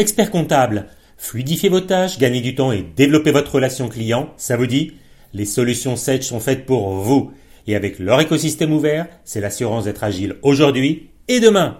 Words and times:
Expert 0.00 0.30
comptable, 0.30 0.86
fluidifiez 1.16 1.68
vos 1.68 1.80
tâches, 1.80 2.20
gagnez 2.20 2.40
du 2.40 2.54
temps 2.54 2.70
et 2.70 2.86
développez 2.94 3.32
votre 3.32 3.56
relation 3.56 3.88
client, 3.88 4.28
ça 4.36 4.56
vous 4.56 4.68
dit? 4.68 4.92
Les 5.34 5.44
solutions 5.44 5.96
Sage 5.96 6.22
sont 6.22 6.38
faites 6.38 6.66
pour 6.66 6.90
vous. 6.90 7.32
Et 7.66 7.74
avec 7.74 7.98
leur 7.98 8.20
écosystème 8.20 8.72
ouvert, 8.72 9.08
c'est 9.24 9.40
l'assurance 9.40 9.86
d'être 9.86 10.04
agile 10.04 10.36
aujourd'hui 10.42 11.10
et 11.26 11.40
demain. 11.40 11.78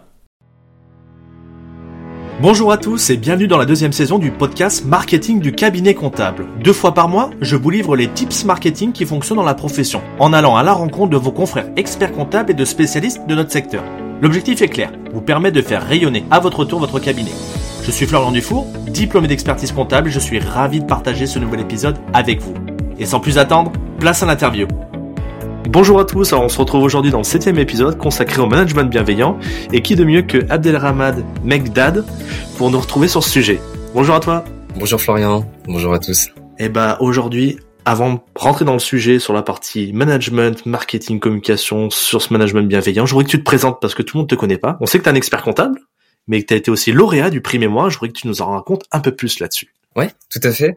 Bonjour 2.42 2.72
à 2.72 2.76
tous 2.76 3.10
et 3.10 3.16
bienvenue 3.16 3.46
dans 3.46 3.56
la 3.56 3.66
deuxième 3.66 3.92
saison 3.92 4.18
du 4.18 4.32
podcast 4.32 4.84
Marketing 4.84 5.38
du 5.38 5.52
cabinet 5.52 5.94
comptable. 5.94 6.46
Deux 6.64 6.72
fois 6.72 6.94
par 6.94 7.08
mois, 7.08 7.30
je 7.40 7.54
vous 7.54 7.70
livre 7.70 7.94
les 7.94 8.08
tips 8.08 8.44
marketing 8.44 8.90
qui 8.90 9.06
fonctionnent 9.06 9.38
dans 9.38 9.44
la 9.44 9.54
profession, 9.54 10.02
en 10.18 10.32
allant 10.32 10.56
à 10.56 10.64
la 10.64 10.72
rencontre 10.72 11.10
de 11.10 11.16
vos 11.16 11.30
confrères 11.30 11.70
experts 11.76 12.12
comptables 12.12 12.50
et 12.50 12.54
de 12.54 12.64
spécialistes 12.64 13.28
de 13.28 13.36
notre 13.36 13.52
secteur. 13.52 13.84
L'objectif 14.20 14.60
est 14.60 14.68
clair, 14.68 14.92
vous 15.12 15.22
permettre 15.22 15.54
de 15.54 15.62
faire 15.62 15.86
rayonner 15.86 16.24
à 16.32 16.40
votre 16.40 16.64
tour 16.64 16.80
votre 16.80 16.98
cabinet. 16.98 17.30
Je 17.88 17.92
suis 17.94 18.04
Florian 18.04 18.32
Dufour, 18.32 18.66
diplômé 18.88 19.28
d'expertise 19.28 19.72
comptable 19.72 20.10
je 20.10 20.18
suis 20.18 20.38
ravi 20.38 20.80
de 20.80 20.84
partager 20.84 21.26
ce 21.26 21.38
nouvel 21.38 21.60
épisode 21.60 21.96
avec 22.12 22.38
vous. 22.38 22.52
Et 22.98 23.06
sans 23.06 23.18
plus 23.18 23.38
attendre, 23.38 23.72
place 23.98 24.22
à 24.22 24.26
l'interview. 24.26 24.68
Bonjour 25.70 25.98
à 25.98 26.04
tous, 26.04 26.34
alors 26.34 26.44
on 26.44 26.50
se 26.50 26.58
retrouve 26.58 26.82
aujourd'hui 26.82 27.10
dans 27.10 27.16
le 27.16 27.24
septième 27.24 27.58
épisode 27.58 27.96
consacré 27.96 28.42
au 28.42 28.46
management 28.46 28.90
bienveillant 28.90 29.38
et 29.72 29.80
qui 29.80 29.96
de 29.96 30.04
mieux 30.04 30.20
que 30.20 30.36
Abdelrahmad 30.50 31.24
Megdad 31.42 32.04
pour 32.58 32.70
nous 32.70 32.78
retrouver 32.78 33.08
sur 33.08 33.24
ce 33.24 33.30
sujet. 33.30 33.58
Bonjour 33.94 34.16
à 34.16 34.20
toi. 34.20 34.44
Bonjour 34.78 35.00
Florian, 35.00 35.50
bonjour 35.66 35.94
à 35.94 35.98
tous. 35.98 36.26
Et 36.58 36.66
eh 36.66 36.68
bah 36.68 36.98
aujourd'hui, 37.00 37.58
avant 37.86 38.12
de 38.12 38.18
rentrer 38.34 38.66
dans 38.66 38.74
le 38.74 38.80
sujet 38.80 39.18
sur 39.18 39.32
la 39.32 39.40
partie 39.40 39.94
management, 39.94 40.66
marketing, 40.66 41.20
communication, 41.20 41.88
sur 41.88 42.20
ce 42.20 42.34
management 42.34 42.68
bienveillant, 42.68 43.06
je 43.06 43.12
voudrais 43.12 43.24
que 43.24 43.30
tu 43.30 43.38
te 43.38 43.44
présentes 43.44 43.80
parce 43.80 43.94
que 43.94 44.02
tout 44.02 44.18
le 44.18 44.20
monde 44.20 44.28
te 44.28 44.34
connaît 44.34 44.58
pas. 44.58 44.76
On 44.82 44.84
sait 44.84 44.98
que 44.98 45.04
tu 45.04 45.08
es 45.08 45.12
un 45.12 45.16
expert 45.16 45.42
comptable, 45.42 45.80
mais 46.28 46.42
que 46.42 46.48
tu 46.48 46.54
as 46.54 46.56
été 46.56 46.70
aussi 46.70 46.92
lauréat 46.92 47.30
du 47.30 47.40
prix 47.40 47.58
mémoire, 47.58 47.90
je 47.90 47.98
voudrais 47.98 48.12
que 48.12 48.18
tu 48.18 48.28
nous 48.28 48.42
en 48.42 48.52
racontes 48.52 48.84
un 48.92 49.00
peu 49.00 49.14
plus 49.14 49.40
là-dessus. 49.40 49.72
Ouais, 49.98 50.12
tout 50.30 50.38
à 50.44 50.52
fait. 50.52 50.76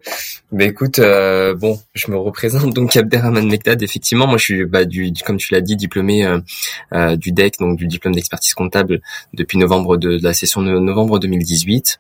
Ben 0.51 0.69
écoute, 0.69 0.97
euh, 0.97 1.53
bon, 1.53 1.79
je 1.93 2.09
me 2.09 2.17
représente 2.17 2.73
donc 2.73 2.95
Abderrahman 2.95 3.47
Mekdad. 3.47 3.83
Effectivement, 3.83 4.25
moi 4.25 4.37
je 4.37 4.43
suis, 4.43 4.65
bah, 4.65 4.79
comme 5.23 5.37
tu 5.37 5.53
l'as 5.53 5.61
dit, 5.61 5.75
diplômé 5.75 6.25
euh, 6.25 6.39
euh, 6.93 7.15
du 7.17 7.31
DEC, 7.31 7.59
donc 7.59 7.77
du 7.77 7.85
diplôme 7.85 8.15
d'expertise 8.15 8.55
comptable 8.55 8.99
depuis 9.35 9.59
novembre 9.59 9.97
de, 9.97 10.17
la 10.23 10.33
session 10.33 10.63
de 10.63 10.71
novembre 10.79 11.19
2018. 11.19 11.99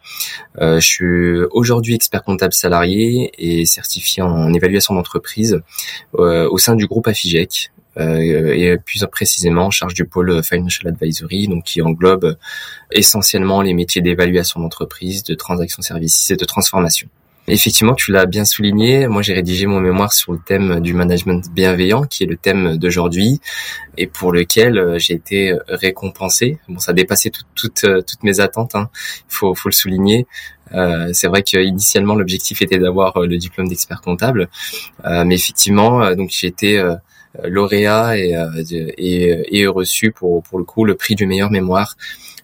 je 0.59 0.79
suis 0.79 1.43
aujourd'hui 1.51 1.93
expert 1.93 2.23
comptable 2.23 2.53
salarié 2.53 3.31
et 3.37 3.67
certifié 3.67 4.23
en 4.23 4.51
évaluation 4.51 4.95
d'entreprise 4.95 5.61
au 6.13 6.57
sein 6.57 6.75
du 6.75 6.87
groupe 6.87 7.07
Afigec, 7.07 7.71
et 7.97 8.77
plus 8.85 9.05
précisément 9.11 9.65
en 9.65 9.71
charge 9.71 9.93
du 9.93 10.05
pôle 10.05 10.43
Financial 10.43 10.87
Advisory, 10.87 11.47
donc 11.47 11.63
qui 11.65 11.81
englobe 11.81 12.37
essentiellement 12.91 13.61
les 13.61 13.73
métiers 13.73 14.01
d'évaluation 14.01 14.59
d'entreprise, 14.59 15.23
de 15.23 15.33
transaction 15.33 15.81
services 15.81 16.31
et 16.31 16.35
de 16.35 16.45
transformation. 16.45 17.09
Effectivement, 17.47 17.95
tu 17.95 18.11
l'as 18.11 18.27
bien 18.27 18.45
souligné. 18.45 19.07
Moi, 19.07 19.23
j'ai 19.23 19.33
rédigé 19.33 19.65
mon 19.65 19.79
mémoire 19.79 20.13
sur 20.13 20.31
le 20.31 20.39
thème 20.39 20.79
du 20.79 20.93
management 20.93 21.43
bienveillant, 21.51 22.03
qui 22.03 22.23
est 22.23 22.27
le 22.27 22.37
thème 22.37 22.77
d'aujourd'hui, 22.77 23.41
et 23.97 24.05
pour 24.07 24.31
lequel 24.31 24.77
euh, 24.77 24.99
j'ai 24.99 25.15
été 25.15 25.57
récompensé. 25.67 26.59
Bon, 26.69 26.79
ça 26.79 26.91
a 26.91 26.93
dépassé 26.93 27.31
toutes 27.55 27.81
toutes 27.81 28.23
mes 28.23 28.39
attentes. 28.39 28.75
Hein. 28.75 28.89
Il 29.29 29.33
faut, 29.33 29.55
faut 29.55 29.69
le 29.69 29.73
souligner. 29.73 30.27
Euh, 30.73 31.09
c'est 31.13 31.27
vrai 31.27 31.43
qu'initialement 31.43 32.15
l'objectif 32.15 32.61
était 32.61 32.77
d'avoir 32.77 33.19
le 33.19 33.37
diplôme 33.37 33.67
d'expert 33.67 34.01
comptable, 34.01 34.49
euh, 35.05 35.25
mais 35.25 35.35
effectivement, 35.35 36.15
donc 36.15 36.29
j'ai 36.31 36.47
été 36.47 36.79
euh, 36.79 36.95
lauréat 37.43 38.17
et, 38.17 38.35
euh, 38.35 38.63
et, 38.97 39.59
et, 39.59 39.67
reçu 39.67 40.11
pour, 40.11 40.43
pour 40.43 40.59
le 40.59 40.65
coup 40.65 40.85
le 40.85 40.95
prix 40.95 41.15
du 41.15 41.25
meilleur 41.25 41.51
mémoire 41.51 41.95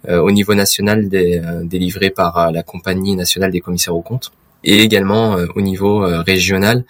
euh, 0.08 0.20
au 0.20 0.32
niveau 0.32 0.54
national 0.54 1.10
délivré 1.10 2.10
par 2.10 2.52
la 2.52 2.64
compagnie 2.64 3.16
nationale 3.16 3.52
des 3.52 3.62
commissaires 3.62 3.96
aux 3.96 4.02
comptes 4.02 4.32
et 4.64 4.82
également 4.82 5.38
au 5.56 5.62
niveau 5.62 6.00
régional 6.26 6.84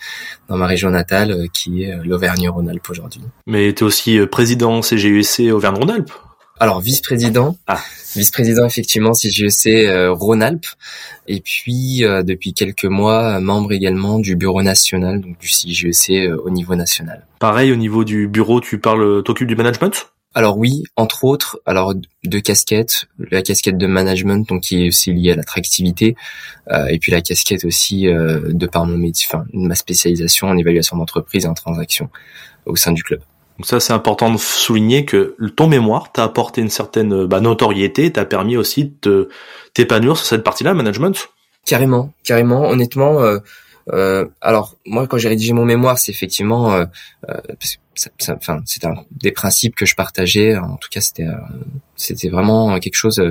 dans 0.47 0.57
ma 0.57 0.67
région 0.67 0.89
natale 0.89 1.49
qui 1.51 1.83
est 1.83 1.95
l'Auvergne-Rhône-Alpes 2.03 2.89
aujourd'hui. 2.89 3.21
Mais 3.45 3.73
tu 3.73 3.83
es 3.83 3.87
aussi 3.87 4.19
président 4.31 4.79
CGUC 4.81 5.51
Auvergne-Rhône-Alpes 5.51 6.11
alors 6.59 6.81
vice-président, 6.81 7.57
ah. 7.67 7.79
vice-président 8.15 8.65
effectivement 8.65 9.13
CGEC 9.13 9.67
euh, 9.67 10.11
Rhône-Alpes, 10.11 10.65
et 11.27 11.41
puis 11.41 12.03
euh, 12.03 12.23
depuis 12.23 12.53
quelques 12.53 12.85
mois 12.85 13.39
membre 13.39 13.71
également 13.71 14.19
du 14.19 14.35
bureau 14.35 14.61
national, 14.63 15.21
donc 15.21 15.37
du 15.37 15.49
CGEC 15.49 16.09
euh, 16.11 16.37
au 16.43 16.49
niveau 16.49 16.75
national. 16.75 17.25
Pareil 17.39 17.71
au 17.71 17.75
niveau 17.75 18.03
du 18.03 18.27
bureau, 18.27 18.59
tu 18.59 18.79
parles, 18.79 19.23
t'occupes 19.23 19.47
du 19.47 19.55
management? 19.55 20.11
Alors 20.33 20.57
oui, 20.57 20.83
entre 20.95 21.23
autres, 21.23 21.59
alors 21.65 21.93
deux 22.23 22.41
casquettes, 22.41 23.05
la 23.31 23.41
casquette 23.41 23.77
de 23.77 23.87
management 23.87 24.47
donc 24.47 24.61
qui 24.61 24.83
est 24.83 24.87
aussi 24.87 25.11
liée 25.11 25.31
à 25.31 25.35
l'attractivité, 25.35 26.15
et 26.89 26.99
puis 26.99 27.11
la 27.11 27.21
casquette 27.21 27.65
aussi 27.65 28.03
de 28.03 28.67
par 28.67 28.85
mon 28.85 28.97
métier, 28.97 29.27
enfin 29.31 29.45
ma 29.51 29.73
spécialisation 29.73 30.47
en 30.47 30.57
évaluation 30.57 30.97
d'entreprise 30.97 31.45
et 31.45 31.47
en 31.47 31.55
transaction 31.55 32.09
au 32.67 32.75
sein 32.75 32.91
du 32.91 33.01
club. 33.01 33.21
Donc 33.57 33.65
ça, 33.65 33.79
c'est 33.79 33.93
important 33.93 34.31
de 34.31 34.37
souligner 34.37 35.05
que 35.05 35.35
ton 35.55 35.67
mémoire 35.67 36.11
t'a 36.11 36.23
apporté 36.23 36.61
une 36.61 36.69
certaine 36.69 37.25
bah, 37.25 37.39
notoriété, 37.39 38.11
t'a 38.11 38.25
permis 38.25 38.55
aussi 38.55 38.93
de 39.01 39.29
t'épanouir 39.73 40.17
sur 40.17 40.27
cette 40.27 40.43
partie-là, 40.43 40.73
management. 40.73 41.29
Carrément, 41.65 42.13
carrément. 42.23 42.69
Honnêtement, 42.69 43.19
euh, 43.21 43.35
euh, 43.35 43.39
alors 44.41 44.75
moi, 44.85 45.07
quand 45.07 45.17
j'ai 45.17 45.29
rédigé 45.29 45.53
mon 45.53 45.65
mémoire, 45.65 45.97
c'est 45.97 46.11
effectivement, 46.11 46.73
euh, 46.73 46.85
euh 47.29 47.37
enfin, 48.29 48.61
un 48.83 48.93
des 49.11 49.31
principes 49.31 49.75
que 49.75 49.85
je 49.85 49.95
partageais. 49.95 50.57
En 50.57 50.77
tout 50.77 50.89
cas, 50.91 51.01
c'était, 51.01 51.27
euh, 51.27 51.35
c'était 51.95 52.29
vraiment 52.29 52.79
quelque 52.79 52.95
chose 52.95 53.21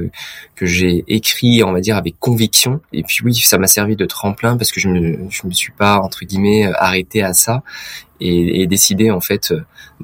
que 0.55 0.67
j'ai 0.67 1.05
écrit, 1.09 1.63
on 1.63 1.73
va 1.73 1.81
dire, 1.81 1.97
avec 1.97 2.19
conviction. 2.19 2.81
Et 2.93 3.03
puis 3.03 3.19
oui, 3.25 3.35
ça 3.35 3.59
m'a 3.59 3.67
servi 3.67 3.97
de 3.97 4.07
tremplin 4.07 4.57
parce 4.57 4.73
que 4.73 4.81
je 4.81 4.89
me, 4.89 5.19
je 5.31 5.47
me 5.47 5.53
suis 5.53 5.73
pas 5.73 5.99
entre 5.99 6.25
guillemets 6.25 6.73
arrêté 6.75 7.23
à 7.23 7.33
ça 7.33 7.63
et, 8.21 8.63
et 8.63 8.67
décidé 8.67 9.11
en 9.11 9.21
fait 9.21 9.53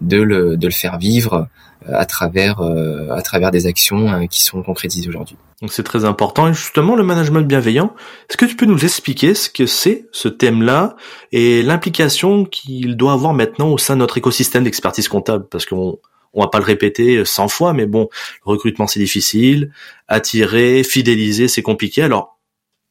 de 0.00 0.20
le, 0.20 0.56
de 0.56 0.66
le 0.66 0.72
faire 0.72 0.98
vivre 0.98 1.34
euh, 1.34 1.44
à 1.86 2.04
travers 2.04 2.60
euh, 2.60 3.10
à 3.10 3.22
travers 3.22 3.50
des 3.50 3.66
actions 3.66 4.08
euh, 4.08 4.26
qui 4.26 4.42
sont 4.42 4.62
concrétisées 4.62 5.08
aujourd'hui. 5.08 5.36
Donc 5.60 5.72
c'est 5.72 5.82
très 5.82 6.04
important 6.04 6.48
et 6.48 6.54
justement 6.54 6.96
le 6.96 7.02
management 7.02 7.42
bienveillant. 7.42 7.94
Est-ce 8.28 8.36
que 8.36 8.44
tu 8.46 8.56
peux 8.56 8.66
nous 8.66 8.84
expliquer 8.84 9.34
ce 9.34 9.48
que 9.48 9.66
c'est 9.66 10.06
ce 10.12 10.28
thème-là 10.28 10.96
et 11.30 11.62
l'implication 11.62 12.44
qu'il 12.44 12.96
doit 12.96 13.12
avoir 13.12 13.34
maintenant 13.34 13.68
au 13.68 13.78
sein 13.78 13.94
de 13.94 14.00
notre 14.00 14.18
écosystème 14.18 14.64
d'expertise 14.64 15.08
comptable? 15.08 15.46
Parce 15.50 15.66
qu'on 15.66 15.98
on 16.34 16.40
va 16.40 16.48
pas 16.48 16.58
le 16.58 16.64
répéter 16.64 17.24
100 17.24 17.48
fois 17.48 17.72
mais 17.72 17.86
bon, 17.86 18.08
le 18.46 18.50
recrutement 18.50 18.86
c'est 18.86 19.00
difficile, 19.00 19.70
attirer, 20.08 20.82
fidéliser 20.84 21.48
c'est 21.48 21.62
compliqué. 21.62 22.02
Alors 22.02 22.38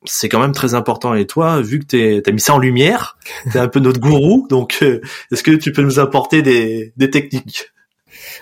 c'est 0.06 0.29
quand 0.29 0.40
même 0.40 0.52
très 0.52 0.73
important. 0.73 1.13
Et 1.13 1.28
toi, 1.28 1.62
vu 1.62 1.79
que 1.79 1.85
tu 1.85 2.29
as 2.29 2.31
mis 2.31 2.41
ça 2.41 2.56
en 2.56 2.59
lumière, 2.59 3.18
tu 3.52 3.58
es 3.58 3.59
un 3.59 3.68
peu 3.68 3.79
notre 3.79 4.00
gourou, 4.00 4.47
donc 4.50 4.79
euh, 4.81 5.02
est-ce 5.31 5.44
que 5.44 5.52
tu 5.52 5.72
peux 5.72 5.81
nous 5.81 6.00
apporter 6.00 6.41
des, 6.41 6.94
des 6.97 7.09
techniques? 7.09 7.71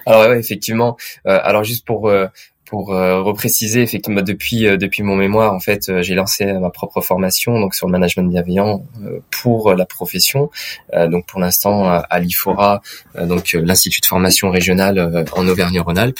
Alors 0.05 0.29
ouais, 0.29 0.39
effectivement. 0.39 0.97
Euh, 1.27 1.39
alors 1.43 1.63
juste 1.63 1.85
pour 1.85 2.09
euh, 2.09 2.27
pour 2.65 2.93
euh, 2.93 3.23
repréciser, 3.23 3.81
effectivement, 3.81 4.21
depuis 4.21 4.61
depuis 4.77 5.01
mon 5.01 5.15
mémoire, 5.15 5.53
en 5.53 5.59
fait, 5.59 5.91
j'ai 6.03 6.13
lancé 6.13 6.45
ma 6.45 6.69
propre 6.69 7.01
formation 7.01 7.59
donc 7.59 7.73
sur 7.73 7.87
le 7.87 7.91
management 7.91 8.29
bienveillant 8.29 8.83
pour 9.31 9.73
la 9.73 9.85
profession. 9.87 10.51
donc 11.07 11.25
pour 11.25 11.39
l'instant 11.39 11.89
à 11.89 12.19
l'IFORA, 12.19 12.81
donc 13.23 13.53
l'institut 13.53 14.01
de 14.01 14.05
formation 14.05 14.51
régional 14.51 15.25
en 15.31 15.47
Auvergne-Rhône-Alpes. 15.47 16.19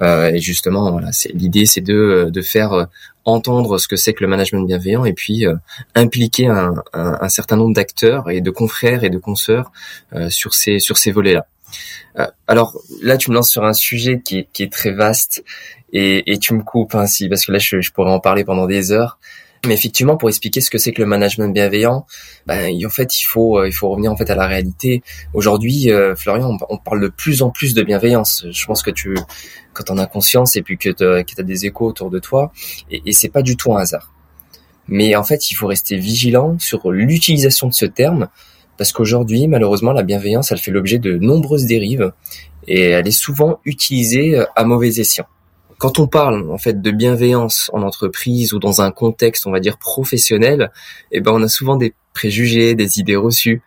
et 0.00 0.38
justement, 0.38 0.90
voilà, 0.92 1.12
c'est 1.12 1.32
l'idée, 1.34 1.66
c'est 1.66 1.82
de 1.82 2.30
de 2.32 2.40
faire 2.40 2.88
entendre 3.26 3.76
ce 3.78 3.88
que 3.88 3.96
c'est 3.96 4.14
que 4.14 4.24
le 4.24 4.28
management 4.28 4.64
bienveillant 4.66 5.04
et 5.04 5.12
puis 5.12 5.46
euh, 5.46 5.56
impliquer 5.94 6.46
un, 6.46 6.74
un, 6.94 7.18
un, 7.20 7.28
certain 7.28 7.56
nombre 7.56 7.74
d'acteurs 7.74 8.30
et 8.30 8.40
de 8.40 8.50
confrères 8.50 9.04
et 9.04 9.10
de 9.10 9.18
consoeurs 9.18 9.72
euh, 10.14 10.30
sur 10.30 10.54
ces 10.54 10.78
sur 10.78 10.96
ces 10.96 11.10
volets-là. 11.10 11.46
Euh, 12.18 12.26
alors 12.46 12.78
là, 13.02 13.16
tu 13.16 13.30
me 13.30 13.34
lances 13.36 13.50
sur 13.50 13.64
un 13.64 13.72
sujet 13.72 14.20
qui 14.20 14.46
est, 14.58 14.72
très 14.72 14.92
vaste 14.92 15.44
et, 15.92 16.38
tu 16.40 16.54
me 16.54 16.62
coupes 16.62 16.94
ainsi 16.94 17.28
parce 17.28 17.44
que 17.44 17.52
là, 17.52 17.58
je, 17.58 17.90
pourrais 17.92 18.10
en 18.10 18.20
parler 18.20 18.44
pendant 18.44 18.66
des 18.66 18.92
heures. 18.92 19.18
Mais 19.66 19.74
effectivement, 19.74 20.16
pour 20.16 20.28
expliquer 20.28 20.60
ce 20.60 20.70
que 20.70 20.78
c'est 20.78 20.92
que 20.92 21.00
le 21.00 21.08
management 21.08 21.52
bienveillant, 21.52 22.06
ben, 22.46 22.72
en 22.84 22.90
fait, 22.90 23.20
il 23.20 23.24
faut, 23.24 23.64
il 23.64 23.72
faut 23.72 23.88
revenir 23.88 24.12
en 24.12 24.16
fait 24.16 24.30
à 24.30 24.36
la 24.36 24.46
réalité. 24.46 25.02
Aujourd'hui, 25.34 25.90
Florian, 26.16 26.56
on, 26.68 26.78
parle 26.78 27.00
de 27.00 27.08
plus 27.08 27.42
en 27.42 27.50
plus 27.50 27.74
de 27.74 27.82
bienveillance. 27.82 28.46
Je 28.48 28.66
pense 28.66 28.82
que 28.82 28.90
tu, 28.90 29.16
quand 29.72 29.90
on 29.90 29.98
a 29.98 30.06
conscience 30.06 30.54
et 30.56 30.62
puis 30.62 30.78
que 30.78 30.90
tu 30.90 31.04
as, 31.04 31.42
des 31.42 31.66
échos 31.66 31.86
autour 31.86 32.10
de 32.10 32.20
toi. 32.20 32.52
Et, 32.90 33.02
et 33.06 33.12
c'est 33.12 33.30
pas 33.30 33.42
du 33.42 33.56
tout 33.56 33.74
un 33.74 33.80
hasard. 33.80 34.12
Mais 34.88 35.16
en 35.16 35.24
fait, 35.24 35.50
il 35.50 35.54
faut 35.54 35.66
rester 35.66 35.96
vigilant 35.96 36.58
sur 36.58 36.90
l'utilisation 36.90 37.66
de 37.66 37.72
ce 37.72 37.86
terme 37.86 38.28
parce 38.76 38.92
qu'aujourd'hui, 38.92 39.48
malheureusement, 39.48 39.92
la 39.92 40.02
bienveillance, 40.02 40.52
elle 40.52 40.58
fait 40.58 40.70
l'objet 40.70 40.98
de 40.98 41.16
nombreuses 41.16 41.66
dérives 41.66 42.12
et 42.68 42.82
elle 42.90 43.06
est 43.06 43.10
souvent 43.10 43.60
utilisée 43.64 44.42
à 44.54 44.64
mauvais 44.64 45.00
escient. 45.00 45.26
Quand 45.78 45.98
on 45.98 46.06
parle 46.06 46.50
en 46.50 46.56
fait 46.56 46.80
de 46.80 46.90
bienveillance 46.90 47.70
en 47.74 47.82
entreprise 47.82 48.54
ou 48.54 48.58
dans 48.58 48.80
un 48.80 48.90
contexte, 48.90 49.46
on 49.46 49.50
va 49.50 49.60
dire 49.60 49.76
professionnel, 49.76 50.70
eh 51.12 51.20
ben 51.20 51.32
on 51.32 51.42
a 51.42 51.48
souvent 51.48 51.76
des 51.76 51.92
préjugés, 52.14 52.74
des 52.74 52.98
idées 52.98 53.16
reçues. 53.16 53.60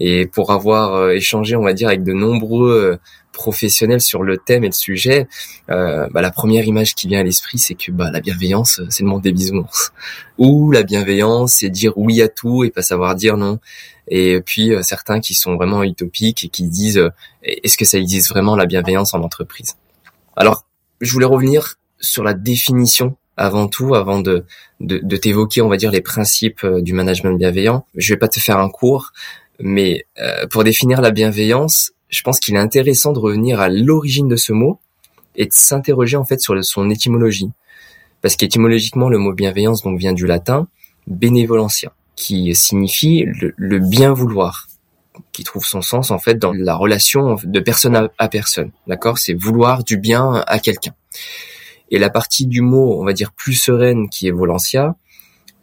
Et 0.00 0.26
pour 0.26 0.50
avoir 0.50 0.94
euh, 0.94 1.10
échangé, 1.10 1.54
on 1.54 1.62
va 1.62 1.72
dire, 1.72 1.86
avec 1.86 2.02
de 2.02 2.12
nombreux 2.12 2.98
professionnels 3.32 4.00
sur 4.00 4.22
le 4.22 4.38
thème 4.38 4.62
et 4.62 4.68
le 4.68 4.72
sujet, 4.72 5.26
euh, 5.70 6.06
bah, 6.12 6.20
la 6.20 6.30
première 6.30 6.64
image 6.64 6.94
qui 6.94 7.08
vient 7.08 7.20
à 7.20 7.22
l'esprit, 7.22 7.58
c'est 7.58 7.74
que 7.74 7.90
bah, 7.90 8.10
la 8.12 8.20
bienveillance, 8.20 8.80
c'est 8.90 9.02
le 9.02 9.08
monde 9.08 9.22
des 9.22 9.32
bisounours. 9.32 9.92
Ou 10.38 10.70
la 10.70 10.82
bienveillance, 10.82 11.54
c'est 11.54 11.70
dire 11.70 11.92
oui 11.96 12.22
à 12.22 12.28
tout 12.28 12.64
et 12.64 12.70
pas 12.70 12.82
savoir 12.82 13.14
dire 13.14 13.36
non. 13.36 13.58
Et 14.08 14.40
puis 14.40 14.74
euh, 14.74 14.82
certains 14.82 15.20
qui 15.20 15.34
sont 15.34 15.56
vraiment 15.56 15.82
utopiques 15.82 16.44
et 16.44 16.48
qui 16.48 16.64
disent 16.64 16.98
euh, 16.98 17.10
est-ce 17.42 17.76
que 17.76 17.84
ça 17.84 17.98
existe 17.98 18.30
vraiment 18.30 18.56
la 18.56 18.66
bienveillance 18.66 19.14
en 19.14 19.22
entreprise? 19.22 19.76
Alors, 20.36 20.64
je 21.00 21.12
voulais 21.12 21.26
revenir 21.26 21.76
sur 22.00 22.22
la 22.24 22.34
définition 22.34 23.16
avant 23.36 23.68
tout, 23.68 23.94
avant 23.94 24.20
de, 24.20 24.44
de, 24.80 24.98
de 24.98 25.16
t'évoquer, 25.16 25.62
on 25.62 25.68
va 25.68 25.76
dire, 25.76 25.90
les 25.90 26.00
principes 26.00 26.64
euh, 26.64 26.82
du 26.82 26.92
management 26.92 27.36
bienveillant. 27.36 27.86
Je 27.96 28.12
vais 28.12 28.18
pas 28.18 28.28
te 28.28 28.40
faire 28.40 28.58
un 28.58 28.68
cours, 28.68 29.12
mais 29.58 30.06
euh, 30.18 30.46
pour 30.46 30.64
définir 30.64 31.00
la 31.00 31.10
bienveillance, 31.10 31.92
je 32.08 32.22
pense 32.22 32.38
qu'il 32.38 32.54
est 32.54 32.58
intéressant 32.58 33.12
de 33.12 33.18
revenir 33.18 33.60
à 33.60 33.68
l'origine 33.68 34.28
de 34.28 34.36
ce 34.36 34.52
mot 34.52 34.78
et 35.34 35.46
de 35.46 35.52
s'interroger 35.52 36.16
en 36.16 36.24
fait 36.24 36.40
sur 36.40 36.62
son 36.64 36.90
étymologie. 36.90 37.50
Parce 38.20 38.36
qu'étymologiquement, 38.36 39.08
le 39.08 39.18
mot 39.18 39.32
bienveillance 39.32 39.82
donc 39.82 39.98
vient 39.98 40.12
du 40.12 40.26
latin 40.26 40.68
benevolentia, 41.06 41.92
qui 42.22 42.54
signifie 42.54 43.26
le, 43.26 43.78
bien 43.80 44.12
vouloir, 44.12 44.68
qui 45.32 45.42
trouve 45.42 45.64
son 45.64 45.82
sens 45.82 46.12
en 46.12 46.20
fait 46.20 46.36
dans 46.36 46.52
la 46.52 46.76
relation 46.76 47.36
de 47.42 47.60
personne 47.60 48.08
à, 48.16 48.28
personne. 48.28 48.70
D'accord? 48.86 49.18
C'est 49.18 49.34
vouloir 49.34 49.82
du 49.82 49.96
bien 49.96 50.44
à 50.46 50.60
quelqu'un. 50.60 50.94
Et 51.90 51.98
la 51.98 52.10
partie 52.10 52.46
du 52.46 52.60
mot, 52.60 53.00
on 53.00 53.04
va 53.04 53.12
dire 53.12 53.32
plus 53.32 53.54
sereine, 53.54 54.08
qui 54.08 54.28
est 54.28 54.30
volentia, 54.30 54.94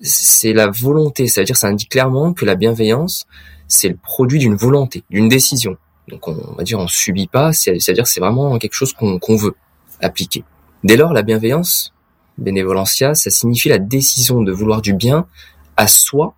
c'est 0.02 0.52
la 0.52 0.68
volonté, 0.68 1.28
c'est-à-dire 1.28 1.56
ça 1.56 1.68
indique 1.68 1.92
clairement 1.92 2.34
que 2.34 2.44
la 2.44 2.56
bienveillance, 2.56 3.26
c'est 3.70 3.88
le 3.88 3.96
produit 3.96 4.40
d'une 4.40 4.56
volonté, 4.56 5.04
d'une 5.10 5.30
décision. 5.30 5.78
Donc 6.10 6.28
on, 6.28 6.56
va 6.58 6.64
dire 6.64 6.78
on 6.80 6.88
subit 6.88 7.28
pas, 7.28 7.54
c'est-à-dire 7.54 8.06
c'est 8.06 8.20
vraiment 8.20 8.58
quelque 8.60 8.74
chose 8.74 8.92
qu'on 8.94 9.36
veut 9.38 9.56
appliquer. 10.02 10.44
Dès 10.84 10.98
lors, 10.98 11.14
la 11.14 11.22
bienveillance, 11.22 11.94
benevolentia, 12.38 13.16
ça 13.16 13.30
signifie 13.30 13.70
la 13.70 13.80
décision 13.80 14.42
de 14.42 14.52
vouloir 14.52 14.82
du 14.82 14.94
bien 14.94 15.26
à 15.78 15.88
soi, 15.88 16.36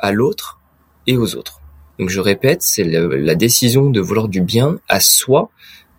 à 0.00 0.12
l'autre 0.12 0.60
et 1.06 1.16
aux 1.16 1.36
autres. 1.36 1.60
Donc 1.98 2.08
je 2.08 2.20
répète, 2.20 2.62
c'est 2.62 2.84
la 2.84 3.34
décision 3.34 3.90
de 3.90 4.00
vouloir 4.00 4.28
du 4.28 4.40
bien 4.40 4.78
à 4.88 5.00
soi, 5.00 5.50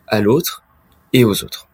à 0.07 0.19
l'autre 0.19 0.63
et 1.13 1.24
aux 1.24 1.44
autres. 1.44 1.68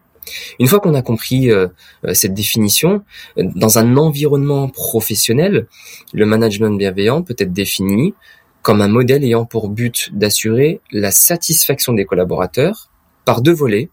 Une 0.60 0.68
fois 0.68 0.80
qu'on 0.80 0.94
a 0.94 1.02
compris 1.02 1.52
euh, 1.52 1.68
euh, 2.06 2.14
cette 2.14 2.34
définition, 2.34 3.04
dans 3.38 3.78
un 3.78 3.98
environnement 3.98 4.68
professionnel, 4.68 5.68
le 6.14 6.26
management 6.26 6.78
bienveillant 6.78 7.22
peut 7.22 7.36
être 7.38 7.54
défini 7.54 8.14
comme 8.62 8.82
un 8.82 8.88
modèle 8.90 9.24
ayant 9.24 9.46
pour 9.46 9.70
but 9.70 10.10
d'assurer 10.14 10.82
la 10.92 11.12
satisfaction 11.12 11.94
des 11.94 12.06
collaborateurs 12.06 12.90
par 13.24 13.42
deux 13.42 13.54
volets. 13.54 13.90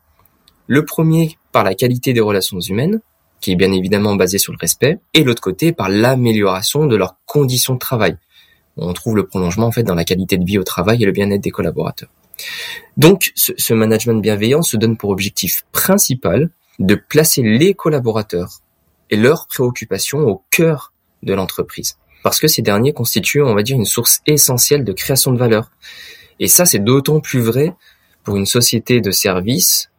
Le 0.66 0.84
premier 0.84 1.38
par 1.52 1.62
la 1.62 1.74
qualité 1.74 2.12
des 2.12 2.20
relations 2.20 2.58
humaines, 2.58 3.00
qui 3.40 3.52
est 3.52 3.56
bien 3.56 3.70
évidemment 3.70 4.16
basé 4.16 4.38
sur 4.38 4.52
le 4.52 4.58
respect, 4.60 4.98
et 5.12 5.22
l'autre 5.22 5.42
côté 5.42 5.72
par 5.72 5.88
l'amélioration 5.88 6.86
de 6.86 6.96
leurs 6.96 7.16
conditions 7.26 7.74
de 7.74 7.78
travail. 7.78 8.16
On 8.76 8.92
trouve 8.92 9.16
le 9.16 9.26
prolongement 9.26 9.66
en 9.66 9.72
fait 9.72 9.82
dans 9.82 9.94
la 9.94 10.04
qualité 10.04 10.36
de 10.36 10.44
vie 10.44 10.58
au 10.58 10.64
travail 10.64 11.02
et 11.02 11.06
le 11.06 11.12
bien-être 11.12 11.40
des 11.40 11.50
collaborateurs. 11.50 12.10
Donc, 12.96 13.32
ce, 13.36 13.74
management 13.74 14.20
bienveillant 14.20 14.62
se 14.62 14.76
donne 14.76 14.96
pour 14.96 15.10
objectif 15.10 15.64
principal 15.72 16.50
de 16.78 16.94
placer 16.94 17.42
les 17.42 17.74
collaborateurs 17.74 18.60
et 19.10 19.16
leurs 19.16 19.46
préoccupations 19.46 20.20
au 20.20 20.42
cœur 20.50 20.92
de 21.22 21.34
l'entreprise. 21.34 21.96
Parce 22.22 22.40
que 22.40 22.48
ces 22.48 22.62
derniers 22.62 22.92
constituent, 22.92 23.42
on 23.42 23.54
va 23.54 23.62
dire, 23.62 23.76
une 23.76 23.84
source 23.84 24.20
essentielle 24.26 24.84
de 24.84 24.92
création 24.92 25.32
de 25.32 25.38
valeur. 25.38 25.70
Et 26.40 26.48
ça, 26.48 26.66
c'est 26.66 26.78
d'autant 26.78 27.20
plus 27.20 27.40
vrai 27.40 27.74
pour 28.24 28.36
une 28.36 28.46
société 28.46 29.00
de 29.00 29.10
services 29.10 29.90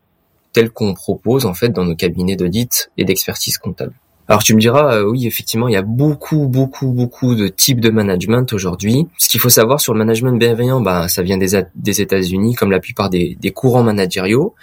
telle 0.51 0.71
qu'on 0.71 0.93
propose, 0.93 1.45
en 1.45 1.53
fait, 1.53 1.69
dans 1.69 1.85
nos 1.85 1.95
cabinets 1.95 2.35
d'audit 2.35 2.89
et 2.97 3.03
d'expertise 3.03 3.57
comptable. 3.57 3.93
Alors 4.27 4.41
tu 4.41 4.55
me 4.55 4.59
diras, 4.59 4.95
euh, 4.95 5.09
oui, 5.09 5.27
effectivement, 5.27 5.67
il 5.67 5.73
y 5.73 5.77
a 5.77 5.83
beaucoup, 5.83 6.47
beaucoup, 6.47 6.91
beaucoup 6.91 7.35
de 7.35 7.47
types 7.47 7.79
de 7.79 7.89
management 7.89 8.51
aujourd'hui. 8.53 9.07
Ce 9.17 9.29
qu'il 9.29 9.39
faut 9.39 9.49
savoir 9.49 9.79
sur 9.79 9.93
le 9.93 9.99
management 9.99 10.37
bienveillant, 10.39 10.81
bah, 10.81 11.07
ça 11.07 11.21
vient 11.21 11.37
des, 11.37 12.01
États-Unis, 12.01 12.55
comme 12.55 12.71
la 12.71 12.79
plupart 12.79 13.09
des, 13.09 13.37
des 13.39 13.51
courants 13.51 13.83
managériaux, 13.83 14.55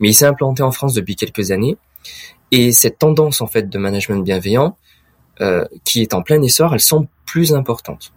mais 0.00 0.08
il 0.08 0.14
s'est 0.14 0.26
implanté 0.26 0.62
en 0.62 0.72
France 0.72 0.94
depuis 0.94 1.16
quelques 1.16 1.50
années. 1.50 1.76
Et 2.52 2.72
cette 2.72 2.98
tendance 2.98 3.40
en 3.40 3.46
fait 3.46 3.68
de 3.68 3.78
management 3.78 4.22
bienveillant, 4.22 4.76
euh, 5.40 5.64
qui 5.84 6.02
est 6.02 6.14
en 6.14 6.22
plein 6.22 6.40
essor, 6.42 6.74
elle 6.74 6.80
semble 6.80 7.08
plus 7.26 7.54
importante. 7.54 8.12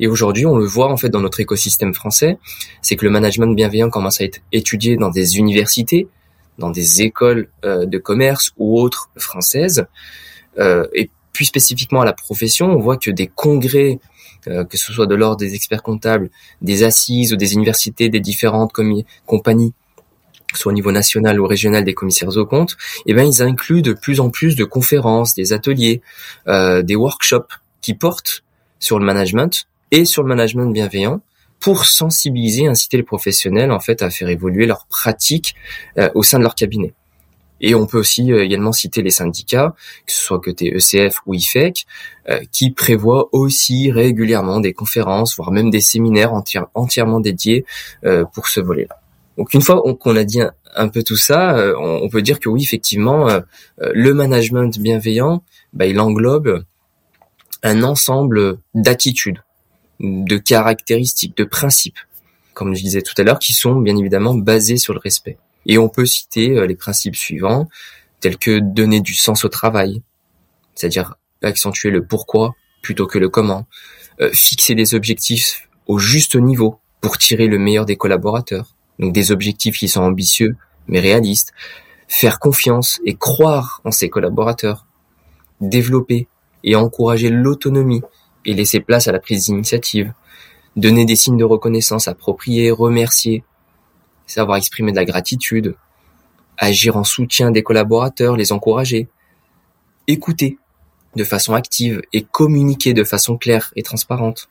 Et 0.00 0.06
aujourd'hui, 0.06 0.46
on 0.46 0.56
le 0.56 0.66
voit 0.66 0.90
en 0.90 0.96
fait 0.96 1.08
dans 1.08 1.20
notre 1.20 1.40
écosystème 1.40 1.94
français, 1.94 2.38
c'est 2.82 2.96
que 2.96 3.04
le 3.04 3.10
management 3.10 3.54
bienveillant 3.54 3.90
commence 3.90 4.20
à 4.20 4.24
être 4.24 4.40
étudié 4.52 4.96
dans 4.96 5.10
des 5.10 5.38
universités, 5.38 6.08
dans 6.58 6.70
des 6.70 7.02
écoles 7.02 7.48
euh, 7.64 7.86
de 7.86 7.98
commerce 7.98 8.52
ou 8.56 8.80
autres 8.80 9.10
françaises. 9.16 9.86
Euh, 10.58 10.86
et 10.94 11.10
plus 11.32 11.44
spécifiquement 11.44 12.00
à 12.00 12.04
la 12.04 12.12
profession, 12.12 12.70
on 12.70 12.80
voit 12.80 12.96
que 12.96 13.10
des 13.10 13.26
congrès, 13.26 13.98
euh, 14.48 14.64
que 14.64 14.76
ce 14.76 14.92
soit 14.92 15.06
de 15.06 15.14
l'ordre 15.14 15.36
des 15.36 15.54
experts 15.54 15.82
comptables, 15.82 16.30
des 16.62 16.82
assises 16.82 17.32
ou 17.32 17.36
des 17.36 17.54
universités 17.54 18.08
des 18.08 18.20
différentes 18.20 18.72
compagnies, 19.26 19.74
soit 20.54 20.72
au 20.72 20.74
niveau 20.74 20.92
national 20.92 21.38
ou 21.38 21.46
régional 21.46 21.84
des 21.84 21.94
commissaires 21.94 22.34
aux 22.34 22.46
comptes, 22.46 22.76
eh 23.04 23.12
ben 23.12 23.26
ils 23.26 23.42
incluent 23.42 23.82
de 23.82 23.92
plus 23.92 24.20
en 24.20 24.30
plus 24.30 24.56
de 24.56 24.64
conférences, 24.64 25.34
des 25.34 25.52
ateliers, 25.52 26.00
des 26.46 26.96
workshops 26.96 27.52
qui 27.82 27.92
portent 27.92 28.44
sur 28.78 28.98
le 28.98 29.04
management 29.04 29.66
et 29.90 30.06
sur 30.06 30.22
le 30.22 30.28
management 30.28 30.72
bienveillant 30.72 31.20
pour 31.66 31.84
sensibiliser, 31.84 32.68
inciter 32.68 32.96
les 32.96 33.02
professionnels 33.02 33.72
en 33.72 33.80
fait 33.80 34.00
à 34.00 34.08
faire 34.08 34.28
évoluer 34.28 34.66
leurs 34.66 34.86
pratiques 34.86 35.56
euh, 35.98 36.08
au 36.14 36.22
sein 36.22 36.38
de 36.38 36.44
leur 36.44 36.54
cabinet. 36.54 36.94
Et 37.60 37.74
on 37.74 37.88
peut 37.88 37.98
aussi 37.98 38.32
euh, 38.32 38.44
également 38.44 38.70
citer 38.70 39.02
les 39.02 39.10
syndicats, 39.10 39.74
que 40.06 40.12
ce 40.12 40.20
soit 40.20 40.40
côté 40.40 40.72
ECF 40.72 41.16
ou 41.26 41.34
IFEC, 41.34 41.84
euh, 42.28 42.38
qui 42.52 42.70
prévoient 42.70 43.30
aussi 43.32 43.90
régulièrement 43.90 44.60
des 44.60 44.74
conférences, 44.74 45.34
voire 45.34 45.50
même 45.50 45.70
des 45.70 45.80
séminaires 45.80 46.34
entièrement 46.74 47.18
dédiés 47.18 47.64
pour 48.32 48.46
ce 48.46 48.60
volet-là. 48.60 49.00
Donc 49.36 49.52
une 49.52 49.60
fois 49.60 49.82
qu'on 49.98 50.14
a 50.14 50.22
dit 50.22 50.42
un, 50.76 50.88
peu 50.88 51.02
tout 51.02 51.16
ça, 51.16 51.56
on, 51.80 52.08
peut 52.08 52.22
dire 52.22 52.38
que 52.38 52.48
oui, 52.48 52.62
effectivement, 52.62 53.40
le 53.78 54.14
management 54.14 54.78
bienveillant, 54.78 55.42
bah, 55.72 55.86
il 55.86 55.98
englobe 55.98 56.64
un 57.64 57.82
ensemble 57.82 58.58
d'attitudes 58.72 59.40
de 60.00 60.36
caractéristiques, 60.36 61.36
de 61.36 61.44
principes, 61.44 61.98
comme 62.54 62.74
je 62.74 62.82
disais 62.82 63.02
tout 63.02 63.14
à 63.18 63.22
l'heure, 63.22 63.38
qui 63.38 63.52
sont 63.52 63.76
bien 63.76 63.96
évidemment 63.96 64.34
basés 64.34 64.76
sur 64.76 64.92
le 64.94 65.00
respect. 65.00 65.38
Et 65.66 65.78
on 65.78 65.88
peut 65.88 66.06
citer 66.06 66.50
euh, 66.50 66.66
les 66.66 66.76
principes 66.76 67.16
suivants, 67.16 67.68
tels 68.20 68.38
que 68.38 68.58
donner 68.58 69.00
du 69.00 69.14
sens 69.14 69.44
au 69.44 69.48
travail, 69.48 70.02
c'est-à-dire 70.74 71.16
accentuer 71.42 71.90
le 71.90 72.04
pourquoi 72.04 72.54
plutôt 72.82 73.06
que 73.06 73.18
le 73.18 73.28
comment, 73.28 73.66
euh, 74.20 74.30
fixer 74.32 74.74
des 74.74 74.94
objectifs 74.94 75.68
au 75.86 75.98
juste 75.98 76.36
niveau 76.36 76.78
pour 77.00 77.18
tirer 77.18 77.46
le 77.46 77.58
meilleur 77.58 77.84
des 77.84 77.96
collaborateurs, 77.96 78.74
donc 78.98 79.12
des 79.12 79.32
objectifs 79.32 79.78
qui 79.78 79.88
sont 79.88 80.02
ambitieux 80.02 80.56
mais 80.88 81.00
réalistes, 81.00 81.52
faire 82.08 82.38
confiance 82.38 83.00
et 83.04 83.16
croire 83.16 83.80
en 83.84 83.90
ses 83.90 84.08
collaborateurs, 84.08 84.86
développer 85.60 86.28
et 86.62 86.76
encourager 86.76 87.28
l'autonomie 87.28 88.02
et 88.46 88.54
laisser 88.54 88.80
place 88.80 89.08
à 89.08 89.12
la 89.12 89.18
prise 89.18 89.44
d'initiative, 89.44 90.12
donner 90.76 91.04
des 91.04 91.16
signes 91.16 91.36
de 91.36 91.44
reconnaissance 91.44 92.08
appropriés, 92.08 92.70
remercier, 92.70 93.44
savoir 94.26 94.56
exprimer 94.56 94.92
de 94.92 94.96
la 94.96 95.04
gratitude, 95.04 95.76
agir 96.56 96.96
en 96.96 97.04
soutien 97.04 97.50
des 97.50 97.62
collaborateurs, 97.62 98.36
les 98.36 98.52
encourager, 98.52 99.08
écouter 100.06 100.58
de 101.16 101.24
façon 101.24 101.54
active 101.54 102.02
et 102.12 102.22
communiquer 102.22 102.94
de 102.94 103.04
façon 103.04 103.36
claire 103.36 103.72
et 103.76 103.82
transparente, 103.82 104.48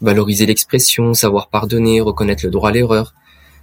valoriser 0.00 0.46
l'expression, 0.46 1.14
savoir 1.14 1.48
pardonner, 1.48 2.00
reconnaître 2.00 2.44
le 2.44 2.50
droit 2.50 2.70
à 2.70 2.72
l'erreur. 2.72 3.14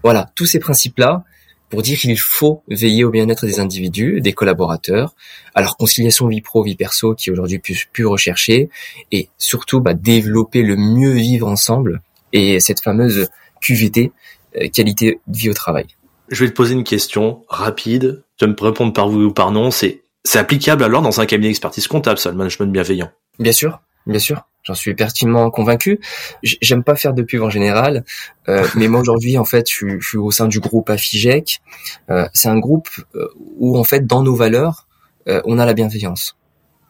Voilà, 0.03 0.31
tous 0.35 0.45
ces 0.45 0.59
principes-là, 0.59 1.23
pour 1.69 1.81
dire 1.81 1.98
qu'il 1.98 2.17
faut 2.17 2.63
veiller 2.67 3.03
au 3.03 3.10
bien-être 3.10 3.45
des 3.45 3.60
individus, 3.60 4.22
des 4.22 4.34
collaborateurs, 4.34 5.15
à 5.53 5.62
leur 5.62 5.77
conciliation 5.77 6.27
vie 6.27 6.41
pro 6.41 6.63
vie 6.63 6.75
perso 6.75 7.15
qui 7.15 7.29
est 7.29 7.34
aujourd'hui 7.34 7.60
plus, 7.60 7.88
plus 7.91 8.05
recherchée, 8.05 8.69
et 9.12 9.29
surtout 9.38 9.81
bah, 9.81 9.93
développer 9.93 10.62
le 10.62 10.75
mieux 10.75 11.12
vivre 11.12 11.48
ensemble 11.48 12.01
et 12.34 12.60
cette 12.60 12.81
fameuse 12.81 13.27
QVT, 13.62 14.12
euh, 14.57 14.67
qualité 14.69 15.19
de 15.27 15.38
vie 15.38 15.50
au 15.50 15.53
travail. 15.53 15.86
Je 16.29 16.43
vais 16.43 16.50
te 16.50 16.55
poser 16.55 16.74
une 16.74 16.84
question 16.84 17.43
rapide. 17.50 18.24
Tu 18.38 18.45
vas 18.45 18.51
me 18.51 18.55
répondre 18.60 18.93
par 18.93 19.10
oui 19.10 19.25
ou 19.25 19.31
par 19.31 19.51
non. 19.51 19.72
C'est 19.72 20.01
c'est 20.24 20.39
applicable 20.39 20.84
alors 20.84 21.03
dans 21.03 21.22
un 21.22 21.25
cabinet 21.27 21.50
d'expertise 21.50 21.88
comptable, 21.88 22.17
ça, 22.17 22.31
le 22.31 22.36
management 22.36 22.72
bienveillant? 22.72 23.12
Bien 23.38 23.51
sûr, 23.51 23.79
bien 24.07 24.19
sûr. 24.19 24.41
J'en 24.65 24.74
suis 24.74 24.95
pertinemment 24.95 25.51
convaincu. 25.51 26.00
J'aime 26.41 26.84
pas 26.84 26.95
faire 26.95 27.13
de 27.13 27.22
pub 27.22 27.43
en 27.43 27.50
général, 27.50 28.03
euh, 28.50 28.67
mais 28.75 28.88
moi 28.88 29.01
aujourd'hui 29.01 29.38
en 29.38 29.45
fait, 29.45 29.69
je, 29.69 30.00
suis 30.00 30.17
au 30.17 30.31
sein 30.31 30.48
du 30.48 30.60
groupe 30.60 30.89
Afigec. 30.89 31.62
Euh, 32.10 32.27
c'est 32.34 32.50
un 32.50 32.57
groupe 32.57 32.89
euh, 33.15 33.27
où 33.57 33.77
en 33.77 33.84
fait 33.84 34.05
dans 34.05 34.24
nos 34.24 34.36
valeurs, 34.36 34.88
euh, 35.27 35.41
on 35.45 35.60
a 35.60 35.65
la 35.65 35.74
bienveillance. 35.74 36.36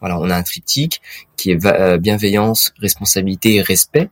Voilà, 0.00 0.18
on 0.18 0.30
a 0.30 0.36
un 0.36 0.42
triptyque 0.42 1.00
qui 1.36 1.50
est 1.50 1.64
euh, 1.66 1.98
bienveillance, 1.98 2.72
responsabilité 2.78 3.56
et 3.56 3.62
respect. 3.62 4.10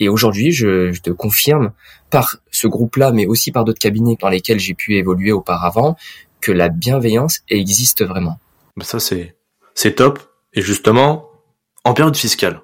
Et 0.00 0.08
aujourd'hui, 0.08 0.52
je, 0.52 0.92
je, 0.92 1.00
te 1.00 1.10
confirme 1.10 1.72
par 2.10 2.36
ce 2.50 2.68
groupe-là, 2.68 3.10
mais 3.10 3.26
aussi 3.26 3.50
par 3.50 3.64
d'autres 3.64 3.80
cabinets 3.80 4.16
dans 4.20 4.28
lesquels 4.28 4.60
j'ai 4.60 4.74
pu 4.74 4.96
évoluer 4.96 5.32
auparavant, 5.32 5.96
que 6.40 6.52
la 6.52 6.68
bienveillance 6.68 7.40
existe 7.48 8.04
vraiment. 8.04 8.38
Ça 8.82 9.00
c'est 9.00 9.34
c'est 9.74 9.94
top. 9.94 10.20
Et 10.54 10.62
justement, 10.62 11.30
en 11.84 11.94
période 11.94 12.16
fiscale, 12.16 12.62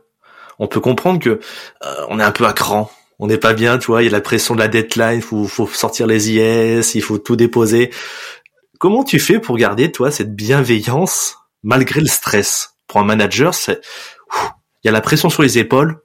on 0.58 0.66
peut 0.66 0.80
comprendre 0.80 1.18
que 1.18 1.30
euh, 1.30 2.06
on 2.08 2.20
est 2.20 2.24
un 2.24 2.32
peu 2.32 2.46
à 2.46 2.52
cran. 2.52 2.90
On 3.18 3.28
n'est 3.28 3.38
pas 3.38 3.54
bien, 3.54 3.78
tu 3.78 3.86
vois, 3.86 4.02
il 4.02 4.06
y 4.06 4.08
a 4.08 4.12
la 4.12 4.20
pression 4.20 4.54
de 4.54 4.60
la 4.60 4.68
deadline, 4.68 5.16
il 5.16 5.22
faut, 5.22 5.46
faut 5.46 5.68
sortir 5.68 6.06
les 6.06 6.32
IS, 6.32 6.94
il 6.94 7.02
faut 7.02 7.18
tout 7.18 7.36
déposer. 7.36 7.90
Comment 8.78 9.04
tu 9.04 9.20
fais 9.20 9.38
pour 9.38 9.56
garder, 9.56 9.92
toi, 9.92 10.10
cette 10.10 10.34
bienveillance 10.34 11.36
malgré 11.62 12.00
le 12.00 12.08
stress? 12.08 12.70
Pour 12.86 13.00
un 13.00 13.04
manager, 13.04 13.54
c'est, 13.54 13.80
il 14.82 14.86
y 14.86 14.88
a 14.88 14.92
la 14.92 15.00
pression 15.00 15.30
sur 15.30 15.42
les 15.42 15.58
épaules. 15.58 16.02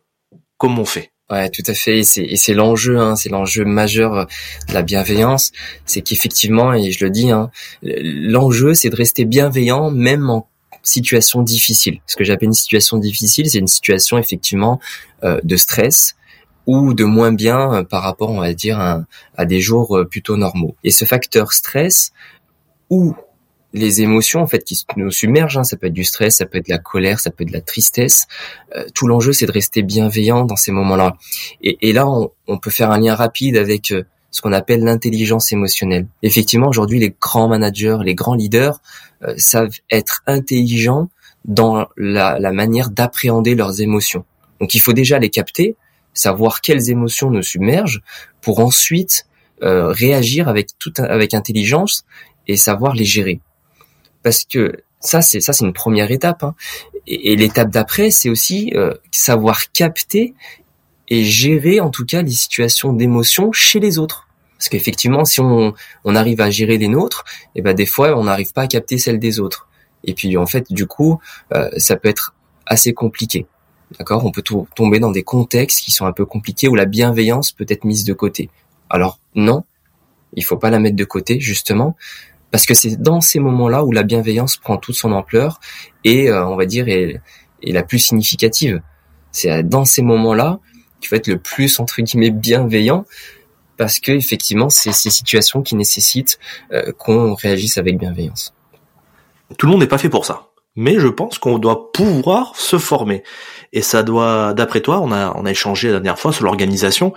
Comment 0.57 0.83
on 0.83 0.85
fait? 0.85 1.11
Ouais, 1.29 1.49
tout 1.49 1.63
à 1.67 1.73
fait. 1.73 1.99
Et 1.99 2.35
c'est 2.35 2.53
l'enjeu, 2.53 2.97
hein, 2.99 3.15
c'est 3.15 3.29
l'enjeu 3.29 3.63
majeur 3.63 4.25
de 4.67 4.73
la 4.73 4.81
bienveillance. 4.81 5.51
C'est 5.85 6.01
qu'effectivement, 6.01 6.73
et 6.73 6.91
je 6.91 7.05
le 7.05 7.11
dis, 7.11 7.29
hein, 7.29 7.51
l'enjeu, 7.83 8.73
c'est 8.73 8.89
de 8.89 8.95
rester 8.95 9.25
bienveillant 9.25 9.91
même 9.91 10.29
en 10.29 10.48
situation 10.83 11.41
difficile. 11.41 12.01
Ce 12.05 12.15
que 12.15 12.23
j'appelle 12.23 12.47
une 12.47 12.53
situation 12.53 12.97
difficile, 12.97 13.49
c'est 13.49 13.59
une 13.59 13.67
situation 13.67 14.17
effectivement 14.17 14.79
euh, 15.23 15.39
de 15.43 15.55
stress 15.55 16.15
ou 16.65 16.93
de 16.93 17.03
moins 17.03 17.31
bien 17.31 17.73
euh, 17.73 17.83
par 17.83 18.03
rapport, 18.03 18.29
on 18.29 18.39
va 18.39 18.53
dire, 18.53 18.79
à, 18.79 19.45
des 19.45 19.61
jours 19.61 19.97
euh, 19.97 20.05
plutôt 20.05 20.37
normaux. 20.37 20.75
Et 20.83 20.91
ce 20.91 21.05
facteur 21.05 21.53
stress 21.53 22.11
ou 22.89 23.15
les 23.71 24.01
émotions 24.01 24.41
en 24.41 24.47
fait 24.47 24.63
qui 24.63 24.83
nous 24.95 25.11
submergent, 25.11 25.59
hein, 25.59 25.63
ça 25.63 25.77
peut 25.77 25.87
être 25.87 25.93
du 25.93 26.03
stress, 26.03 26.37
ça 26.37 26.45
peut 26.47 26.57
être 26.57 26.67
de 26.67 26.71
la 26.71 26.79
colère, 26.79 27.19
ça 27.19 27.29
peut 27.29 27.43
être 27.43 27.49
de 27.49 27.53
la 27.53 27.61
tristesse. 27.61 28.25
tout 28.95 29.05
l'enjeu, 29.05 29.31
c'est 29.31 29.45
de 29.45 29.51
rester 29.51 29.83
bienveillant 29.83 30.43
dans 30.43 30.55
ces 30.55 30.71
moments-là. 30.71 31.17
Et, 31.61 31.93
là, 31.93 32.07
on, 32.47 32.57
peut 32.57 32.71
faire 32.71 32.89
un 32.89 32.99
lien 32.99 33.13
rapide 33.13 33.57
avec 33.57 33.93
ce 34.31 34.41
qu'on 34.41 34.53
appelle 34.53 34.83
l'intelligence 34.83 35.51
émotionnelle. 35.51 36.07
Effectivement, 36.21 36.67
aujourd'hui, 36.67 36.99
les 36.99 37.15
grands 37.19 37.47
managers, 37.47 37.97
les 38.03 38.15
grands 38.15 38.35
leaders 38.35 38.81
euh, 39.23 39.33
savent 39.37 39.75
être 39.91 40.21
intelligents 40.27 41.09
dans 41.45 41.87
la, 41.97 42.39
la 42.39 42.51
manière 42.51 42.89
d'appréhender 42.89 43.55
leurs 43.55 43.81
émotions. 43.81 44.25
Donc 44.59 44.75
il 44.75 44.79
faut 44.79 44.93
déjà 44.93 45.19
les 45.19 45.29
capter, 45.29 45.75
savoir 46.13 46.61
quelles 46.61 46.89
émotions 46.89 47.31
nous 47.31 47.41
submergent, 47.41 48.01
pour 48.41 48.59
ensuite 48.59 49.25
euh, 49.61 49.87
réagir 49.87 50.47
avec 50.47 50.69
toute 50.79 50.99
avec 50.99 51.33
intelligence 51.33 52.05
et 52.47 52.55
savoir 52.55 52.93
les 52.93 53.05
gérer. 53.05 53.41
Parce 54.23 54.45
que 54.45 54.71
ça 54.99 55.21
c'est 55.21 55.41
ça 55.41 55.53
c'est 55.53 55.65
une 55.65 55.73
première 55.73 56.11
étape. 56.11 56.43
Hein. 56.43 56.55
Et, 57.07 57.35
l'étape 57.35 57.69
d'après 57.69 58.09
c'est 58.11 58.29
aussi 58.29 58.71
euh, 58.75 58.93
savoir 59.11 59.71
capter 59.71 60.33
et 61.09 61.23
gérer 61.23 61.79
en 61.79 61.89
tout 61.89 62.05
cas 62.05 62.21
les 62.21 62.31
situations 62.31 62.93
d'émotion 62.93 63.51
chez 63.51 63.79
les 63.79 63.97
autres. 63.97 64.27
Parce 64.57 64.69
qu'effectivement, 64.69 65.25
si 65.25 65.39
on, 65.39 65.73
on, 66.03 66.15
arrive 66.15 66.41
à 66.41 66.49
gérer 66.49 66.77
les 66.77 66.89
nôtres, 66.89 67.23
et 67.55 67.59
eh 67.59 67.61
ben 67.61 67.73
des 67.73 67.85
fois 67.85 68.17
on 68.17 68.25
n'arrive 68.25 68.51
pas 68.51 68.63
à 68.63 68.67
capter 68.67 68.97
celles 68.97 69.19
des 69.19 69.39
autres. 69.39 69.67
Et 70.03 70.13
puis 70.13 70.35
en 70.37 70.45
fait, 70.45 70.71
du 70.71 70.85
coup, 70.85 71.19
euh, 71.53 71.69
ça 71.77 71.95
peut 71.95 72.09
être 72.09 72.35
assez 72.65 72.93
compliqué. 72.93 73.47
D'accord? 73.97 74.25
On 74.25 74.31
peut 74.31 74.43
tomber 74.75 74.99
dans 74.99 75.11
des 75.11 75.23
contextes 75.23 75.83
qui 75.83 75.91
sont 75.91 76.05
un 76.05 76.11
peu 76.11 76.25
compliqués 76.25 76.67
où 76.67 76.75
la 76.75 76.85
bienveillance 76.85 77.51
peut 77.51 77.65
être 77.69 77.85
mise 77.85 78.03
de 78.03 78.13
côté. 78.13 78.49
Alors 78.89 79.19
non, 79.33 79.63
il 80.33 80.43
faut 80.43 80.57
pas 80.57 80.69
la 80.69 80.79
mettre 80.79 80.95
de 80.95 81.05
côté 81.05 81.39
justement 81.39 81.95
parce 82.51 82.65
que 82.65 82.73
c'est 82.73 83.01
dans 83.01 83.21
ces 83.21 83.39
moments-là 83.39 83.83
où 83.83 83.91
la 83.91 84.03
bienveillance 84.03 84.57
prend 84.57 84.77
toute 84.77 84.95
son 84.95 85.11
ampleur 85.11 85.59
et 86.03 86.29
euh, 86.29 86.45
on 86.47 86.55
va 86.55 86.65
dire 86.65 86.87
est, 86.87 87.21
est 87.63 87.71
la 87.71 87.83
plus 87.83 87.99
significative. 87.99 88.81
C'est 89.31 89.63
dans 89.63 89.85
ces 89.85 90.01
moments-là 90.01 90.59
qu'il 90.99 91.09
faut 91.09 91.15
être 91.15 91.27
le 91.27 91.39
plus 91.39 91.79
entre 91.79 92.01
guillemets 92.01 92.31
bienveillant 92.31 93.05
parce 93.79 93.99
que 93.99 94.11
effectivement, 94.11 94.69
c'est 94.69 94.91
ces 94.91 95.09
situations 95.09 95.61
qui 95.61 95.75
nécessitent 95.75 96.37
euh, 96.73 96.91
qu'on 96.91 97.33
réagisse 97.33 97.77
avec 97.77 97.97
bienveillance. 97.97 98.53
Tout 99.57 99.65
le 99.67 99.71
monde 99.71 99.81
n'est 99.81 99.87
pas 99.87 99.97
fait 99.97 100.09
pour 100.09 100.25
ça, 100.25 100.49
mais 100.75 100.99
je 100.99 101.07
pense 101.07 101.39
qu'on 101.39 101.57
doit 101.57 101.91
pouvoir 101.93 102.55
se 102.57 102.77
former. 102.77 103.23
Et 103.71 103.81
ça 103.81 104.03
doit, 104.03 104.53
d'après 104.53 104.81
toi, 104.81 104.99
on 104.99 105.11
a 105.13 105.33
on 105.35 105.45
a 105.45 105.51
échangé 105.51 105.87
la 105.87 106.01
dernière 106.01 106.19
fois 106.19 106.33
sur 106.33 106.43
l'organisation, 106.43 107.13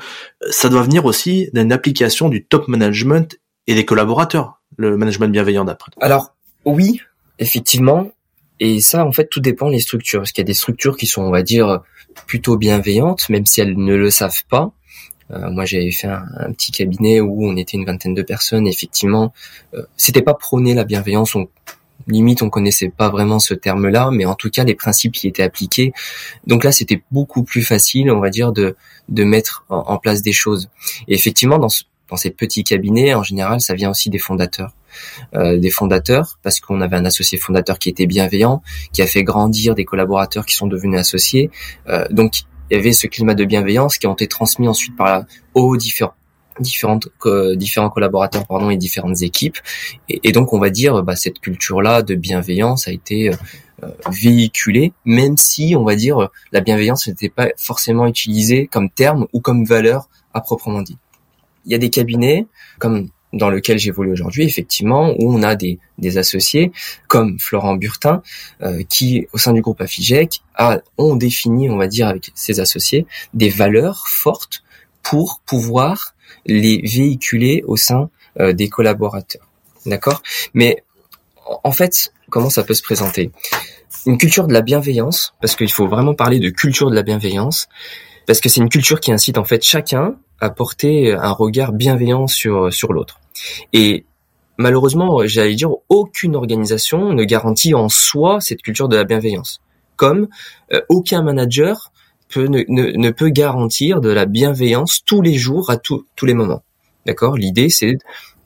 ça 0.50 0.68
doit 0.68 0.82
venir 0.82 1.04
aussi 1.04 1.50
d'une 1.52 1.72
application 1.72 2.28
du 2.28 2.44
top 2.44 2.68
management 2.68 3.36
et 3.66 3.74
des 3.74 3.84
collaborateurs, 3.84 4.60
le 4.76 4.96
management 4.96 5.32
bienveillant 5.32 5.64
d'après. 5.64 5.90
Alors 6.00 6.34
oui, 6.64 7.00
effectivement, 7.40 8.12
et 8.64 8.80
ça, 8.80 9.04
en 9.04 9.10
fait, 9.10 9.26
tout 9.28 9.40
dépend 9.40 9.70
des 9.72 9.80
structures. 9.80 10.20
Parce 10.20 10.30
qu'il 10.30 10.42
y 10.42 10.46
a 10.46 10.52
des 10.52 10.54
structures 10.54 10.96
qui 10.96 11.06
sont, 11.06 11.22
on 11.22 11.32
va 11.32 11.42
dire, 11.42 11.80
plutôt 12.28 12.56
bienveillantes, 12.56 13.28
même 13.28 13.44
si 13.44 13.60
elles 13.60 13.76
ne 13.76 13.96
le 13.96 14.08
savent 14.08 14.44
pas. 14.48 14.70
Euh, 15.32 15.50
moi, 15.50 15.64
j'avais 15.64 15.90
fait 15.90 16.06
un, 16.06 16.52
petit 16.52 16.70
cabinet 16.70 17.20
où 17.20 17.44
on 17.44 17.56
était 17.56 17.76
une 17.76 17.84
vingtaine 17.84 18.14
de 18.14 18.22
personnes. 18.22 18.68
effectivement, 18.68 19.32
euh, 19.74 19.82
c'était 19.96 20.22
pas 20.22 20.34
prôner 20.34 20.74
la 20.74 20.84
bienveillance. 20.84 21.34
On, 21.34 21.48
limite, 22.06 22.42
on 22.42 22.50
connaissait 22.50 22.88
pas 22.88 23.08
vraiment 23.08 23.40
ce 23.40 23.54
terme-là, 23.54 24.10
mais 24.12 24.26
en 24.26 24.36
tout 24.36 24.48
cas, 24.48 24.62
les 24.62 24.76
principes 24.76 25.16
y 25.24 25.26
étaient 25.26 25.42
appliqués. 25.42 25.92
Donc 26.46 26.62
là, 26.62 26.70
c'était 26.70 27.02
beaucoup 27.10 27.42
plus 27.42 27.62
facile, 27.62 28.12
on 28.12 28.20
va 28.20 28.30
dire, 28.30 28.52
de 28.52 28.76
de 29.08 29.24
mettre 29.24 29.64
en, 29.70 29.98
place 29.98 30.22
des 30.22 30.32
choses. 30.32 30.70
Et 31.08 31.14
effectivement, 31.14 31.58
dans 31.58 31.68
dans 32.08 32.16
ces 32.16 32.30
petits 32.30 32.62
cabinets, 32.62 33.14
en 33.14 33.22
général, 33.24 33.60
ça 33.60 33.74
vient 33.74 33.90
aussi 33.90 34.10
des 34.10 34.18
fondateurs. 34.18 34.72
Euh, 35.34 35.58
des 35.58 35.70
fondateurs 35.70 36.38
parce 36.42 36.60
qu'on 36.60 36.80
avait 36.80 36.96
un 36.96 37.04
associé 37.04 37.38
fondateur 37.38 37.78
qui 37.78 37.88
était 37.88 38.06
bienveillant, 38.06 38.62
qui 38.92 39.02
a 39.02 39.06
fait 39.06 39.22
grandir 39.22 39.74
des 39.74 39.84
collaborateurs 39.84 40.46
qui 40.46 40.54
sont 40.54 40.66
devenus 40.66 40.98
associés. 40.98 41.50
Euh, 41.88 42.06
donc 42.10 42.40
il 42.70 42.76
y 42.76 42.78
avait 42.78 42.92
ce 42.92 43.06
climat 43.06 43.34
de 43.34 43.44
bienveillance 43.44 43.98
qui 43.98 44.06
ont 44.06 44.14
été 44.14 44.28
transmis 44.28 44.68
ensuite 44.68 44.96
par 44.96 45.24
aux 45.54 45.76
différents 45.76 46.14
différentes 46.60 47.08
différents 47.56 47.88
collaborateurs 47.88 48.46
pardon 48.46 48.68
et 48.68 48.76
différentes 48.76 49.22
équipes 49.22 49.56
et, 50.10 50.32
donc 50.32 50.52
on 50.52 50.58
va 50.58 50.68
dire 50.68 51.02
bah, 51.02 51.16
cette 51.16 51.38
culture 51.40 51.80
là 51.80 52.02
de 52.02 52.14
bienveillance 52.14 52.88
a 52.88 52.92
été 52.92 53.30
euh, 53.30 53.86
véhiculée 54.10 54.92
même 55.06 55.38
si 55.38 55.74
on 55.74 55.82
va 55.82 55.96
dire 55.96 56.28
la 56.52 56.60
bienveillance 56.60 57.08
n'était 57.08 57.30
pas 57.30 57.48
forcément 57.56 58.06
utilisée 58.06 58.66
comme 58.66 58.90
terme 58.90 59.26
ou 59.32 59.40
comme 59.40 59.64
valeur 59.64 60.10
à 60.34 60.42
proprement 60.42 60.82
dit 60.82 60.98
il 61.64 61.72
y 61.72 61.74
a 61.74 61.78
des 61.78 61.88
cabinets 61.88 62.46
comme 62.78 63.08
dans 63.32 63.50
lequel 63.50 63.78
j'évolue 63.78 64.12
aujourd'hui, 64.12 64.44
effectivement, 64.44 65.14
où 65.18 65.32
on 65.32 65.42
a 65.42 65.54
des, 65.54 65.78
des 65.98 66.18
associés 66.18 66.72
comme 67.08 67.38
Florent 67.38 67.76
Burtin, 67.76 68.22
euh, 68.62 68.82
qui, 68.88 69.26
au 69.32 69.38
sein 69.38 69.52
du 69.52 69.62
groupe 69.62 69.80
Afigec, 69.80 70.42
a, 70.54 70.80
ont 70.98 71.16
défini, 71.16 71.70
on 71.70 71.76
va 71.76 71.86
dire, 71.86 72.08
avec 72.08 72.30
ses 72.34 72.60
associés, 72.60 73.06
des 73.32 73.48
valeurs 73.48 74.06
fortes 74.08 74.62
pour 75.02 75.40
pouvoir 75.46 76.14
les 76.46 76.82
véhiculer 76.82 77.62
au 77.66 77.76
sein 77.76 78.10
euh, 78.40 78.52
des 78.52 78.68
collaborateurs. 78.68 79.48
D'accord? 79.86 80.22
Mais 80.54 80.84
en 81.64 81.72
fait, 81.72 82.12
comment 82.30 82.50
ça 82.50 82.62
peut 82.62 82.74
se 82.74 82.82
présenter? 82.82 83.30
Une 84.06 84.18
culture 84.18 84.46
de 84.46 84.52
la 84.52 84.62
bienveillance, 84.62 85.34
parce 85.40 85.54
qu'il 85.56 85.70
faut 85.70 85.86
vraiment 85.86 86.14
parler 86.14 86.38
de 86.38 86.50
culture 86.50 86.90
de 86.90 86.94
la 86.94 87.02
bienveillance, 87.02 87.68
parce 88.26 88.40
que 88.40 88.48
c'est 88.48 88.60
une 88.60 88.68
culture 88.68 89.00
qui 89.00 89.12
incite 89.12 89.38
en 89.38 89.44
fait 89.44 89.62
chacun 89.62 90.16
à 90.40 90.50
porter 90.50 91.12
un 91.12 91.32
regard 91.32 91.72
bienveillant 91.72 92.26
sur 92.26 92.72
sur 92.72 92.92
l'autre. 92.92 93.20
Et 93.72 94.04
malheureusement, 94.58 95.26
j'allais 95.26 95.54
dire, 95.54 95.70
aucune 95.88 96.36
organisation 96.36 97.12
ne 97.12 97.24
garantit 97.24 97.74
en 97.74 97.88
soi 97.88 98.40
cette 98.40 98.62
culture 98.62 98.88
de 98.88 98.96
la 98.96 99.04
bienveillance. 99.04 99.60
Comme 99.96 100.28
euh, 100.72 100.80
aucun 100.88 101.22
manager 101.22 101.92
ne, 102.36 103.10
peut 103.10 103.28
garantir 103.28 104.00
de 104.00 104.08
la 104.08 104.24
bienveillance 104.24 105.02
tous 105.04 105.20
les 105.20 105.34
jours, 105.34 105.70
à 105.70 105.76
tous 105.76 106.06
les 106.22 106.34
moments. 106.34 106.62
D'accord? 107.06 107.36
L'idée, 107.36 107.68
c'est 107.68 107.98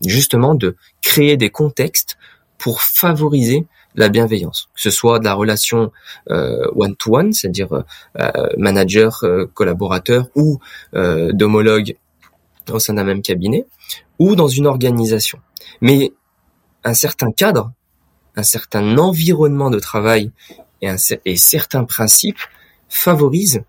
justement 0.04 0.54
de 0.54 0.76
créer 1.02 1.36
des 1.36 1.50
contextes 1.50 2.16
pour 2.58 2.82
favoriser 2.82 3.66
la 3.96 4.08
bienveillance, 4.08 4.68
que 4.74 4.80
ce 4.80 4.90
soit 4.90 5.18
de 5.18 5.24
la 5.24 5.34
relation 5.34 5.90
euh, 6.30 6.66
one-to-one, 6.74 7.32
c'est-à-dire 7.32 7.84
euh, 8.18 8.46
manager, 8.56 9.24
collaborateur 9.54 10.28
ou 10.34 10.58
d'homologue 10.92 11.96
au 12.70 12.78
sein 12.78 12.94
d'un 12.94 13.04
même 13.04 13.22
cabinet, 13.22 13.66
ou 14.18 14.34
dans 14.34 14.48
une 14.48 14.66
organisation. 14.66 15.38
Mais 15.80 16.12
un 16.84 16.94
certain 16.94 17.30
cadre, 17.32 17.72
un 18.34 18.42
certain 18.42 18.98
environnement 18.98 19.70
de 19.70 19.78
travail 19.78 20.30
et, 20.82 20.88
un, 20.88 20.96
et 21.24 21.36
certains 21.36 21.84
principes 21.84 22.40
favorisent 22.88 23.62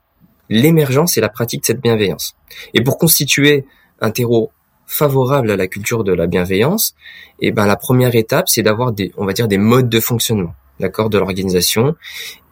l'émergence 0.50 1.18
et 1.18 1.22
la 1.22 1.30
pratique 1.30 1.62
de 1.62 1.66
cette 1.66 1.82
bienveillance. 1.82 2.36
Et 2.74 2.82
pour 2.82 2.98
constituer 2.98 3.66
un 4.00 4.12
terreau 4.12 4.52
favorable 4.88 5.52
à 5.52 5.58
la 5.58 5.68
culture 5.68 6.04
de 6.04 6.14
la 6.14 6.26
bienveillance, 6.26 6.96
eh 7.40 7.52
ben 7.52 7.66
la 7.66 7.76
première 7.76 8.16
étape, 8.16 8.50
c'est 8.50 8.64
d'avoir 8.64 8.94
des, 8.94 9.14
on 9.18 9.26
va 9.26 9.34
dire, 9.34 9.48
des 9.48 9.58
modes 9.58 9.90
de 9.90 10.00
fonctionnement, 10.00 10.56
d'accord, 10.80 11.10
de 11.10 11.18
l'organisation. 11.18 11.96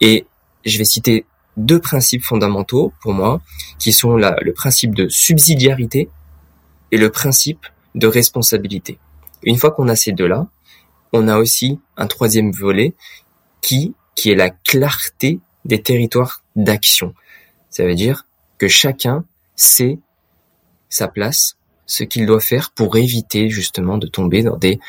Et 0.01 0.27
je 0.65 0.77
vais 0.77 0.83
citer 0.83 1.25
deux 1.57 1.79
principes 1.79 2.23
fondamentaux 2.23 2.93
pour 3.01 3.13
moi, 3.13 3.41
qui 3.79 3.93
sont 3.93 4.17
la, 4.17 4.35
le 4.41 4.53
principe 4.53 4.93
de 4.93 5.07
subsidiarité 5.07 6.09
et 6.91 6.97
le 6.97 7.09
principe 7.09 7.65
de 7.95 8.07
responsabilité. 8.07 8.99
Une 9.43 9.57
fois 9.57 9.71
qu'on 9.71 9.87
a 9.87 9.95
ces 9.95 10.11
deux-là, 10.11 10.47
on 11.13 11.29
a 11.29 11.37
aussi 11.37 11.79
un 11.95 12.07
troisième 12.07 12.51
volet 12.51 12.93
qui, 13.61 13.95
qui 14.15 14.31
est 14.31 14.35
la 14.35 14.49
clarté 14.49 15.39
des 15.63 15.81
territoires 15.81 16.43
d'action. 16.55 17.13
Ça 17.69 17.85
veut 17.85 17.95
dire 17.95 18.27
que 18.57 18.67
chacun 18.67 19.23
sait 19.55 19.99
sa 20.89 21.07
place 21.07 21.57
ce 21.85 22.03
qu'il 22.03 22.25
doit 22.25 22.39
faire 22.39 22.71
pour 22.71 22.97
éviter 22.97 23.49
justement 23.49 23.97
de 23.97 24.07
tomber 24.07 24.43
dans 24.43 24.57
des 24.57 24.79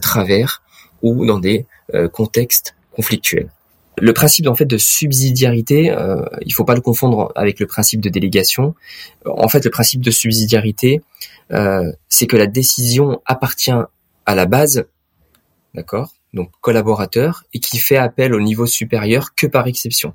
travers 0.00 0.62
ou 1.02 1.26
dans 1.26 1.38
des 1.38 1.66
contextes 2.12 2.74
conflictuels. 2.92 3.50
Le 3.98 4.12
principe 4.12 4.46
en 4.46 4.54
fait 4.54 4.66
de 4.66 4.76
subsidiarité, 4.76 5.90
euh, 5.90 6.22
il 6.42 6.52
faut 6.52 6.64
pas 6.64 6.74
le 6.74 6.82
confondre 6.82 7.32
avec 7.34 7.58
le 7.60 7.66
principe 7.66 8.02
de 8.02 8.10
délégation. 8.10 8.74
En 9.24 9.48
fait, 9.48 9.64
le 9.64 9.70
principe 9.70 10.02
de 10.02 10.10
subsidiarité, 10.10 11.00
euh, 11.52 11.90
c'est 12.08 12.26
que 12.26 12.36
la 12.36 12.46
décision 12.46 13.22
appartient 13.24 13.72
à 14.26 14.34
la 14.34 14.44
base, 14.44 14.84
d'accord, 15.74 16.12
donc 16.34 16.50
collaborateur, 16.60 17.44
et 17.54 17.58
qui 17.58 17.78
fait 17.78 17.96
appel 17.96 18.34
au 18.34 18.40
niveau 18.40 18.66
supérieur 18.66 19.34
que 19.34 19.46
par 19.46 19.66
exception. 19.66 20.12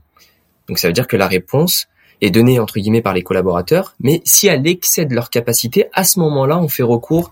Donc 0.68 0.78
ça 0.78 0.88
veut 0.88 0.94
dire 0.94 1.08
que 1.08 1.18
la 1.18 1.28
réponse 1.28 1.88
est 2.22 2.30
donnée 2.30 2.60
entre 2.60 2.80
guillemets 2.80 3.02
par 3.02 3.14
les 3.14 3.24
collaborateurs, 3.24 3.94
mais 4.00 4.22
si 4.24 4.48
elle 4.48 4.66
excède 4.68 5.12
leur 5.12 5.30
capacité, 5.30 5.86
à 5.94 6.04
ce 6.04 6.20
moment-là, 6.20 6.60
on 6.60 6.68
fait 6.68 6.84
recours 6.84 7.32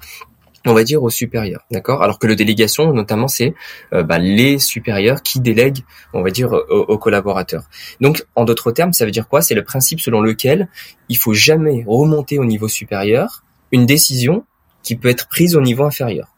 on 0.65 0.73
va 0.73 0.83
dire 0.83 1.01
aux 1.03 1.09
supérieurs, 1.09 1.65
d'accord? 1.71 2.03
Alors 2.03 2.19
que 2.19 2.27
le 2.27 2.35
délégation, 2.35 2.91
notamment, 2.93 3.27
c'est 3.27 3.53
euh, 3.93 4.03
bah, 4.03 4.19
les 4.19 4.59
supérieurs 4.59 5.21
qui 5.21 5.39
délèguent, 5.39 5.83
on 6.13 6.21
va 6.21 6.31
dire, 6.31 6.51
aux, 6.51 6.97
collaborateurs. 6.97 7.63
Donc, 8.01 8.25
en 8.35 8.45
d'autres 8.45 8.71
termes, 8.71 8.93
ça 8.93 9.05
veut 9.05 9.11
dire 9.11 9.27
quoi? 9.27 9.41
C'est 9.41 9.55
le 9.55 9.63
principe 9.63 10.01
selon 10.01 10.21
lequel 10.21 10.67
il 11.07 11.17
faut 11.17 11.33
jamais 11.33 11.83
remonter 11.87 12.39
au 12.39 12.45
niveau 12.45 12.67
supérieur 12.67 13.43
une 13.71 13.85
décision 13.85 14.43
qui 14.83 14.95
peut 14.95 15.09
être 15.09 15.27
prise 15.27 15.55
au 15.55 15.61
niveau 15.61 15.83
inférieur. 15.83 16.35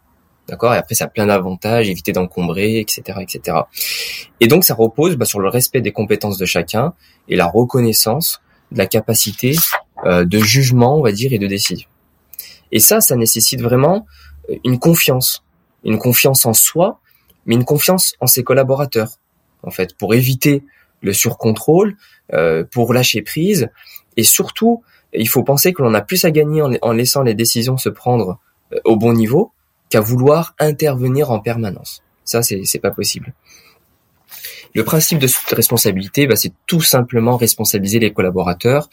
D'accord? 0.48 0.74
Et 0.74 0.78
après, 0.78 0.96
ça 0.96 1.06
a 1.06 1.08
plein 1.08 1.28
d'avantages, 1.28 1.90
éviter 1.90 2.12
d'encombrer, 2.12 2.80
etc., 2.80 3.20
etc. 3.22 3.58
Et 4.40 4.48
donc, 4.48 4.64
ça 4.64 4.74
repose 4.74 5.16
bah, 5.16 5.26
sur 5.26 5.40
le 5.40 5.50
respect 5.50 5.82
des 5.82 5.92
compétences 5.92 6.38
de 6.38 6.46
chacun 6.46 6.94
et 7.30 7.36
la 7.36 7.46
reconnaissance 7.46 8.42
de 8.72 8.78
la 8.78 8.88
capacité 8.88 9.56
euh, 10.06 10.26
de 10.26 10.40
jugement, 10.40 10.98
on 10.98 11.02
va 11.02 11.12
dire, 11.12 11.32
et 11.34 11.40
de 11.40 11.48
décision. 11.48 11.88
Et 12.72 12.80
ça, 12.80 13.02
ça 13.02 13.16
nécessite 13.16 13.62
vraiment 13.62 14.06
euh, 14.50 14.56
une 14.64 14.80
confiance, 14.80 15.44
une 15.84 16.00
confiance 16.00 16.46
en 16.46 16.54
soi, 16.54 17.00
mais 17.46 17.56
une 17.56 17.66
confiance 17.66 18.16
en 18.20 18.28
ses 18.28 18.44
collaborateurs, 18.44 19.20
en 19.64 19.72
fait, 19.72 19.96
pour 19.96 20.14
éviter 20.14 20.64
le 21.02 21.14
surcontrôle, 21.14 21.98
euh, 22.34 22.64
pour 22.64 22.94
lâcher 22.94 23.22
prise, 23.22 23.70
et 24.18 24.24
surtout, 24.24 24.84
il 25.14 25.28
faut 25.28 25.44
penser 25.44 25.74
que 25.74 25.82
l'on 25.82 25.94
a 25.94 26.02
plus 26.02 26.26
à 26.26 26.32
gagner 26.32 26.62
en, 26.62 26.92
laissant 26.92 27.24
les 27.24 27.34
décisions 27.34 27.78
se 27.78 27.90
prendre 27.90 28.40
euh, 28.74 28.80
au 28.86 28.96
bon 28.96 29.14
niveau 29.14 29.52
qu'à 29.92 30.02
vouloir 30.02 30.56
intervenir 30.58 31.30
en 31.30 31.40
permanence. 31.40 32.02
Ça, 32.24 32.42
c'est 32.42 32.62
c'est 32.66 32.80
pas 32.80 32.92
possible. 32.92 33.34
Le 34.74 34.84
principe 34.84 35.20
de 35.20 35.28
responsabilité, 35.54 36.26
bah, 36.26 36.36
c'est 36.36 36.54
tout 36.66 36.82
simplement 36.82 37.38
responsabiliser 37.38 38.00
les 38.00 38.14
collaborateurs, 38.14 38.90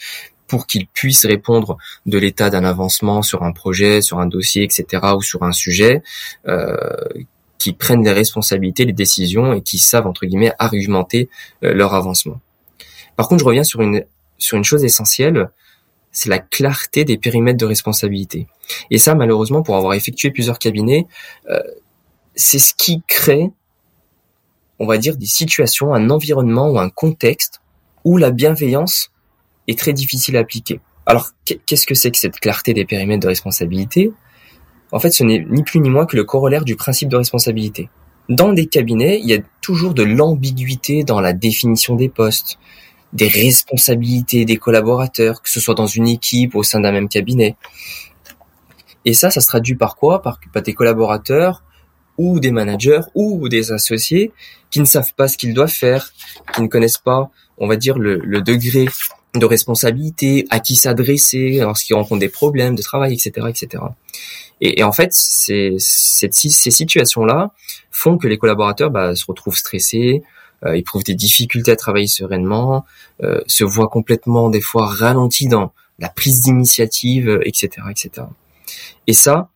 pour 0.48 0.66
qu'ils 0.66 0.88
puissent 0.88 1.26
répondre 1.26 1.76
de 2.06 2.18
l'état 2.18 2.50
d'un 2.50 2.64
avancement 2.64 3.22
sur 3.22 3.44
un 3.44 3.52
projet, 3.52 4.00
sur 4.00 4.18
un 4.18 4.26
dossier, 4.26 4.64
etc., 4.64 5.02
ou 5.14 5.22
sur 5.22 5.42
un 5.44 5.52
sujet, 5.52 6.02
euh, 6.48 6.74
qui 7.58 7.74
prennent 7.74 8.02
les 8.02 8.12
responsabilités, 8.12 8.84
les 8.84 8.92
décisions 8.92 9.52
et 9.52 9.62
qui 9.62 9.78
savent 9.78 10.06
entre 10.06 10.26
guillemets 10.26 10.52
argumenter 10.58 11.28
euh, 11.62 11.74
leur 11.74 11.94
avancement. 11.94 12.40
Par 13.14 13.28
contre, 13.28 13.40
je 13.40 13.44
reviens 13.44 13.64
sur 13.64 13.82
une 13.82 14.04
sur 14.38 14.56
une 14.56 14.64
chose 14.64 14.84
essentielle, 14.84 15.50
c'est 16.10 16.28
la 16.28 16.38
clarté 16.38 17.04
des 17.04 17.18
périmètres 17.18 17.58
de 17.58 17.66
responsabilité. 17.66 18.46
Et 18.90 18.98
ça, 18.98 19.14
malheureusement, 19.14 19.62
pour 19.62 19.76
avoir 19.76 19.94
effectué 19.94 20.30
plusieurs 20.30 20.58
cabinets, 20.58 21.06
euh, 21.50 21.60
c'est 22.34 22.58
ce 22.58 22.74
qui 22.74 23.02
crée, 23.06 23.50
on 24.78 24.86
va 24.86 24.98
dire, 24.98 25.16
des 25.16 25.26
situations, 25.26 25.94
un 25.94 26.10
environnement 26.10 26.70
ou 26.70 26.78
un 26.78 26.90
contexte 26.90 27.60
où 28.04 28.16
la 28.16 28.30
bienveillance 28.30 29.10
est 29.66 29.78
très 29.78 29.92
difficile 29.92 30.36
à 30.36 30.40
appliquer. 30.40 30.80
Alors, 31.06 31.30
qu'est-ce 31.44 31.86
que 31.86 31.94
c'est 31.94 32.10
que 32.10 32.18
cette 32.18 32.38
clarté 32.38 32.74
des 32.74 32.84
périmètres 32.84 33.22
de 33.22 33.28
responsabilité? 33.28 34.12
En 34.92 34.98
fait, 34.98 35.10
ce 35.10 35.24
n'est 35.24 35.44
ni 35.48 35.62
plus 35.62 35.80
ni 35.80 35.90
moins 35.90 36.06
que 36.06 36.16
le 36.16 36.24
corollaire 36.24 36.64
du 36.64 36.76
principe 36.76 37.08
de 37.08 37.16
responsabilité. 37.16 37.90
Dans 38.28 38.52
des 38.52 38.66
cabinets, 38.66 39.20
il 39.22 39.28
y 39.28 39.34
a 39.34 39.38
toujours 39.62 39.94
de 39.94 40.02
l'ambiguïté 40.02 41.04
dans 41.04 41.20
la 41.20 41.32
définition 41.32 41.94
des 41.94 42.08
postes, 42.08 42.58
des 43.12 43.28
responsabilités 43.28 44.44
des 44.44 44.56
collaborateurs, 44.56 45.42
que 45.42 45.48
ce 45.48 45.60
soit 45.60 45.74
dans 45.74 45.86
une 45.86 46.08
équipe 46.08 46.54
au 46.54 46.62
sein 46.62 46.80
d'un 46.80 46.92
même 46.92 47.08
cabinet. 47.08 47.56
Et 49.04 49.14
ça, 49.14 49.30
ça 49.30 49.40
se 49.40 49.46
traduit 49.46 49.76
par 49.76 49.96
quoi? 49.96 50.20
Par, 50.22 50.38
par 50.52 50.62
des 50.62 50.74
collaborateurs 50.74 51.62
ou 52.18 52.40
des 52.40 52.50
managers 52.50 53.00
ou 53.14 53.48
des 53.48 53.72
associés 53.72 54.32
qui 54.70 54.80
ne 54.80 54.84
savent 54.84 55.14
pas 55.14 55.28
ce 55.28 55.38
qu'ils 55.38 55.54
doivent 55.54 55.70
faire, 55.70 56.12
qui 56.54 56.62
ne 56.62 56.66
connaissent 56.66 56.98
pas, 56.98 57.30
on 57.56 57.66
va 57.66 57.76
dire, 57.76 57.98
le, 57.98 58.18
le 58.18 58.42
degré 58.42 58.86
de 59.34 59.46
responsabilité, 59.46 60.46
à 60.50 60.60
qui 60.60 60.74
s'adresser 60.74 61.58
lorsqu'ils 61.60 61.94
rencontrent 61.94 62.20
des 62.20 62.28
problèmes 62.28 62.74
de 62.74 62.82
travail, 62.82 63.14
etc., 63.14 63.46
etc. 63.48 63.82
Et, 64.60 64.82
en 64.82 64.92
fait, 64.92 65.12
ces, 65.12 65.76
ces 65.78 66.70
situations-là 66.70 67.52
font 67.90 68.18
que 68.18 68.26
les 68.26 68.38
collaborateurs 68.38 68.90
bah, 68.90 69.14
se 69.14 69.24
retrouvent 69.26 69.56
stressés, 69.56 70.22
éprouvent 70.66 71.04
des 71.04 71.14
difficultés 71.14 71.70
à 71.70 71.76
travailler 71.76 72.06
sereinement, 72.06 72.84
euh, 73.22 73.40
se 73.46 73.64
voient 73.64 73.88
complètement 73.88 74.50
des 74.50 74.60
fois 74.60 74.86
ralentis 74.86 75.48
dans 75.48 75.72
la 75.98 76.08
prise 76.08 76.40
d'initiative, 76.40 77.40
etc., 77.44 77.86
etc. 77.90 78.26
Et 79.06 79.12
ça, 79.12 79.48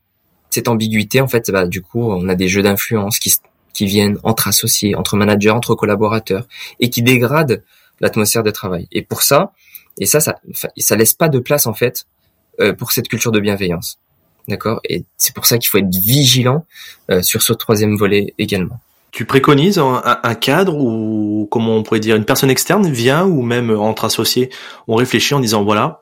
cette 0.50 0.68
ambiguïté, 0.68 1.20
en 1.20 1.28
fait, 1.28 1.50
bah, 1.50 1.66
du 1.66 1.82
coup, 1.82 2.02
on 2.10 2.28
a 2.28 2.34
des 2.34 2.48
jeux 2.48 2.62
d'influence 2.62 3.18
qui, 3.18 3.32
qui 3.72 3.86
viennent 3.86 4.18
entre 4.22 4.48
associés, 4.48 4.94
entre 4.94 5.16
managers, 5.16 5.50
entre 5.50 5.74
collaborateurs, 5.74 6.46
et 6.80 6.90
qui 6.90 7.02
dégradent 7.02 7.62
l'atmosphère 8.00 8.42
de 8.42 8.50
travail. 8.50 8.88
Et 8.92 9.02
pour 9.02 9.22
ça, 9.22 9.52
et 9.98 10.06
ça, 10.06 10.20
ça, 10.20 10.38
ça 10.76 10.96
laisse 10.96 11.14
pas 11.14 11.28
de 11.28 11.38
place 11.38 11.66
en 11.66 11.74
fait 11.74 12.06
euh, 12.60 12.72
pour 12.72 12.92
cette 12.92 13.08
culture 13.08 13.32
de 13.32 13.40
bienveillance. 13.40 13.98
D'accord? 14.48 14.80
Et 14.88 15.04
c'est 15.16 15.34
pour 15.34 15.46
ça 15.46 15.58
qu'il 15.58 15.68
faut 15.68 15.78
être 15.78 15.94
vigilant 15.94 16.66
euh, 17.10 17.22
sur 17.22 17.42
ce 17.42 17.52
troisième 17.52 17.96
volet 17.96 18.34
également. 18.38 18.80
Tu 19.12 19.24
préconises 19.26 19.78
un, 19.78 20.34
cadre 20.34 20.74
ou 20.76 21.46
comment 21.50 21.76
on 21.76 21.82
pourrait 21.82 22.00
dire 22.00 22.16
une 22.16 22.24
personne 22.24 22.50
externe 22.50 22.90
vient 22.90 23.24
ou 23.24 23.42
même 23.42 23.70
entre 23.70 24.06
associés, 24.06 24.50
on 24.88 24.96
réfléchit 24.96 25.34
en 25.34 25.40
disant 25.40 25.64
voilà, 25.64 26.00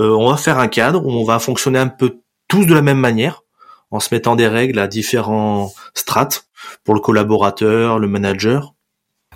euh, 0.00 0.10
on 0.10 0.30
va 0.30 0.36
faire 0.36 0.58
un 0.58 0.68
cadre 0.68 1.04
où 1.04 1.10
on 1.10 1.24
va 1.24 1.38
fonctionner 1.40 1.80
un 1.80 1.88
peu 1.88 2.20
tous 2.48 2.64
de 2.64 2.72
la 2.72 2.82
même 2.82 2.98
manière 2.98 3.42
en 3.90 4.00
se 4.00 4.14
mettant 4.14 4.36
des 4.36 4.48
règles 4.48 4.78
à 4.78 4.86
différents 4.86 5.72
strates 5.94 6.46
pour 6.84 6.94
le 6.94 7.00
collaborateur, 7.00 7.98
le 7.98 8.06
manager. 8.06 8.74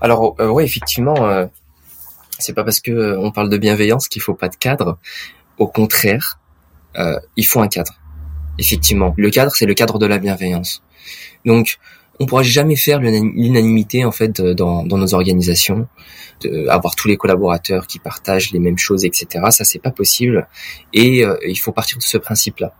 Alors 0.00 0.36
euh, 0.40 0.48
ouais 0.48 0.64
effectivement 0.64 1.48
c'est 2.38 2.52
pas 2.52 2.64
parce 2.64 2.80
que 2.80 2.92
euh, 2.92 3.18
on 3.18 3.30
parle 3.30 3.50
de 3.50 3.58
bienveillance 3.58 4.08
qu'il 4.08 4.22
faut 4.22 4.34
pas 4.34 4.48
de 4.48 4.56
cadre. 4.56 4.98
Au 5.58 5.66
contraire, 5.66 6.38
euh, 6.96 7.18
il 7.36 7.46
faut 7.46 7.60
un 7.60 7.68
cadre. 7.68 7.92
Effectivement, 8.58 9.14
le 9.16 9.30
cadre, 9.30 9.52
c'est 9.54 9.66
le 9.66 9.74
cadre 9.74 9.98
de 9.98 10.06
la 10.06 10.18
bienveillance. 10.18 10.82
Donc, 11.44 11.78
on 12.20 12.26
pourra 12.26 12.42
jamais 12.42 12.76
faire 12.76 13.00
l'unanimité 13.00 14.04
en 14.04 14.12
fait 14.12 14.40
dans, 14.40 14.84
dans, 14.84 14.98
nos 14.98 15.14
organisations, 15.14 15.86
de 16.40 16.66
avoir 16.68 16.96
tous 16.96 17.08
les 17.08 17.16
collaborateurs 17.16 17.86
qui 17.86 17.98
partagent 17.98 18.50
les 18.52 18.58
mêmes 18.58 18.78
choses, 18.78 19.04
etc. 19.04 19.44
Ça, 19.50 19.64
c'est 19.64 19.78
pas 19.78 19.92
possible. 19.92 20.48
Et 20.92 21.24
euh, 21.24 21.36
il 21.46 21.58
faut 21.58 21.72
partir 21.72 21.98
de 21.98 22.02
ce 22.02 22.18
principe-là. 22.18 22.74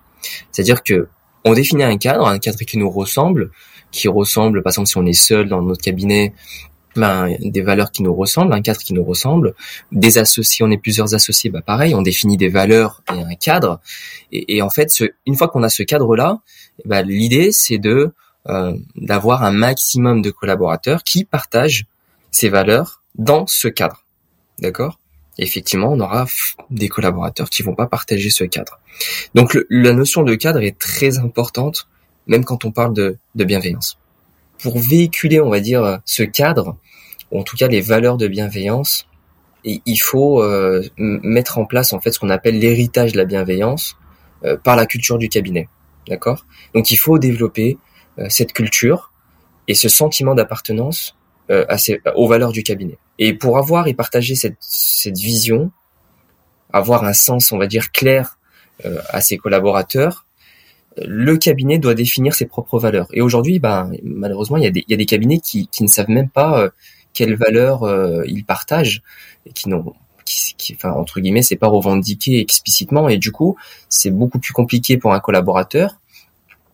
C'est-à-dire 0.51 0.83
que 0.83 1.09
on 1.45 1.55
définit 1.55 1.85
un 1.85 1.97
cadre, 1.99 2.27
un 2.27 2.39
cadre 2.39 2.59
qui 2.59 2.79
nous 2.79 2.91
ressemble, 2.91 3.51
qui 3.93 4.09
ressemble, 4.09 4.63
par 4.63 4.73
exemple, 4.73 4.89
si 4.89 4.97
on 4.99 5.07
est 5.07 5.13
seul 5.13 5.49
dans 5.49 5.63
notre 5.63 5.83
cabinet, 5.83 6.35
ben, 6.97 7.37
des 7.41 7.63
valeurs 7.63 7.93
qui 7.93 8.03
nous 8.03 8.15
ressemblent, 8.15 8.53
un 8.53 8.61
cadre 8.61 8.81
qui 8.81 8.93
nous 8.93 9.05
ressemble. 9.05 9.55
Des 9.93 10.19
associés, 10.19 10.65
on 10.67 10.71
est 10.71 10.79
plusieurs 10.79 11.15
associés, 11.15 11.49
bah 11.49 11.63
pareil, 11.63 11.95
on 11.95 12.03
définit 12.03 12.37
des 12.37 12.49
valeurs 12.49 13.03
et 13.15 13.21
un 13.21 13.35
cadre. 13.37 13.81
Et, 14.33 14.61
en 14.63 14.71
fait, 14.71 14.91
une 15.27 15.37
fois 15.37 15.49
qu'on 15.49 15.63
a 15.63 15.69
ce 15.69 15.85
cadre-là, 15.85 16.41
bah, 16.85 17.03
l'idée 17.03 17.53
c'est 17.53 17.79
de 17.79 18.13
d'avoir 18.97 19.43
un 19.43 19.51
maximum 19.51 20.23
de 20.23 20.31
collaborateurs 20.31 21.03
qui 21.05 21.25
partagent 21.25 21.85
ces 22.31 22.49
valeurs 22.49 23.03
dans 23.15 23.47
ce 23.47 23.69
cadre. 23.69 24.05
D'accord? 24.59 24.99
Effectivement, 25.39 25.93
on 25.93 26.01
aura 26.01 26.27
des 26.71 26.89
collaborateurs 26.89 27.51
qui 27.51 27.63
vont 27.63 27.75
pas 27.75 27.87
partager 27.87 28.31
ce 28.31 28.45
cadre. 28.45 28.81
Donc 29.35 29.59
la 29.69 29.93
notion 29.93 30.23
de 30.23 30.35
cadre 30.35 30.63
est 30.63 30.79
très 30.79 31.19
importante, 31.19 31.89
même 32.27 32.45
quand 32.45 32.65
on 32.65 32.73
parle 32.73 32.95
de, 32.95 33.19
bienveillance 33.35 33.99
pour 34.61 34.79
véhiculer, 34.79 35.41
on 35.41 35.51
va 35.51 35.61
dire, 35.61 36.01
ce 36.05 36.25
cadre, 36.25 36.77
ou 37.31 37.39
en 37.39 37.43
tout 37.45 37.57
cas 37.57 37.69
les 37.69 37.81
valeurs 37.81 38.17
de 38.17 38.27
bienveillance, 38.27 39.07
il 39.65 39.97
faut 39.97 40.43
euh, 40.43 40.83
mettre 40.97 41.59
en 41.59 41.65
place 41.65 41.93
en 41.93 42.01
fait 42.01 42.13
ce 42.13 42.19
qu'on 42.19 42.31
appelle 42.31 42.59
l'héritage 42.59 43.13
de 43.13 43.19
la 43.19 43.25
bienveillance 43.25 43.97
euh, 44.45 44.57
par 44.57 44.77
la 44.77 44.87
culture 44.87 45.19
du 45.19 45.29
cabinet. 45.29 45.69
D'accord? 46.07 46.47
Donc 46.75 46.91
il 46.91 46.97
faut 46.97 47.19
développer 47.19 47.77
euh, 47.77 47.88
cette 48.29 48.53
culture 48.53 49.13
et 49.69 49.75
ce 49.75 49.89
sentiment 49.89 50.35
d'appartenance 50.35 51.17
aux 52.15 52.29
valeurs 52.29 52.53
du 52.53 52.63
cabinet. 52.63 52.99
Et 53.19 53.33
pour 53.33 53.59
avoir 53.59 53.89
et 53.89 53.95
partager 53.95 54.35
cette, 54.35 54.57
cette 54.61 55.19
vision, 55.19 55.71
avoir 56.73 57.05
un 57.05 57.13
sens, 57.13 57.53
on 57.53 57.59
va 57.59 57.67
dire, 57.67 57.91
clair 57.91 58.39
à 59.11 59.21
ses 59.21 59.39
collaborateurs, 59.39 60.27
le 61.07 61.37
cabinet 61.37 61.79
doit 61.79 61.95
définir 61.95 62.35
ses 62.35 62.47
propres 62.47 62.79
valeurs. 62.79 63.09
Et 63.13 63.21
aujourd'hui, 63.21 63.59
ben, 63.59 63.93
malheureusement, 64.03 64.57
il 64.57 64.65
y, 64.65 64.67
a 64.67 64.71
des, 64.71 64.85
il 64.87 64.91
y 64.91 64.95
a 64.95 64.97
des 64.97 65.07
cabinets 65.07 65.39
qui, 65.39 65.69
qui 65.69 65.83
ne 65.83 65.89
savent 65.89 66.11
même 66.11 66.29
pas 66.29 66.61
euh, 66.61 66.71
quelles 67.13 67.37
valeurs 67.37 67.85
euh, 67.85 68.23
ils 68.27 68.45
partagent 68.45 69.03
et 69.47 69.53
qui 69.53 69.69
n'ont 69.69 69.95
qui, 70.25 70.55
qui, 70.57 70.75
enfin 70.75 70.91
entre 70.91 71.21
guillemets, 71.21 71.43
c'est 71.43 71.57
pas 71.57 71.69
revendiqué 71.69 72.41
explicitement, 72.41 73.09
et 73.09 73.17
du 73.17 73.33
coup, 73.33 73.57
c'est 73.89 74.11
beaucoup 74.11 74.39
plus 74.39 74.53
compliqué 74.53 74.99
pour 74.99 75.15
un 75.15 75.21
collaborateur 75.21 76.01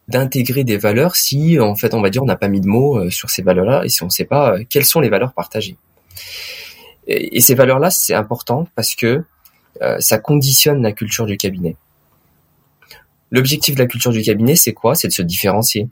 d'intégrer 0.08 0.64
des 0.64 0.76
valeurs 0.76 1.16
si, 1.16 1.58
en 1.58 1.74
fait, 1.74 1.94
on 1.94 2.02
va 2.02 2.10
dire, 2.10 2.22
on 2.22 2.26
n'a 2.26 2.36
pas 2.36 2.48
mis 2.48 2.60
de 2.60 2.66
mots 2.66 2.98
euh, 2.98 3.10
sur 3.10 3.30
ces 3.30 3.42
valeurs-là 3.42 3.84
et 3.84 3.88
si 3.88 4.02
on 4.02 4.06
ne 4.06 4.10
sait 4.10 4.24
pas 4.24 4.54
euh, 4.54 4.64
quelles 4.68 4.84
sont 4.84 5.00
les 5.00 5.08
valeurs 5.08 5.32
partagées. 5.32 5.76
Et, 7.06 7.40
ces 7.40 7.54
valeurs-là, 7.54 7.90
c'est 7.90 8.14
important 8.14 8.66
parce 8.74 8.94
que 8.94 9.24
euh, 9.82 9.96
ça 10.00 10.18
conditionne 10.18 10.82
la 10.82 10.92
culture 10.92 11.26
du 11.26 11.36
cabinet. 11.36 11.76
L'objectif 13.30 13.74
de 13.74 13.80
la 13.80 13.86
culture 13.86 14.12
du 14.12 14.22
cabinet, 14.22 14.56
c'est 14.56 14.72
quoi? 14.72 14.94
C'est 14.94 15.08
de 15.08 15.12
se 15.12 15.22
différencier, 15.22 15.88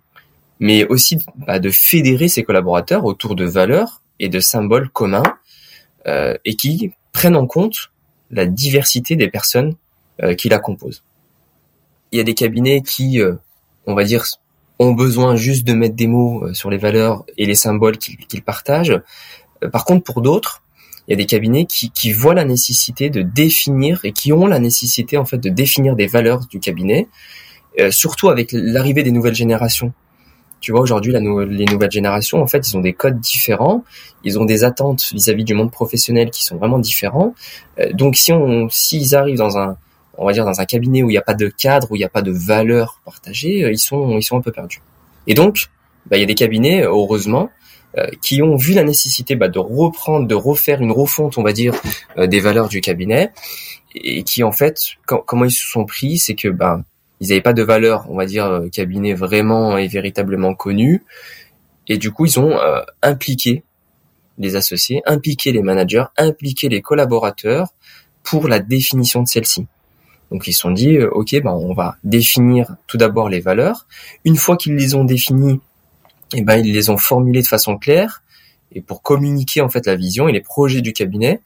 mais 0.60 0.86
aussi 0.86 1.18
bah, 1.46 1.58
de 1.58 1.70
fédérer 1.70 2.28
ses 2.28 2.44
collaborateurs 2.44 3.04
autour 3.04 3.34
de 3.34 3.44
valeurs 3.44 4.02
et 4.20 4.28
de 4.28 4.40
symboles 4.40 4.88
communs 4.90 5.24
et 6.44 6.56
qui 6.56 6.92
prennent 7.12 7.36
en 7.36 7.46
compte 7.46 7.92
la 8.30 8.46
diversité 8.46 9.14
des 9.14 9.28
personnes 9.28 9.74
qui 10.36 10.48
la 10.48 10.58
composent. 10.58 11.02
Il 12.10 12.18
y 12.18 12.20
a 12.20 12.24
des 12.24 12.34
cabinets 12.34 12.82
qui 12.82 13.20
on 13.86 13.94
va 13.94 14.04
dire, 14.04 14.24
ont 14.78 14.92
besoin 14.92 15.36
juste 15.36 15.66
de 15.66 15.72
mettre 15.72 15.94
des 15.94 16.06
mots 16.06 16.44
euh, 16.44 16.54
sur 16.54 16.70
les 16.70 16.78
valeurs 16.78 17.24
et 17.38 17.46
les 17.46 17.54
symboles 17.54 17.98
qu'ils 17.98 18.42
partagent. 18.42 19.00
Euh, 19.62 19.68
par 19.68 19.84
contre, 19.84 20.04
pour 20.04 20.22
d'autres, 20.22 20.62
il 21.06 21.12
y 21.12 21.14
a 21.14 21.16
des 21.16 21.26
cabinets 21.26 21.66
qui, 21.66 21.90
qui, 21.90 22.12
voient 22.12 22.34
la 22.34 22.44
nécessité 22.44 23.10
de 23.10 23.22
définir 23.22 24.00
et 24.04 24.12
qui 24.12 24.32
ont 24.32 24.46
la 24.46 24.58
nécessité 24.58 25.16
en 25.18 25.24
fait 25.24 25.38
de 25.38 25.48
définir 25.48 25.96
des 25.96 26.06
valeurs 26.06 26.46
du 26.46 26.60
cabinet, 26.60 27.08
euh, 27.80 27.90
surtout 27.90 28.28
avec 28.28 28.50
l'arrivée 28.52 29.02
des 29.02 29.10
nouvelles 29.10 29.34
générations. 29.34 29.92
Tu 30.60 30.70
vois, 30.70 30.80
aujourd'hui, 30.80 31.12
les 31.12 31.64
nouvelles 31.64 31.90
générations, 31.90 32.40
en 32.40 32.46
fait, 32.46 32.68
ils 32.68 32.76
ont 32.76 32.80
des 32.80 32.92
codes 32.92 33.18
différents, 33.18 33.82
ils 34.22 34.38
ont 34.38 34.44
des 34.44 34.62
attentes 34.62 35.10
vis-à-vis 35.12 35.42
du 35.42 35.54
monde 35.54 35.72
professionnel 35.72 36.30
qui 36.30 36.44
sont 36.44 36.56
vraiment 36.56 36.78
différents. 36.78 37.34
donc, 37.94 38.14
si 38.14 38.32
on, 38.32 38.68
s'ils 38.70 39.16
arrivent 39.16 39.38
dans 39.38 39.58
un 39.58 39.76
on 40.18 40.26
va 40.26 40.32
dire 40.32 40.44
dans 40.44 40.60
un 40.60 40.64
cabinet 40.64 41.02
où 41.02 41.10
il 41.10 41.14
n'y 41.14 41.18
a 41.18 41.22
pas 41.22 41.34
de 41.34 41.48
cadre, 41.48 41.90
où 41.90 41.96
il 41.96 42.00
n'y 42.00 42.04
a 42.04 42.08
pas 42.08 42.22
de 42.22 42.32
valeur 42.32 43.00
partagée, 43.04 43.64
euh, 43.64 43.72
ils 43.72 43.78
sont 43.78 44.16
ils 44.18 44.22
sont 44.22 44.36
un 44.36 44.40
peu 44.40 44.52
perdus. 44.52 44.82
Et 45.26 45.34
donc, 45.34 45.66
bah, 46.06 46.16
il 46.16 46.20
y 46.20 46.22
a 46.22 46.26
des 46.26 46.34
cabinets, 46.34 46.82
heureusement, 46.82 47.50
euh, 47.98 48.06
qui 48.20 48.42
ont 48.42 48.56
vu 48.56 48.74
la 48.74 48.84
nécessité 48.84 49.36
bah, 49.36 49.48
de 49.48 49.58
reprendre, 49.58 50.26
de 50.26 50.34
refaire 50.34 50.80
une 50.80 50.92
refonte, 50.92 51.38
on 51.38 51.42
va 51.42 51.52
dire, 51.52 51.74
euh, 52.18 52.26
des 52.26 52.40
valeurs 52.40 52.68
du 52.68 52.80
cabinet, 52.80 53.30
et 53.94 54.22
qui 54.22 54.42
en 54.42 54.52
fait, 54.52 54.80
comment 55.06 55.44
ils 55.44 55.50
se 55.50 55.66
sont 55.66 55.84
pris, 55.84 56.18
c'est 56.18 56.34
que 56.34 56.48
bah, 56.48 56.82
ils 57.20 57.28
n'avaient 57.28 57.42
pas 57.42 57.52
de 57.52 57.62
valeur, 57.62 58.06
on 58.10 58.16
va 58.16 58.26
dire, 58.26 58.62
cabinet 58.72 59.14
vraiment 59.14 59.76
et 59.78 59.86
véritablement 59.86 60.54
connu, 60.54 61.04
et 61.88 61.98
du 61.98 62.10
coup 62.10 62.26
ils 62.26 62.40
ont 62.40 62.58
impliqué 63.02 63.62
les 64.38 64.56
associés, 64.56 65.02
impliqué 65.06 65.52
les 65.52 65.62
managers, 65.62 66.04
impliqué 66.16 66.68
les 66.68 66.80
collaborateurs 66.80 67.68
pour 68.24 68.48
la 68.48 68.58
définition 68.58 69.22
de 69.22 69.28
celle-ci. 69.28 69.66
Donc 70.32 70.46
ils 70.46 70.54
se 70.54 70.60
sont 70.60 70.70
dit, 70.70 70.96
euh, 70.96 71.10
ok, 71.10 71.42
ben 71.42 71.52
on 71.52 71.74
va 71.74 71.96
définir 72.04 72.74
tout 72.86 72.96
d'abord 72.96 73.28
les 73.28 73.40
valeurs. 73.40 73.86
Une 74.24 74.36
fois 74.36 74.56
qu'ils 74.56 74.74
les 74.74 74.94
ont 74.94 75.04
définies, 75.04 75.60
eh 76.34 76.40
ben 76.40 76.56
ils 76.56 76.72
les 76.72 76.88
ont 76.88 76.96
formulées 76.96 77.42
de 77.42 77.46
façon 77.46 77.76
claire 77.76 78.22
et 78.74 78.80
pour 78.80 79.02
communiquer 79.02 79.60
en 79.60 79.68
fait 79.68 79.86
la 79.86 79.94
vision 79.94 80.28
et 80.28 80.32
les 80.32 80.40
projets 80.40 80.80
du 80.80 80.94
cabinet 80.94 81.42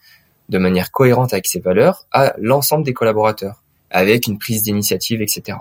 de 0.49 0.59
manière 0.59 0.93
cohérente 0.93 1.33
avec 1.33 1.49
ces 1.49 1.59
valeurs 1.59 2.07
à 2.13 2.35
l'ensemble 2.39 2.85
des 2.85 2.95
collaborateurs, 2.95 3.65
avec 3.91 4.29
une 4.29 4.39
prise 4.39 4.63
d'initiative, 4.63 5.21
etc. 5.21 5.59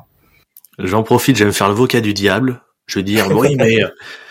J'en 0.78 1.02
profite, 1.02 1.36
j'aime 1.36 1.52
faire 1.54 1.70
le 1.70 1.74
vocat 1.74 2.02
du 2.02 2.14
diable. 2.14 2.62
Je 2.86 3.00
veux 3.00 3.04
dire, 3.04 3.36
oui, 3.36 3.56
mais 3.56 3.80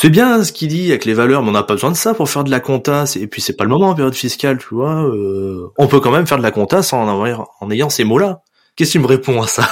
c'est 0.00 0.08
bien 0.08 0.42
ce 0.44 0.50
qu'il 0.50 0.68
dit 0.68 0.88
avec 0.88 1.04
les 1.04 1.12
valeurs, 1.12 1.42
mais 1.42 1.50
on 1.50 1.52
n'a 1.52 1.62
pas 1.62 1.74
besoin 1.74 1.90
de 1.90 1.96
ça 1.96 2.14
pour 2.14 2.30
faire 2.30 2.42
de 2.42 2.50
la 2.50 2.58
compta. 2.58 3.04
Et 3.16 3.26
puis 3.26 3.42
c'est 3.42 3.52
pas 3.52 3.64
le 3.64 3.70
moment 3.70 3.90
en 3.90 3.94
période 3.94 4.14
fiscale, 4.14 4.56
tu 4.56 4.74
vois. 4.74 5.04
Euh, 5.04 5.70
on 5.76 5.88
peut 5.88 6.00
quand 6.00 6.10
même 6.10 6.26
faire 6.26 6.38
de 6.38 6.42
la 6.42 6.50
compta 6.50 6.82
sans 6.82 7.06
en, 7.06 7.46
en 7.60 7.70
ayant 7.70 7.90
ces 7.90 8.04
mots-là. 8.04 8.40
Qu'est-ce 8.76 8.92
que 8.92 8.98
tu 8.98 8.98
me 9.00 9.06
réponds 9.06 9.42
à 9.42 9.46
ça? 9.46 9.68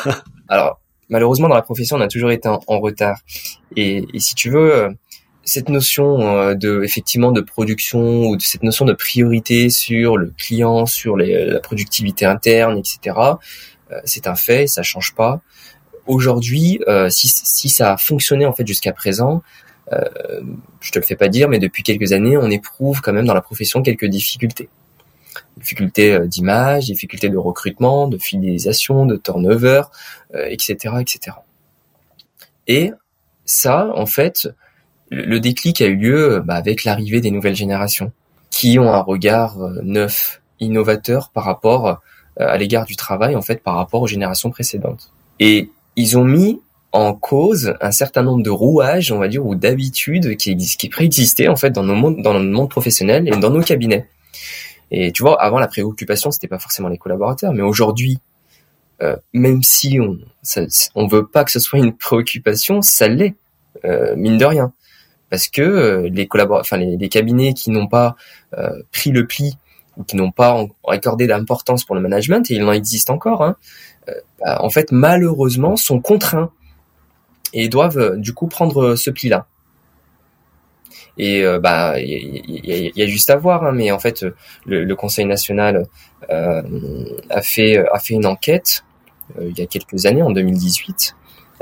Alors 0.49 0.81
malheureusement 1.09 1.49
dans 1.49 1.55
la 1.55 1.63
profession 1.63 1.97
on 1.97 2.03
a 2.03 2.09
toujours 2.09 2.31
été 2.31 2.47
en, 2.47 2.79
retard. 2.79 3.17
Et, 3.75 4.05
si 4.19 4.35
tu 4.35 4.51
veux, 4.51 4.71
euh, 4.71 4.91
cette 5.45 5.71
notion 5.71 6.21
euh, 6.21 6.55
de 6.55 6.83
effectivement 6.85 7.33
de 7.33 7.41
production 7.41 8.27
ou 8.27 8.37
de 8.37 8.43
cette 8.43 8.63
notion 8.63 8.85
de 8.85 8.93
priorité 8.93 9.71
sur 9.71 10.19
le 10.19 10.35
client, 10.37 10.85
sur 10.85 11.17
la 11.17 11.59
productivité 11.61 12.27
interne, 12.27 12.77
etc. 12.77 13.17
c'est 14.05 14.27
un 14.27 14.35
fait, 14.35 14.67
ça 14.67 14.83
change 14.83 15.15
pas. 15.15 15.41
Aujourd'hui, 16.07 16.81
si, 17.09 17.29
si 17.29 17.71
ça 17.71 17.95
a 17.95 17.97
fonctionné 17.97 18.45
en 18.45 18.53
fait 18.53 18.67
jusqu'à 18.67 18.93
présent, 18.93 19.43
euh, 19.93 20.41
je 20.81 20.91
te 20.91 20.99
le 20.99 21.05
fais 21.05 21.17
pas 21.17 21.29
dire, 21.29 21.49
mais 21.49 21.59
depuis 21.59 21.83
quelques 21.83 22.13
années, 22.13 22.37
on 22.37 22.51
éprouve 22.51 23.01
quand 23.01 23.13
même 23.13 23.27
dans 23.27 23.35
la 23.35 23.41
profession 23.41 23.83
quelques 23.83 24.07
difficultés. 24.07 24.69
Difficultés 25.57 26.13
euh, 26.13 26.27
d'image, 26.27 26.87
difficultés 26.87 27.29
de 27.29 27.37
recrutement, 27.37 28.09
de 28.09 28.19
fidélisation, 28.19 29.07
de 29.07 29.17
turnover, 29.17 29.83
etc., 30.35 30.77
euh, 30.95 30.99
etc. 30.99 31.37
Et 32.67 32.93
ça, 33.45 33.91
en 33.95 34.07
fait, 34.07 34.49
le 35.11 35.41
déclic 35.41 35.81
a 35.81 35.87
eu 35.87 35.97
lieu 35.97 36.43
bah, 36.45 36.55
avec 36.55 36.85
l'arrivée 36.85 37.21
des 37.21 37.31
nouvelles 37.31 37.57
générations, 37.57 38.13
qui 38.51 38.79
ont 38.79 38.93
un 38.93 39.01
regard 39.01 39.59
neuf, 39.83 40.43
innovateur 40.61 41.31
par 41.31 41.45
rapport 41.45 42.01
à 42.37 42.59
l'égard 42.59 42.85
du 42.85 42.97
travail, 42.97 43.37
en 43.37 43.43
fait, 43.43 43.63
par 43.63 43.77
rapport 43.77 44.03
aux 44.03 44.07
générations 44.07 44.51
précédentes. 44.51 45.13
Et 45.41 45.71
ils 45.97 46.19
ont 46.19 46.25
mis 46.25 46.61
en 46.93 47.15
cause 47.15 47.75
un 47.81 47.91
certain 47.91 48.23
nombre 48.23 48.43
de 48.43 48.51
rouages, 48.51 49.13
on 49.13 49.19
va 49.19 49.29
dire, 49.29 49.45
ou 49.45 49.55
d'habitudes 49.55 50.37
qui, 50.37 50.57
qui 50.57 50.89
préexistaient 50.89 51.49
en 51.49 51.57
fait 51.57 51.71
dans 51.71 51.83
nos 51.83 51.95
mondes, 51.95 52.23
dans 52.23 52.33
le 52.33 52.45
monde 52.45 52.71
professionnel 52.71 53.29
et 53.29 53.37
dans 53.37 53.51
nos 53.51 53.63
cabinets. 53.63 54.07
Et 54.91 55.13
tu 55.13 55.23
vois, 55.23 55.41
avant 55.43 55.59
la 55.59 55.69
préoccupation, 55.69 56.31
c'était 56.31 56.49
pas 56.49 56.59
forcément 56.59 56.89
les 56.89 56.97
collaborateurs, 56.97 57.53
mais 57.53 57.63
aujourd'hui, 57.63 58.19
euh, 59.03 59.17
même 59.35 59.63
si 59.63 59.99
on 60.01 60.19
ça, 60.43 60.63
on 60.95 61.07
veut 61.07 61.27
pas 61.27 61.45
que 61.45 61.51
ce 61.51 61.61
soit 61.61 61.79
une 61.79 61.95
préoccupation, 61.95 62.81
ça 62.81 63.07
l'est, 63.07 63.35
euh, 63.85 64.17
mine 64.17 64.39
de 64.39 64.45
rien, 64.45 64.73
parce 65.31 65.49
que 65.49 65.63
euh, 65.63 66.09
les 66.11 66.27
collaborateurs, 66.27 66.65
enfin 66.65 66.77
les, 66.79 66.97
les, 66.97 67.09
cabinets 67.09 67.53
qui 67.53 67.71
n'ont 67.71 67.87
pas 67.87 68.17
euh, 68.57 68.83
pris 68.93 69.11
le 69.11 69.27
pli 69.27 69.57
ou 69.97 70.05
qui 70.05 70.17
n'ont 70.17 70.31
pas 70.31 70.65
accordé 70.87 71.27
d'importance 71.27 71.85
pour 71.85 71.95
le 71.95 72.01
management, 72.01 72.51
et 72.51 72.55
il 72.55 72.65
en 72.65 72.73
existe 72.73 73.11
encore, 73.11 73.43
hein, 73.43 73.57
euh, 74.09 74.13
bah, 74.41 74.63
en 74.63 74.71
fait 74.71 74.91
malheureusement 74.91 75.77
sont 75.77 76.01
contraints 76.01 76.51
et 77.53 77.69
doivent 77.69 77.99
euh, 77.99 78.17
du 78.17 78.33
coup 78.33 78.47
prendre 78.47 78.83
euh, 78.83 78.97
ce 78.97 79.11
pli-là. 79.11 79.47
Et 81.17 81.43
euh, 81.43 81.59
bah 81.59 81.99
il 81.99 82.93
y, 82.95 83.03
a 83.03 83.07
juste 83.07 83.29
à 83.31 83.37
voir, 83.37 83.65
hein, 83.65 83.73
mais 83.73 83.91
en 83.91 83.99
fait 83.99 84.25
le, 84.67 84.95
Conseil 84.95 85.25
national 85.25 85.87
a 86.29 87.43
fait 87.43 87.77
a 87.77 87.99
fait 87.99 88.15
une 88.15 88.27
enquête 88.27 88.85
il 89.41 89.59
y 89.59 89.63
a 89.63 89.67
quelques 89.67 90.07
années, 90.07 90.23
en 90.23 90.31
2018, 90.31 91.17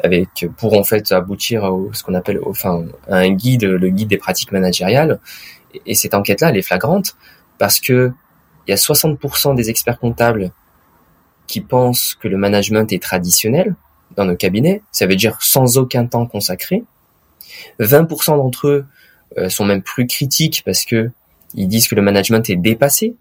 avec 0.05 0.47
pour 0.59 0.79
en 0.79 0.85
fait 0.85 1.11
aboutir 1.11 1.65
à 1.65 1.73
ce 1.93 2.03
qu'on 2.03 2.13
appelle 2.13 2.39
enfin 2.45 2.85
un 3.09 3.31
guide, 3.31 3.65
le 3.65 3.89
guide 3.89 4.09
des 4.09 4.19
pratiques 4.19 4.53
managériales. 4.53 5.21
Et, 5.87 5.95
cette 5.95 6.13
enquête-là, 6.13 6.51
elle 6.51 6.59
est 6.59 6.63
flagrante 6.63 7.17
parce 7.59 7.81
que 7.81 8.13
il 8.67 8.73
y 8.73 8.75
a 8.75 8.77
60% 8.77 9.55
des 9.55 9.71
experts 9.71 9.99
comptables 9.99 10.53
qui 11.47 11.63
pensent 11.63 12.15
que 12.15 12.29
le 12.29 12.37
management 12.37 12.93
est 12.93 13.03
traditionnel, 13.03 13.75
dans 14.17 14.25
nos 14.25 14.37
cabinets, 14.37 14.83
ça 14.93 15.07
veut 15.07 15.17
dire 15.17 15.39
sans 15.41 15.79
aucun 15.79 16.07
temps 16.07 16.27
consacré. 16.27 16.83
20% 17.81 18.37
d'entre 18.37 18.69
eux 18.69 18.87
euh, 19.39 19.49
sont 19.49 19.65
même 19.65 19.83
plus 19.83 20.07
critiques 20.07 20.63
parce 20.65 20.85
que 20.85 21.11
ils 21.55 21.69
disent 21.69 21.89
que 21.89 21.95
le 21.95 22.03
management 22.03 22.49
est 22.51 22.57
dépassé. 22.57 23.15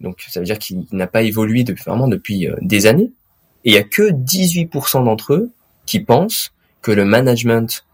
Donc 0.00 0.24
ça 0.28 0.40
veut 0.40 0.46
dire 0.46 0.58
qu'il 0.58 0.84
n'a 0.92 1.06
pas 1.06 1.22
évolué 1.22 1.64
depuis, 1.64 1.84
vraiment 1.84 2.08
depuis 2.08 2.48
euh, 2.48 2.56
des 2.60 2.86
années. 2.86 3.12
Et 3.64 3.70
il 3.70 3.74
y 3.74 3.78
a 3.78 3.82
que 3.82 4.10
18% 4.10 5.04
d'entre 5.04 5.34
eux 5.34 5.50
qui 5.86 6.00
pensent 6.00 6.52
que 6.82 6.92
le 6.92 7.04
management 7.04 7.86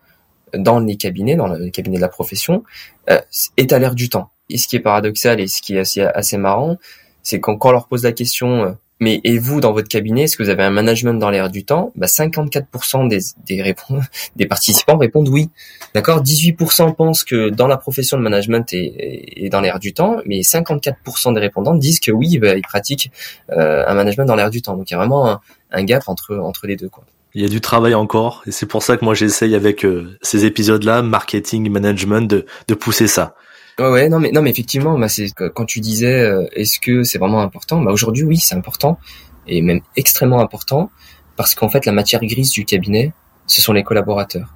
dans 0.53 0.81
les 0.81 0.97
cabinets, 0.97 1.37
dans 1.37 1.47
le 1.47 1.71
cabinet 1.71 1.97
de 1.97 2.01
la 2.01 2.09
profession, 2.09 2.65
euh, 3.09 3.21
est 3.57 3.73
à 3.73 3.79
l'air 3.79 3.95
du 3.95 4.09
temps. 4.09 4.31
Et 4.49 4.59
ce 4.59 4.67
qui 4.67 4.77
est 4.77 4.81
paradoxal 4.81 5.41
et 5.41 5.47
ce 5.47 5.63
qui 5.63 5.77
est 5.77 5.81
assez, 5.81 6.01
assez 6.01 6.37
marrant, 6.39 6.77
c'est 7.23 7.39
quand, 7.39 7.57
on 7.63 7.71
leur 7.71 7.87
pose 7.87 8.03
la 8.03 8.13
question 8.13 8.77
mais 9.01 9.21
et 9.25 9.39
vous, 9.39 9.61
dans 9.61 9.73
votre 9.73 9.89
cabinet, 9.89 10.25
est-ce 10.25 10.37
que 10.37 10.43
vous 10.43 10.51
avez 10.51 10.63
un 10.63 10.71
management 10.71 11.19
dans 11.19 11.31
l'air 11.31 11.49
du 11.51 11.65
temps? 11.65 11.91
Bah, 11.97 12.07
54% 12.07 13.09
des, 13.09 13.21
des, 13.47 13.75
des 14.37 14.47
participants 14.47 14.99
répondent 14.99 15.29
oui. 15.29 15.49
D'accord? 15.95 16.23
18% 16.23 16.95
pensent 16.95 17.25
que 17.25 17.49
dans 17.49 17.67
la 17.67 17.79
profession, 17.79 18.19
le 18.19 18.23
management 18.23 18.73
est 18.73 19.49
dans 19.51 19.63
l'air 19.63 19.79
du 19.79 19.95
temps, 19.95 20.19
mais 20.27 20.41
54% 20.41 21.35
des 21.35 21.41
répondants 21.41 21.75
disent 21.75 21.99
que 21.99 22.13
oui, 22.13 22.39
bah, 22.39 22.55
ils 22.55 22.63
pratiquent 22.63 23.11
euh, 23.53 23.85
un 23.87 23.95
management 23.95 24.27
dans 24.27 24.37
l'air 24.37 24.51
du 24.51 24.61
temps. 24.61 24.77
Donc 24.77 24.91
il 24.91 24.95
y 24.95 24.97
a 24.97 24.99
vraiment 24.99 25.41
un, 25.71 25.85
gap 25.85 26.03
entre, 26.07 26.37
entre 26.37 26.67
les 26.67 26.77
deux. 26.77 26.91
Quoi. 26.91 27.05
Il 27.35 27.41
y 27.41 27.45
a 27.45 27.49
du 27.49 27.61
travail 27.61 27.95
encore, 27.95 28.43
et 28.47 28.51
c'est 28.51 28.67
pour 28.67 28.83
ça 28.83 28.97
que 28.97 29.05
moi 29.05 29.15
j'essaye 29.15 29.55
avec 29.55 29.85
euh, 29.85 30.19
ces 30.21 30.45
épisodes-là, 30.45 31.03
marketing, 31.03 31.71
management, 31.71 32.29
de, 32.29 32.45
de 32.69 32.75
pousser 32.75 33.07
ça. 33.07 33.35
Ouais, 33.79 33.89
ouais, 33.89 34.09
non, 34.09 34.21
mais 34.21 34.31
non, 34.31 34.43
mais 34.43 34.51
effectivement, 34.51 34.99
bah, 34.99 35.09
c'est 35.09 35.31
quand 35.33 35.65
tu 35.65 35.81
disais, 35.81 36.21
euh, 36.21 36.47
est-ce 36.53 36.79
que 36.79 37.03
c'est 37.03 37.19
vraiment 37.19 37.41
important 37.41 37.81
Bah 37.81 37.93
aujourd'hui, 37.93 38.25
oui, 38.25 38.37
c'est 38.37 38.55
important 38.55 38.99
et 39.47 39.63
même 39.63 39.81
extrêmement 39.97 40.41
important 40.41 40.91
parce 41.37 41.55
qu'en 41.55 41.69
fait, 41.69 41.87
la 41.87 41.93
matière 41.93 42.21
grise 42.23 42.51
du 42.51 42.65
cabinet, 42.65 43.13
ce 43.47 43.63
sont 43.63 43.73
les 43.73 43.83
collaborateurs, 43.83 44.55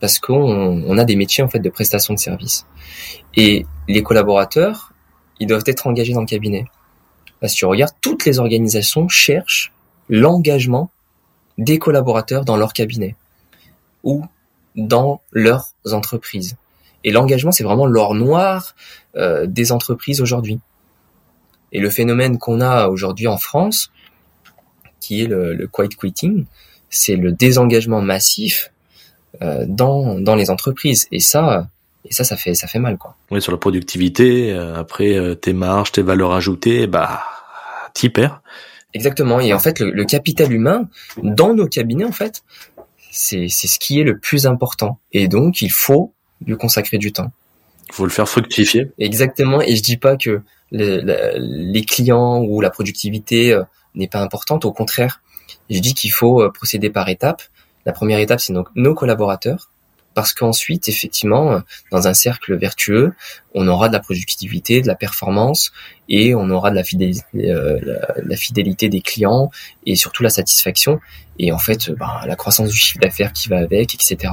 parce 0.00 0.18
qu'on 0.18 0.82
on 0.84 0.98
a 0.98 1.04
des 1.04 1.16
métiers 1.16 1.44
en 1.44 1.48
fait 1.48 1.60
de 1.60 1.70
prestation 1.70 2.14
de 2.14 2.18
services 2.18 2.66
et 3.36 3.66
les 3.86 4.02
collaborateurs, 4.02 4.92
ils 5.40 5.46
doivent 5.46 5.64
être 5.66 5.86
engagés 5.86 6.12
dans 6.12 6.20
le 6.20 6.26
cabinet. 6.26 6.64
Parce 7.40 7.52
que 7.52 7.58
tu 7.58 7.66
regardes, 7.66 7.94
toutes 8.00 8.24
les 8.24 8.40
organisations 8.40 9.08
cherchent 9.08 9.72
l'engagement 10.08 10.90
des 11.56 11.78
collaborateurs 11.78 12.44
dans 12.44 12.56
leur 12.56 12.72
cabinet 12.72 13.14
ou 14.02 14.24
dans 14.74 15.20
leurs 15.32 15.72
entreprises. 15.92 16.56
Et 17.08 17.10
l'engagement, 17.10 17.52
c'est 17.52 17.64
vraiment 17.64 17.86
l'or 17.86 18.14
noir 18.14 18.74
euh, 19.16 19.46
des 19.46 19.72
entreprises 19.72 20.20
aujourd'hui. 20.20 20.60
Et 21.72 21.80
le 21.80 21.88
phénomène 21.88 22.36
qu'on 22.36 22.60
a 22.60 22.88
aujourd'hui 22.88 23.26
en 23.26 23.38
France, 23.38 23.90
qui 25.00 25.22
est 25.22 25.26
le, 25.26 25.54
le 25.54 25.66
quiet 25.66 25.88
quitting, 25.88 26.44
c'est 26.90 27.16
le 27.16 27.32
désengagement 27.32 28.02
massif 28.02 28.72
euh, 29.40 29.64
dans, 29.66 30.20
dans 30.20 30.34
les 30.34 30.50
entreprises. 30.50 31.08
Et 31.10 31.18
ça, 31.18 31.70
et 32.04 32.12
ça, 32.12 32.24
ça 32.24 32.36
fait, 32.36 32.52
ça 32.52 32.66
fait 32.66 32.78
mal, 32.78 32.98
quoi. 32.98 33.16
Oui, 33.30 33.40
sur 33.40 33.52
la 33.52 33.58
productivité, 33.58 34.52
euh, 34.52 34.74
après 34.76 35.34
tes 35.36 35.54
marges, 35.54 35.92
tes 35.92 36.02
valeurs 36.02 36.34
ajoutées, 36.34 36.86
bah, 36.86 37.22
t'y 37.94 38.10
perds. 38.10 38.42
Exactement. 38.92 39.40
Et 39.40 39.54
en 39.54 39.58
fait, 39.58 39.80
le, 39.80 39.92
le, 39.92 40.04
capital 40.04 40.52
humain 40.52 40.90
dans 41.22 41.54
nos 41.54 41.68
cabinets, 41.68 42.04
en 42.04 42.12
fait, 42.12 42.42
c'est 43.10 43.48
c'est 43.48 43.66
ce 43.66 43.78
qui 43.78 43.98
est 43.98 44.04
le 44.04 44.18
plus 44.18 44.46
important. 44.46 45.00
Et 45.12 45.26
donc, 45.26 45.62
il 45.62 45.72
faut 45.72 46.12
lui 46.46 46.56
consacrer 46.56 46.98
du 46.98 47.12
temps. 47.12 47.32
Faut 47.92 48.04
le 48.04 48.10
faire 48.10 48.28
fructifier. 48.28 48.90
Exactement. 48.98 49.60
Et 49.60 49.76
je 49.76 49.82
dis 49.82 49.96
pas 49.96 50.16
que 50.16 50.42
les, 50.70 51.00
les 51.36 51.84
clients 51.84 52.40
ou 52.42 52.60
la 52.60 52.70
productivité 52.70 53.52
euh, 53.52 53.62
n'est 53.94 54.08
pas 54.08 54.20
importante. 54.20 54.64
Au 54.64 54.72
contraire, 54.72 55.22
je 55.70 55.78
dis 55.78 55.94
qu'il 55.94 56.12
faut 56.12 56.42
euh, 56.42 56.50
procéder 56.50 56.90
par 56.90 57.08
étapes. 57.08 57.42
La 57.86 57.92
première 57.92 58.18
étape, 58.18 58.40
c'est 58.40 58.52
donc 58.52 58.68
nos 58.74 58.94
collaborateurs, 58.94 59.70
parce 60.14 60.32
qu'ensuite, 60.32 60.88
effectivement, 60.88 61.52
euh, 61.52 61.60
dans 61.90 62.08
un 62.08 62.14
cercle 62.14 62.56
vertueux, 62.56 63.12
on 63.54 63.68
aura 63.68 63.88
de 63.88 63.92
la 63.92 64.00
productivité, 64.00 64.80
de 64.80 64.86
la 64.86 64.94
performance, 64.94 65.72
et 66.08 66.34
on 66.34 66.50
aura 66.50 66.70
de 66.70 66.76
la 66.76 66.84
fidélité, 66.84 67.24
euh, 67.36 67.78
la, 67.82 68.14
la, 68.22 68.36
fidélité 68.36 68.88
des 68.88 69.00
clients, 69.00 69.50
et 69.86 69.96
surtout 69.96 70.22
la 70.22 70.30
satisfaction, 70.30 71.00
et 71.38 71.52
en 71.52 71.58
fait, 71.58 71.90
ben, 71.90 72.20
la 72.26 72.36
croissance 72.36 72.70
du 72.70 72.76
chiffre 72.76 72.98
d'affaires 72.98 73.32
qui 73.32 73.48
va 73.48 73.58
avec, 73.58 73.94
etc. 73.94 74.32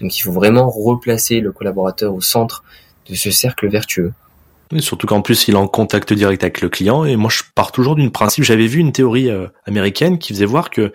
Donc 0.00 0.16
il 0.16 0.20
faut 0.20 0.32
vraiment 0.32 0.68
replacer 0.68 1.40
le 1.40 1.52
collaborateur 1.52 2.14
au 2.14 2.20
centre 2.20 2.64
de 3.08 3.14
ce 3.14 3.30
cercle 3.30 3.68
vertueux. 3.68 4.12
Et 4.74 4.80
surtout 4.80 5.06
qu'en 5.06 5.22
plus 5.22 5.48
il 5.48 5.54
est 5.54 5.58
en 5.58 5.66
contact 5.66 6.12
direct 6.12 6.42
avec 6.42 6.60
le 6.60 6.68
client. 6.68 7.04
Et 7.04 7.16
moi 7.16 7.30
je 7.30 7.42
pars 7.54 7.72
toujours 7.72 7.96
d'une 7.96 8.10
principe. 8.10 8.44
J'avais 8.44 8.66
vu 8.66 8.80
une 8.80 8.92
théorie 8.92 9.30
euh, 9.30 9.46
américaine 9.66 10.18
qui 10.18 10.32
faisait 10.32 10.44
voir 10.44 10.70
que 10.70 10.92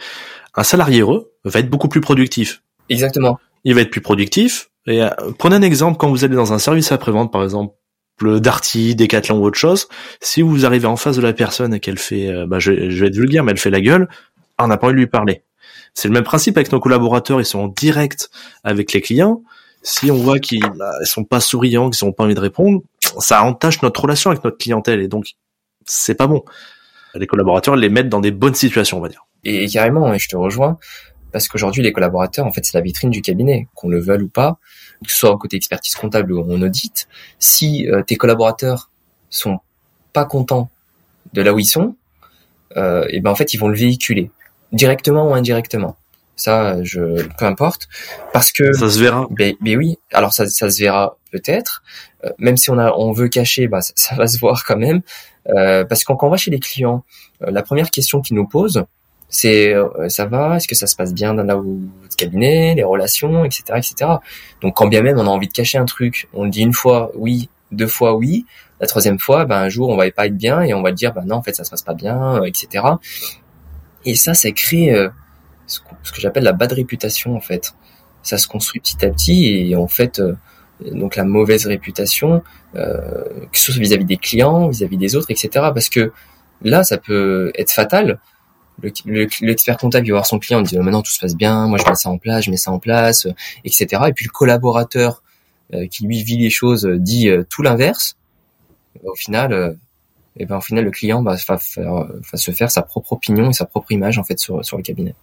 un 0.55 0.63
salarié 0.63 1.01
heureux 1.01 1.31
va 1.43 1.59
être 1.59 1.69
beaucoup 1.69 1.89
plus 1.89 2.01
productif. 2.01 2.61
Exactement. 2.89 3.39
Il 3.63 3.73
va 3.75 3.81
être 3.81 3.89
plus 3.89 4.01
productif. 4.01 4.69
Et 4.85 5.01
euh, 5.01 5.09
prenez 5.37 5.55
un 5.55 5.61
exemple 5.61 5.97
quand 5.97 6.09
vous 6.09 6.23
allez 6.23 6.35
dans 6.35 6.53
un 6.53 6.59
service 6.59 6.91
après-vente, 6.91 7.31
par 7.31 7.43
exemple 7.43 7.73
Darty, 8.21 8.95
Decathlon 8.95 9.39
ou 9.39 9.45
autre 9.45 9.57
chose. 9.57 9.87
Si 10.21 10.41
vous 10.41 10.65
arrivez 10.65 10.87
en 10.87 10.95
face 10.95 11.17
de 11.17 11.21
la 11.21 11.33
personne 11.33 11.73
et 11.73 11.79
qu'elle 11.79 11.97
fait, 11.97 12.27
euh, 12.27 12.45
bah, 12.45 12.59
je, 12.59 12.89
je, 12.89 13.01
vais 13.01 13.07
être 13.07 13.15
vulgaire, 13.15 13.43
mais 13.43 13.51
elle 13.51 13.57
fait 13.57 13.69
la 13.69 13.81
gueule, 13.81 14.07
on 14.59 14.67
n'a 14.67 14.77
pas 14.77 14.87
envie 14.87 14.95
de 14.95 14.99
lui 14.99 15.07
parler. 15.07 15.43
C'est 15.93 16.07
le 16.07 16.13
même 16.13 16.23
principe 16.23 16.57
avec 16.57 16.71
nos 16.71 16.79
collaborateurs. 16.79 17.39
Ils 17.39 17.45
sont 17.45 17.59
en 17.59 17.67
direct 17.67 18.29
avec 18.63 18.93
les 18.93 19.01
clients 19.01 19.43
si 19.83 20.09
on 20.09 20.15
voit 20.15 20.39
qu'ils 20.39 20.65
bah, 20.77 20.91
sont 21.03 21.25
pas 21.25 21.41
souriants, 21.41 21.89
qu'ils 21.89 22.05
ont 22.05 22.13
pas 22.13 22.23
envie 22.23 22.33
de 22.33 22.39
répondre, 22.39 22.81
ça 23.19 23.43
entache 23.43 23.81
notre 23.81 24.01
relation 24.01 24.31
avec 24.31 24.43
notre 24.43 24.57
clientèle 24.57 25.01
et 25.01 25.07
donc 25.07 25.33
c'est 25.85 26.15
pas 26.15 26.27
bon. 26.27 26.43
Les 27.13 27.27
collaborateurs 27.27 27.75
les 27.75 27.89
mettent 27.89 28.09
dans 28.09 28.21
des 28.21 28.31
bonnes 28.31 28.55
situations, 28.55 28.97
on 28.97 29.01
va 29.01 29.09
dire. 29.09 29.25
Et, 29.43 29.67
carrément, 29.67 30.11
et 30.13 30.19
je 30.19 30.29
te 30.29 30.37
rejoins, 30.37 30.79
parce 31.31 31.47
qu'aujourd'hui 31.47 31.83
les 31.83 31.91
collaborateurs, 31.91 32.45
en 32.47 32.51
fait, 32.51 32.65
c'est 32.65 32.75
la 32.75 32.81
vitrine 32.81 33.11
du 33.11 33.21
cabinet, 33.21 33.67
qu'on 33.75 33.89
le 33.89 33.99
veuille 33.99 34.23
ou 34.23 34.29
pas, 34.29 34.57
que 35.05 35.11
ce 35.11 35.17
soit 35.17 35.37
côté 35.37 35.57
expertise 35.57 35.95
comptable 35.95 36.31
ou 36.31 36.43
on 36.47 36.61
audite. 36.61 37.07
Si 37.37 37.87
euh, 37.87 38.01
tes 38.01 38.15
collaborateurs 38.15 38.89
sont 39.29 39.59
pas 40.13 40.25
contents 40.25 40.71
de 41.33 41.41
là 41.41 41.53
où 41.53 41.59
ils 41.59 41.65
sont, 41.65 41.95
euh, 42.77 43.05
et 43.09 43.19
ben 43.19 43.29
en 43.29 43.35
fait 43.35 43.53
ils 43.53 43.57
vont 43.57 43.67
le 43.67 43.77
véhiculer 43.77 44.31
directement 44.73 45.29
ou 45.29 45.33
indirectement. 45.33 45.95
Ça 46.35 46.83
je 46.83 47.23
peu 47.37 47.45
importe. 47.45 47.87
Parce 48.33 48.51
que 48.51 48.73
ça 48.73 48.89
se 48.89 48.99
verra. 48.99 49.27
Mais, 49.37 49.55
mais 49.61 49.75
oui. 49.77 49.97
Alors 50.11 50.33
ça, 50.33 50.47
ça 50.47 50.69
se 50.69 50.79
verra 50.81 51.17
peut-être. 51.31 51.83
Euh, 52.25 52.29
même 52.39 52.57
si 52.57 52.69
on 52.71 52.77
a 52.77 52.91
on 52.91 53.11
veut 53.11 53.27
cacher 53.27 53.67
bah 53.67 53.81
ça, 53.81 53.93
ça 53.95 54.15
va 54.15 54.27
se 54.27 54.39
voir 54.39 54.65
quand 54.65 54.77
même. 54.77 55.01
Euh, 55.49 55.83
parce 55.83 56.03
que 56.03 56.13
quand 56.13 56.25
on 56.25 56.29
va 56.29 56.37
chez 56.37 56.51
les 56.51 56.59
clients 56.59 57.03
euh, 57.41 57.51
la 57.51 57.63
première 57.63 57.91
question 57.91 58.21
qu'ils 58.21 58.37
nous 58.37 58.47
posent 58.47 58.85
c'est 59.27 59.73
euh, 59.73 60.07
ça 60.07 60.25
va? 60.25 60.55
Est-ce 60.55 60.69
que 60.69 60.75
ça 60.75 60.87
se 60.87 60.95
passe 60.95 61.13
bien 61.13 61.33
dans 61.33 61.43
le 61.43 61.79
cabinet 62.17 62.75
les 62.75 62.83
relations 62.83 63.43
etc 63.43 63.63
etc 63.75 64.11
donc 64.61 64.75
quand 64.77 64.87
bien 64.87 65.01
même 65.01 65.17
on 65.17 65.25
a 65.25 65.29
envie 65.29 65.49
de 65.49 65.53
cacher 65.53 65.77
un 65.77 65.83
truc 65.83 66.29
on 66.33 66.45
le 66.45 66.49
dit 66.49 66.61
une 66.61 66.71
fois 66.71 67.11
oui 67.15 67.49
deux 67.73 67.87
fois 67.87 68.15
oui. 68.15 68.45
La 68.79 68.87
troisième 68.87 69.19
fois 69.19 69.43
ben 69.43 69.57
un 69.57 69.67
jour 69.67 69.89
on 69.89 69.97
va 69.97 70.09
pas 70.11 70.27
être 70.27 70.37
bien 70.37 70.61
et 70.61 70.73
on 70.73 70.81
va 70.81 70.93
dire 70.93 71.13
ben 71.13 71.25
non 71.25 71.35
en 71.37 71.43
fait 71.43 71.53
ça 71.53 71.65
se 71.65 71.69
passe 71.71 71.81
pas 71.81 71.93
bien 71.93 72.41
etc 72.43 72.85
et 74.05 74.15
ça 74.15 74.33
ça 74.33 74.51
crée 74.51 74.93
ce 75.67 76.11
que 76.11 76.21
j'appelle 76.21 76.43
la 76.43 76.53
bad 76.53 76.71
réputation 76.71 77.35
en 77.35 77.41
fait. 77.41 77.73
Ça 78.21 78.37
se 78.37 78.47
construit 78.47 78.79
petit 78.79 79.05
à 79.05 79.09
petit 79.09 79.69
et 79.69 79.75
en 79.75 79.87
fait 79.87 80.19
euh, 80.19 80.35
donc 80.91 81.15
la 81.15 81.23
mauvaise 81.23 81.65
réputation, 81.65 82.41
euh, 82.75 83.23
que 83.51 83.57
ce 83.57 83.71
soit 83.71 83.81
vis-à-vis 83.81 84.05
des 84.05 84.17
clients, 84.17 84.69
vis-à-vis 84.69 84.97
des 84.97 85.15
autres, 85.15 85.29
etc. 85.29 85.49
Parce 85.73 85.89
que 85.89 86.11
là, 86.61 86.83
ça 86.83 86.97
peut 86.97 87.51
être 87.55 87.71
fatal. 87.71 88.19
L'expert 89.05 89.77
comptable 89.77 90.07
va 90.07 90.13
voir 90.13 90.25
son 90.25 90.39
client, 90.39 90.59
il 90.59 90.65
dit 90.65 90.77
maintenant 90.77 91.03
tout 91.03 91.11
se 91.11 91.19
passe 91.19 91.35
bien, 91.35 91.67
moi 91.67 91.77
je 91.77 91.87
mets 91.87 91.95
ça 91.95 92.09
en 92.09 92.17
place, 92.17 92.45
je 92.45 92.49
mets 92.49 92.57
ça 92.57 92.71
en 92.71 92.79
place, 92.79 93.27
etc. 93.63 94.01
Et 94.07 94.13
puis 94.13 94.25
le 94.25 94.31
collaborateur 94.31 95.21
euh, 95.73 95.85
qui 95.87 96.05
lui 96.05 96.23
vit 96.23 96.37
les 96.37 96.49
choses 96.49 96.85
dit 96.85 97.29
tout 97.49 97.61
l'inverse. 97.61 98.17
Au 99.03 99.15
final, 99.15 99.77
et 100.37 100.45
ben 100.45 100.57
au 100.57 100.61
final 100.61 100.83
le 100.83 100.91
client 100.91 101.21
va, 101.23 101.35
va, 101.47 101.57
faire, 101.57 102.07
va 102.31 102.37
se 102.37 102.51
faire 102.51 102.71
sa 102.71 102.81
propre 102.81 103.13
opinion 103.13 103.49
et 103.49 103.53
sa 103.53 103.65
propre 103.65 103.91
image 103.91 104.17
en 104.17 104.23
fait 104.23 104.39
sur, 104.39 104.63
sur 104.65 104.77
le 104.77 104.83
cabinet 104.83 105.15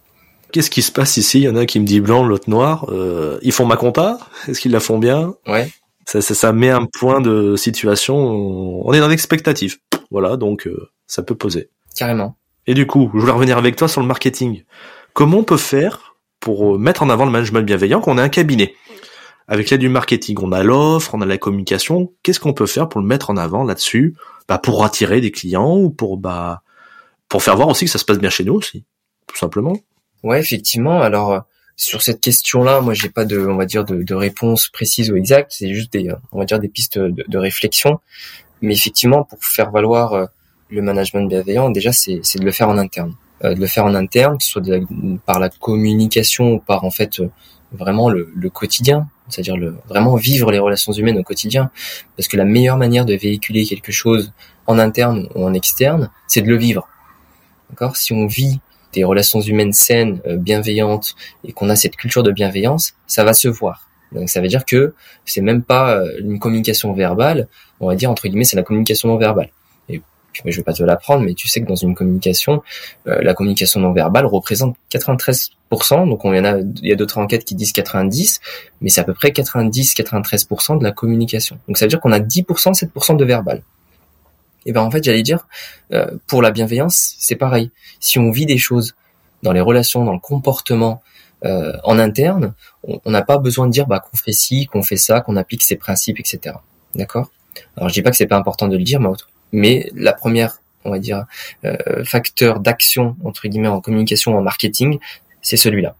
qu'est-ce 0.51 0.69
qui 0.69 0.81
se 0.81 0.91
passe 0.91 1.17
ici? 1.17 1.39
Il 1.39 1.43
y 1.43 1.49
en 1.49 1.55
a 1.55 1.65
qui 1.65 1.79
me 1.79 1.85
dit 1.85 1.99
blanc, 1.99 2.23
l'autre 2.23 2.49
noir. 2.49 2.85
Euh, 2.89 3.39
ils 3.41 3.51
font 3.51 3.65
ma 3.65 3.77
compta 3.77 4.19
Est-ce 4.47 4.59
qu'ils 4.59 4.71
la 4.71 4.79
font 4.79 4.99
bien? 4.99 5.33
Ouais. 5.47 5.69
Ça, 6.05 6.21
ça, 6.21 6.33
ça, 6.33 6.53
met 6.53 6.69
un 6.69 6.85
point 6.85 7.21
de 7.21 7.55
situation. 7.55 8.15
On 8.15 8.93
est 8.93 8.99
dans 8.99 9.07
l'expectative. 9.07 9.77
Voilà, 10.09 10.35
donc 10.35 10.67
euh, 10.67 10.89
ça 11.07 11.23
peut 11.23 11.35
poser. 11.35 11.69
Carrément. 11.95 12.35
Et 12.67 12.73
du 12.73 12.85
coup, 12.85 13.09
je 13.13 13.19
voulais 13.19 13.31
revenir 13.31 13.57
avec 13.57 13.75
toi 13.75 13.87
sur 13.87 14.01
le 14.01 14.07
marketing. 14.07 14.63
Comment 15.13 15.37
on 15.37 15.43
peut 15.43 15.57
faire 15.57 16.15
pour 16.39 16.77
mettre 16.77 17.03
en 17.03 17.09
avant 17.09 17.25
le 17.25 17.31
management 17.31 17.61
bienveillant 17.61 18.01
quand 18.01 18.11
on 18.11 18.17
a 18.17 18.23
un 18.23 18.29
cabinet? 18.29 18.73
Avec 19.51 19.69
l'aide 19.69 19.81
du 19.81 19.89
marketing, 19.89 20.37
on 20.41 20.53
a 20.53 20.63
l'offre, 20.63 21.13
on 21.13 21.19
a 21.19 21.25
la 21.25 21.37
communication. 21.37 22.13
Qu'est-ce 22.23 22.39
qu'on 22.39 22.53
peut 22.53 22.65
faire 22.65 22.87
pour 22.87 23.01
le 23.01 23.05
mettre 23.05 23.31
en 23.31 23.35
avant 23.35 23.65
là-dessus? 23.65 24.15
Bah, 24.47 24.57
Pour 24.57 24.85
attirer 24.85 25.19
des 25.19 25.31
clients 25.31 25.75
ou 25.75 25.89
pour 25.89 26.15
bah 26.15 26.63
pour 27.27 27.43
faire 27.43 27.57
voir 27.57 27.67
aussi 27.67 27.83
que 27.83 27.91
ça 27.91 27.97
se 27.97 28.05
passe 28.05 28.17
bien 28.17 28.29
chez 28.29 28.45
nous 28.45 28.53
aussi, 28.53 28.85
tout 29.27 29.35
simplement. 29.35 29.75
Ouais, 30.23 30.39
effectivement. 30.39 31.01
Alors 31.01 31.33
euh, 31.33 31.39
sur 31.75 32.01
cette 32.01 32.21
question-là, 32.21 32.79
moi 32.79 32.93
j'ai 32.93 33.09
pas 33.09 33.25
de, 33.25 33.45
on 33.45 33.57
va 33.57 33.65
dire, 33.65 33.83
de, 33.83 34.03
de 34.03 34.13
réponse 34.13 34.69
précise 34.69 35.11
ou 35.11 35.17
exacte. 35.17 35.51
C'est 35.53 35.73
juste 35.73 35.91
des, 35.91 36.13
on 36.31 36.39
va 36.39 36.45
dire, 36.45 36.59
des 36.59 36.69
pistes 36.69 36.97
de, 36.97 37.37
réflexion. 37.37 37.99
Mais 38.61 38.73
effectivement, 38.73 39.25
pour 39.25 39.43
faire 39.43 39.69
valoir 39.69 40.13
euh, 40.13 40.25
le 40.69 40.81
management 40.81 41.27
bienveillant, 41.27 41.71
déjà 41.71 41.91
c'est, 41.91 42.21
c'est 42.23 42.39
de 42.39 42.45
le 42.45 42.53
faire 42.53 42.69
en 42.69 42.77
interne, 42.77 43.15
euh, 43.43 43.53
de 43.53 43.59
le 43.59 43.67
faire 43.67 43.83
en 43.83 43.95
interne, 43.95 44.37
que 44.37 44.45
ce 44.45 44.49
soit 44.51 44.63
par 45.25 45.39
la 45.39 45.49
communication 45.49 46.53
ou 46.53 46.59
par 46.59 46.85
en 46.85 46.91
fait 46.91 47.21
vraiment 47.73 48.09
le, 48.09 48.31
le 48.33 48.49
quotidien, 48.49 49.09
c'est-à-dire 49.31 49.55
vraiment 49.87 50.15
vivre 50.15 50.51
les 50.51 50.59
relations 50.59 50.91
humaines 50.91 51.17
au 51.17 51.23
quotidien. 51.23 51.71
Parce 52.15 52.27
que 52.27 52.37
la 52.37 52.45
meilleure 52.45 52.77
manière 52.77 53.05
de 53.05 53.15
véhiculer 53.15 53.65
quelque 53.65 53.91
chose 53.91 54.33
en 54.67 54.77
interne 54.77 55.27
ou 55.35 55.45
en 55.45 55.53
externe, 55.53 56.11
c'est 56.27 56.41
de 56.41 56.47
le 56.47 56.57
vivre. 56.57 56.87
D'accord? 57.69 57.95
Si 57.95 58.13
on 58.13 58.27
vit 58.27 58.59
des 58.93 59.03
relations 59.03 59.41
humaines 59.41 59.73
saines, 59.73 60.21
euh, 60.27 60.37
bienveillantes, 60.37 61.15
et 61.43 61.53
qu'on 61.53 61.69
a 61.69 61.75
cette 61.75 61.95
culture 61.95 62.23
de 62.23 62.31
bienveillance, 62.31 62.93
ça 63.07 63.23
va 63.23 63.33
se 63.33 63.47
voir. 63.47 63.87
Donc 64.11 64.29
ça 64.29 64.41
veut 64.41 64.47
dire 64.47 64.65
que 64.65 64.93
c'est 65.25 65.41
même 65.41 65.63
pas 65.63 65.95
euh, 65.95 66.11
une 66.19 66.39
communication 66.39 66.91
verbale, 66.93 67.47
on 67.79 67.87
va 67.87 67.95
dire 67.95 68.11
entre 68.11 68.27
guillemets 68.27 68.43
c'est 68.43 68.57
la 68.57 68.63
communication 68.63 69.07
non 69.07 69.17
verbale. 69.17 69.49
Je 70.33 70.57
vais 70.57 70.63
pas 70.63 70.73
te 70.73 70.83
l'apprendre, 70.83 71.23
mais 71.23 71.33
tu 71.33 71.47
sais 71.47 71.61
que 71.61 71.67
dans 71.67 71.75
une 71.75 71.95
communication, 71.95 72.63
euh, 73.07 73.21
la 73.21 73.33
communication 73.33 73.79
non 73.79 73.91
verbale 73.91 74.25
représente 74.25 74.75
93%. 74.91 76.09
Donc 76.09 76.21
il 76.23 76.87
y 76.87 76.91
a 76.91 76.95
d'autres 76.95 77.17
enquêtes 77.17 77.45
qui 77.45 77.55
disent 77.55 77.73
90, 77.73 78.39
mais 78.81 78.89
c'est 78.89 79.01
à 79.01 79.03
peu 79.03 79.13
près 79.13 79.29
90-93% 79.29 80.79
de 80.79 80.83
la 80.83 80.91
communication. 80.91 81.57
Donc 81.67 81.77
ça 81.77 81.85
veut 81.85 81.89
dire 81.89 81.99
qu'on 81.99 82.11
a 82.11 82.19
10%, 82.19 82.73
7% 82.73 83.17
de 83.17 83.25
verbal. 83.25 83.61
Et 84.65 84.73
ben 84.73 84.81
en 84.81 84.91
fait, 84.91 85.03
j'allais 85.03 85.23
dire, 85.23 85.47
euh, 85.91 86.11
pour 86.27 86.41
la 86.41 86.51
bienveillance, 86.51 87.15
c'est 87.17 87.35
pareil. 87.35 87.71
Si 87.99 88.19
on 88.19 88.31
vit 88.31 88.45
des 88.45 88.57
choses 88.57 88.95
dans 89.43 89.53
les 89.53 89.61
relations, 89.61 90.05
dans 90.05 90.13
le 90.13 90.19
comportement 90.19 91.01
euh, 91.45 91.73
en 91.83 91.97
interne, 91.97 92.53
on 92.83 93.09
n'a 93.09 93.23
pas 93.23 93.39
besoin 93.39 93.65
de 93.65 93.71
dire 93.71 93.87
bah, 93.87 93.99
qu'on 93.99 94.17
fait 94.17 94.33
ci, 94.33 94.67
qu'on 94.67 94.83
fait 94.83 94.97
ça, 94.97 95.21
qu'on 95.21 95.35
applique 95.35 95.63
ces 95.63 95.75
principes, 95.75 96.19
etc. 96.19 96.55
D'accord? 96.93 97.31
Alors 97.75 97.89
je 97.89 97.93
dis 97.93 98.01
pas 98.01 98.11
que 98.11 98.17
c'est 98.17 98.27
pas 98.27 98.37
important 98.37 98.67
de 98.67 98.77
le 98.77 98.83
dire, 98.83 98.99
mais 98.99 99.09
la 99.53 100.13
première, 100.13 100.61
on 100.85 100.91
va 100.91 100.99
dire, 100.99 101.25
euh, 101.65 102.03
facteur 102.03 102.59
d'action 102.59 103.15
entre 103.23 103.47
guillemets 103.47 103.67
en 103.67 103.81
communication, 103.81 104.37
en 104.37 104.41
marketing, 104.41 104.99
c'est 105.41 105.57
celui-là. 105.57 105.95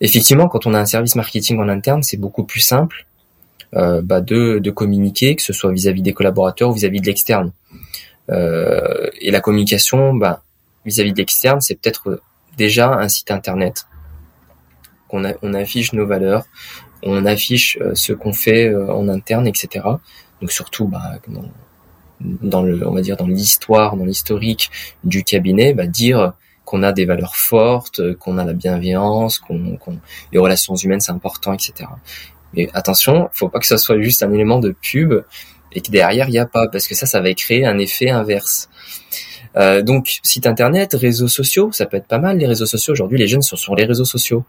Effectivement, 0.00 0.48
quand 0.48 0.66
on 0.66 0.74
a 0.74 0.80
un 0.80 0.86
service 0.86 1.14
marketing 1.14 1.58
en 1.58 1.68
interne, 1.68 2.02
c'est 2.02 2.16
beaucoup 2.16 2.44
plus 2.44 2.60
simple 2.60 3.06
bah, 3.72 4.20
de, 4.20 4.58
de 4.58 4.70
communiquer, 4.70 5.34
que 5.34 5.42
ce 5.42 5.54
soit 5.54 5.72
vis-à-vis 5.72 6.02
des 6.02 6.12
collaborateurs 6.12 6.70
ou 6.70 6.74
vis-à-vis 6.74 7.00
de 7.00 7.06
l'externe. 7.06 7.52
et 8.28 9.30
la 9.30 9.40
communication, 9.40 10.12
bah, 10.12 10.42
vis-à-vis 10.84 11.12
de 11.12 11.18
l'externe, 11.18 11.60
c'est 11.60 11.76
peut-être 11.76 12.20
déjà 12.56 12.92
un 12.92 13.08
site 13.08 13.30
internet. 13.30 13.86
On, 15.10 15.24
affiche 15.54 15.92
nos 15.92 16.06
valeurs, 16.06 16.46
on 17.02 17.24
affiche 17.24 17.78
ce 17.94 18.12
qu'on 18.12 18.32
fait 18.32 18.74
en 18.74 19.08
interne, 19.08 19.46
etc. 19.46 19.84
Donc 20.40 20.50
surtout, 20.50 20.88
bah, 20.88 21.20
le, 22.42 22.86
on 22.86 22.92
va 22.92 23.00
dire 23.00 23.16
dans 23.16 23.26
l'histoire, 23.26 23.96
dans 23.96 24.04
l'historique 24.04 24.70
du 25.04 25.24
cabinet, 25.24 25.74
bah, 25.74 25.86
dire 25.86 26.32
qu'on 26.64 26.82
a 26.82 26.92
des 26.92 27.04
valeurs 27.04 27.36
fortes, 27.36 28.14
qu'on 28.14 28.38
a 28.38 28.44
la 28.44 28.52
bienveillance, 28.52 29.38
qu'on, 29.38 29.78
les 30.32 30.38
relations 30.38 30.74
humaines 30.74 31.00
c'est 31.00 31.12
important, 31.12 31.52
etc. 31.52 31.88
Mais 32.54 32.68
attention, 32.74 33.28
faut 33.32 33.48
pas 33.48 33.58
que 33.58 33.66
ça 33.66 33.78
soit 33.78 34.00
juste 34.00 34.22
un 34.22 34.32
élément 34.32 34.58
de 34.58 34.74
pub 34.80 35.24
et 35.72 35.80
que 35.80 35.90
derrière 35.90 36.28
il 36.28 36.34
y 36.34 36.38
a 36.38 36.46
pas, 36.46 36.68
parce 36.68 36.86
que 36.86 36.94
ça, 36.94 37.06
ça 37.06 37.20
va 37.20 37.32
créer 37.34 37.66
un 37.66 37.78
effet 37.78 38.10
inverse. 38.10 38.68
Euh, 39.56 39.82
donc 39.82 40.18
site 40.22 40.46
internet, 40.46 40.94
réseaux 40.94 41.28
sociaux, 41.28 41.70
ça 41.72 41.86
peut 41.86 41.96
être 41.96 42.06
pas 42.06 42.18
mal. 42.18 42.38
Les 42.38 42.46
réseaux 42.46 42.66
sociaux 42.66 42.92
aujourd'hui, 42.92 43.18
les 43.18 43.28
jeunes 43.28 43.42
sont 43.42 43.56
sur 43.56 43.74
les 43.74 43.84
réseaux 43.84 44.04
sociaux. 44.04 44.44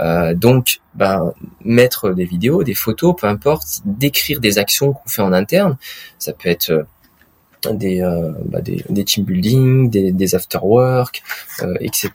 Euh, 0.00 0.34
donc, 0.34 0.80
ben, 0.94 1.32
mettre 1.64 2.10
des 2.10 2.24
vidéos, 2.24 2.62
des 2.62 2.74
photos, 2.74 3.14
peu 3.18 3.26
importe, 3.26 3.80
décrire 3.84 4.40
des 4.40 4.58
actions 4.58 4.92
qu'on 4.92 5.08
fait 5.08 5.22
en 5.22 5.32
interne, 5.32 5.76
ça 6.18 6.32
peut 6.32 6.48
être 6.48 6.70
euh, 6.70 6.82
des, 7.72 8.02
euh, 8.02 8.32
bah, 8.44 8.60
des, 8.60 8.84
des, 8.88 9.04
team 9.04 9.24
building, 9.24 9.90
des, 9.90 10.12
des 10.12 10.34
after 10.34 10.58
work, 10.62 11.22
euh, 11.62 11.74
etc. 11.80 12.10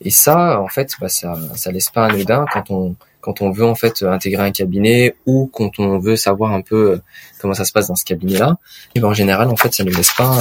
Et 0.00 0.10
ça, 0.10 0.60
en 0.60 0.68
fait, 0.68 0.92
bah, 1.00 1.08
ça, 1.08 1.34
ça 1.54 1.70
laisse 1.70 1.90
pas 1.90 2.06
anodin 2.06 2.44
quand 2.52 2.70
on 2.70 2.96
quand 3.20 3.40
on 3.40 3.52
veut 3.52 3.64
en 3.64 3.76
fait 3.76 4.02
intégrer 4.02 4.42
un 4.42 4.50
cabinet 4.50 5.14
ou 5.26 5.48
quand 5.52 5.78
on 5.78 6.00
veut 6.00 6.16
savoir 6.16 6.50
un 6.50 6.60
peu 6.60 7.00
comment 7.40 7.54
ça 7.54 7.64
se 7.64 7.70
passe 7.70 7.86
dans 7.86 7.94
ce 7.94 8.04
cabinet-là. 8.04 8.56
Et 8.96 9.00
ben, 9.00 9.06
en 9.06 9.14
général, 9.14 9.48
en 9.48 9.54
fait, 9.54 9.72
ça 9.72 9.84
ne 9.84 9.90
laisse 9.90 10.12
pas 10.12 10.36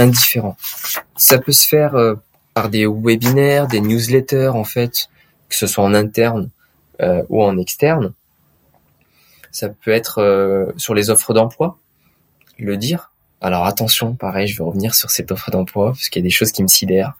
indifférent. 0.00 0.56
Ça 1.16 1.38
peut 1.38 1.52
se 1.52 1.68
faire 1.68 1.94
par 2.54 2.70
des 2.70 2.86
webinaires, 2.86 3.68
des 3.68 3.80
newsletters, 3.80 4.48
en 4.48 4.64
fait, 4.64 5.08
que 5.48 5.54
ce 5.54 5.68
soit 5.68 5.84
en 5.84 5.94
interne 5.94 6.50
euh, 7.02 7.22
ou 7.28 7.42
en 7.42 7.58
externe. 7.58 8.14
Ça 9.50 9.68
peut 9.68 9.90
être 9.90 10.18
euh, 10.18 10.66
sur 10.76 10.94
les 10.94 11.10
offres 11.10 11.34
d'emploi, 11.34 11.78
le 12.58 12.76
dire. 12.76 13.10
Alors 13.40 13.66
attention, 13.66 14.14
pareil, 14.14 14.46
je 14.46 14.56
vais 14.56 14.64
revenir 14.64 14.94
sur 14.94 15.10
cette 15.10 15.30
offre 15.32 15.50
d'emploi 15.50 15.92
parce 15.92 16.08
qu'il 16.08 16.22
y 16.22 16.24
a 16.24 16.28
des 16.28 16.30
choses 16.30 16.52
qui 16.52 16.62
me 16.62 16.68
sidèrent. 16.68 17.14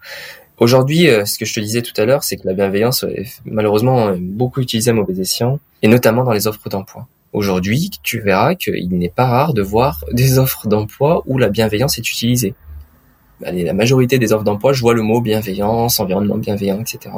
Aujourd'hui, 0.57 1.09
euh, 1.09 1.25
ce 1.25 1.37
que 1.37 1.45
je 1.45 1.53
te 1.53 1.59
disais 1.59 1.81
tout 1.81 1.93
à 1.97 2.05
l'heure, 2.05 2.23
c'est 2.23 2.37
que 2.37 2.47
la 2.47 2.53
bienveillance 2.53 3.03
est 3.03 3.41
malheureusement 3.43 4.15
beaucoup 4.17 4.61
utilisée 4.61 4.91
à 4.91 4.93
mauvais 4.93 5.19
escient, 5.19 5.59
et 5.81 5.87
notamment 5.87 6.23
dans 6.23 6.31
les 6.31 6.47
offres 6.47 6.69
d'emploi. 6.69 7.07
Aujourd'hui, 7.33 7.91
tu 8.01 8.21
verras 8.21 8.55
qu'il 8.55 8.97
n'est 8.97 9.09
pas 9.09 9.25
rare 9.25 9.53
de 9.53 9.61
voir 9.61 10.05
des 10.13 10.39
offres 10.39 10.67
d'emploi 10.67 11.23
où 11.25 11.37
la 11.37 11.49
bienveillance 11.49 11.97
est 11.97 12.09
utilisée. 12.09 12.55
La 13.41 13.73
majorité 13.73 14.17
des 14.17 14.31
offres 14.31 14.45
d'emploi, 14.45 14.71
je 14.71 14.79
vois 14.79 14.93
le 14.93 15.01
mot 15.01 15.19
bienveillance, 15.19 15.99
environnement 15.99 16.37
bienveillant, 16.37 16.79
etc. 16.79 17.13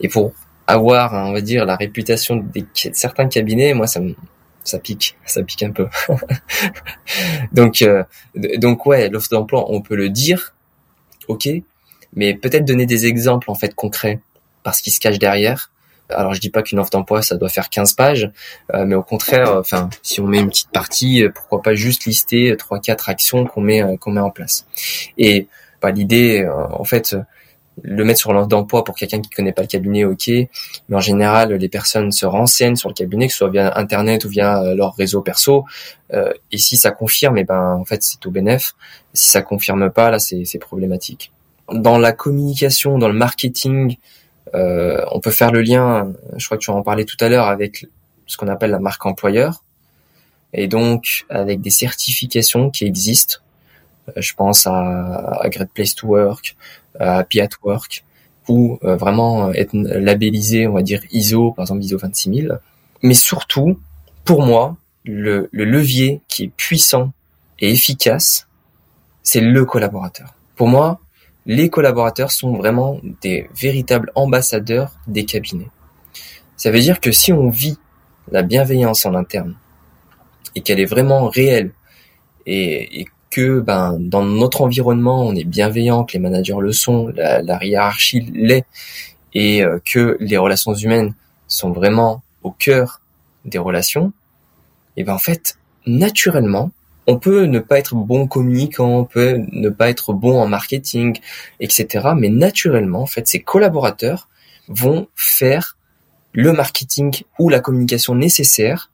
Et 0.00 0.08
pour 0.08 0.32
avoir, 0.66 1.12
on 1.12 1.32
va 1.34 1.42
dire, 1.42 1.66
la 1.66 1.76
réputation 1.76 2.36
de 2.36 2.64
certains 2.94 3.28
cabinets, 3.28 3.74
moi, 3.74 3.86
ça 3.86 4.00
me, 4.00 4.14
ça 4.64 4.78
pique, 4.78 5.16
ça 5.24 5.42
pique 5.42 5.62
un 5.62 5.72
peu. 5.72 5.88
donc, 7.52 7.82
euh, 7.82 8.04
donc 8.34 8.86
ouais, 8.86 9.08
l'offre 9.08 9.30
d'emploi, 9.30 9.66
on 9.68 9.80
peut 9.80 9.96
le 9.96 10.08
dire, 10.08 10.54
ok, 11.28 11.48
mais 12.14 12.34
peut-être 12.34 12.64
donner 12.64 12.86
des 12.86 13.06
exemples 13.06 13.50
en 13.50 13.54
fait 13.54 13.74
concrets, 13.74 14.20
parce 14.62 14.80
qu'il 14.80 14.92
se 14.92 15.00
cache 15.00 15.18
derrière. 15.18 15.70
Alors 16.08 16.34
je 16.34 16.40
dis 16.40 16.50
pas 16.50 16.62
qu'une 16.62 16.80
offre 16.80 16.90
d'emploi 16.90 17.22
ça 17.22 17.36
doit 17.36 17.48
faire 17.48 17.70
15 17.70 17.92
pages, 17.92 18.32
euh, 18.74 18.84
mais 18.84 18.96
au 18.96 19.02
contraire, 19.02 19.48
euh, 19.52 19.60
enfin 19.60 19.88
si 20.02 20.20
on 20.20 20.26
met 20.26 20.40
une 20.40 20.48
petite 20.48 20.70
partie, 20.72 21.24
pourquoi 21.32 21.62
pas 21.62 21.74
juste 21.74 22.04
lister 22.04 22.56
trois 22.58 22.80
quatre 22.80 23.08
actions 23.08 23.46
qu'on 23.46 23.60
met 23.60 23.96
qu'on 23.98 24.10
met 24.10 24.20
en 24.20 24.30
place. 24.30 24.66
Et 25.18 25.46
bah, 25.80 25.92
l'idée 25.92 26.48
en 26.48 26.84
fait 26.84 27.16
le 27.82 28.04
mettre 28.04 28.20
sur 28.20 28.32
l'offre 28.32 28.48
d'emploi 28.48 28.84
pour 28.84 28.94
quelqu'un 28.94 29.20
qui 29.20 29.30
connaît 29.30 29.52
pas 29.52 29.62
le 29.62 29.68
cabinet, 29.68 30.04
ok. 30.04 30.28
Mais 30.28 30.96
en 30.96 31.00
général, 31.00 31.52
les 31.52 31.68
personnes 31.68 32.12
se 32.12 32.26
renseignent 32.26 32.76
sur 32.76 32.88
le 32.88 32.94
cabinet, 32.94 33.26
que 33.26 33.32
ce 33.32 33.38
soit 33.38 33.50
via 33.50 33.76
internet 33.78 34.24
ou 34.24 34.28
via 34.28 34.62
euh, 34.62 34.74
leur 34.74 34.94
réseau 34.94 35.22
perso. 35.22 35.64
Euh, 36.12 36.32
et 36.52 36.58
si 36.58 36.76
ça 36.76 36.90
confirme, 36.90 37.38
eh 37.38 37.44
ben 37.44 37.76
en 37.80 37.84
fait 37.84 38.02
c'est 38.02 38.18
tout 38.18 38.30
bénéf. 38.30 38.74
Si 39.14 39.30
ça 39.30 39.42
confirme 39.42 39.90
pas, 39.90 40.10
là 40.10 40.18
c'est 40.18 40.58
problématique. 40.58 41.32
Dans 41.72 41.98
la 41.98 42.12
communication, 42.12 42.98
dans 42.98 43.08
le 43.08 43.14
marketing, 43.14 43.96
euh, 44.54 45.04
on 45.12 45.20
peut 45.20 45.30
faire 45.30 45.52
le 45.52 45.62
lien. 45.62 46.12
Je 46.36 46.44
crois 46.44 46.58
que 46.58 46.62
tu 46.62 46.70
en 46.70 46.82
parlais 46.82 47.04
tout 47.04 47.16
à 47.20 47.28
l'heure 47.28 47.46
avec 47.46 47.86
ce 48.26 48.36
qu'on 48.36 48.48
appelle 48.48 48.70
la 48.70 48.80
marque 48.80 49.04
employeur, 49.06 49.64
et 50.52 50.68
donc 50.68 51.24
avec 51.28 51.60
des 51.60 51.70
certifications 51.70 52.70
qui 52.70 52.84
existent. 52.84 53.38
Je 54.16 54.32
pense 54.34 54.66
à, 54.66 55.38
à 55.40 55.48
Great 55.48 55.70
Place 55.72 55.94
to 55.94 56.08
Work, 56.08 56.56
Happy 56.98 57.40
at 57.40 57.50
Work, 57.62 58.04
ou 58.48 58.78
euh, 58.82 58.96
vraiment 58.96 59.52
être 59.52 59.74
labellisé, 59.74 60.66
on 60.66 60.74
va 60.74 60.82
dire 60.82 61.02
ISO, 61.12 61.52
par 61.52 61.64
exemple 61.64 61.82
ISO 61.82 61.98
26000. 61.98 62.58
Mais 63.02 63.14
surtout, 63.14 63.78
pour 64.24 64.42
moi, 64.42 64.76
le, 65.04 65.48
le 65.52 65.64
levier 65.64 66.20
qui 66.28 66.44
est 66.44 66.52
puissant 66.56 67.12
et 67.58 67.70
efficace, 67.70 68.48
c'est 69.22 69.40
le 69.40 69.64
collaborateur. 69.64 70.34
Pour 70.56 70.68
moi, 70.68 71.00
les 71.46 71.70
collaborateurs 71.70 72.30
sont 72.30 72.56
vraiment 72.56 73.00
des 73.22 73.48
véritables 73.58 74.10
ambassadeurs 74.14 74.96
des 75.06 75.24
cabinets. 75.24 75.70
Ça 76.56 76.70
veut 76.70 76.80
dire 76.80 77.00
que 77.00 77.12
si 77.12 77.32
on 77.32 77.48
vit 77.48 77.78
la 78.30 78.42
bienveillance 78.42 79.06
en 79.06 79.14
interne 79.14 79.56
et 80.54 80.60
qu'elle 80.60 80.80
est 80.80 80.84
vraiment 80.84 81.28
réelle 81.28 81.72
et 82.46 83.06
que 83.30 83.60
ben 83.60 83.96
dans 83.98 84.24
notre 84.24 84.62
environnement 84.62 85.22
on 85.22 85.34
est 85.34 85.44
bienveillant, 85.44 86.04
que 86.04 86.14
les 86.14 86.18
managers 86.18 86.56
le 86.60 86.72
sont, 86.72 87.12
la, 87.14 87.64
hiérarchie 87.64 88.30
l'est, 88.34 88.66
et 89.34 89.64
euh, 89.64 89.78
que 89.84 90.16
les 90.20 90.36
relations 90.36 90.74
humaines 90.74 91.14
sont 91.46 91.70
vraiment 91.70 92.22
au 92.42 92.50
cœur 92.50 93.00
des 93.44 93.58
relations, 93.58 94.12
et 94.96 95.04
ben 95.04 95.14
en 95.14 95.18
fait 95.18 95.58
naturellement 95.86 96.70
on 97.06 97.18
peut 97.18 97.44
ne 97.44 97.58
pas 97.58 97.78
être 97.78 97.94
bon 97.94 98.28
communicant, 98.28 98.98
on 98.98 99.04
peut 99.04 99.40
ne 99.50 99.68
pas 99.68 99.90
être 99.90 100.12
bon 100.12 100.40
en 100.40 100.46
marketing, 100.46 101.18
etc. 101.58 102.10
Mais 102.16 102.28
naturellement, 102.28 103.02
en 103.02 103.06
fait, 103.06 103.26
ces 103.26 103.40
collaborateurs 103.40 104.28
vont 104.68 105.08
faire 105.16 105.76
le 106.32 106.52
marketing 106.52 107.22
ou 107.38 107.48
la 107.48 107.58
communication 107.58 108.14
nécessaire 108.14 108.90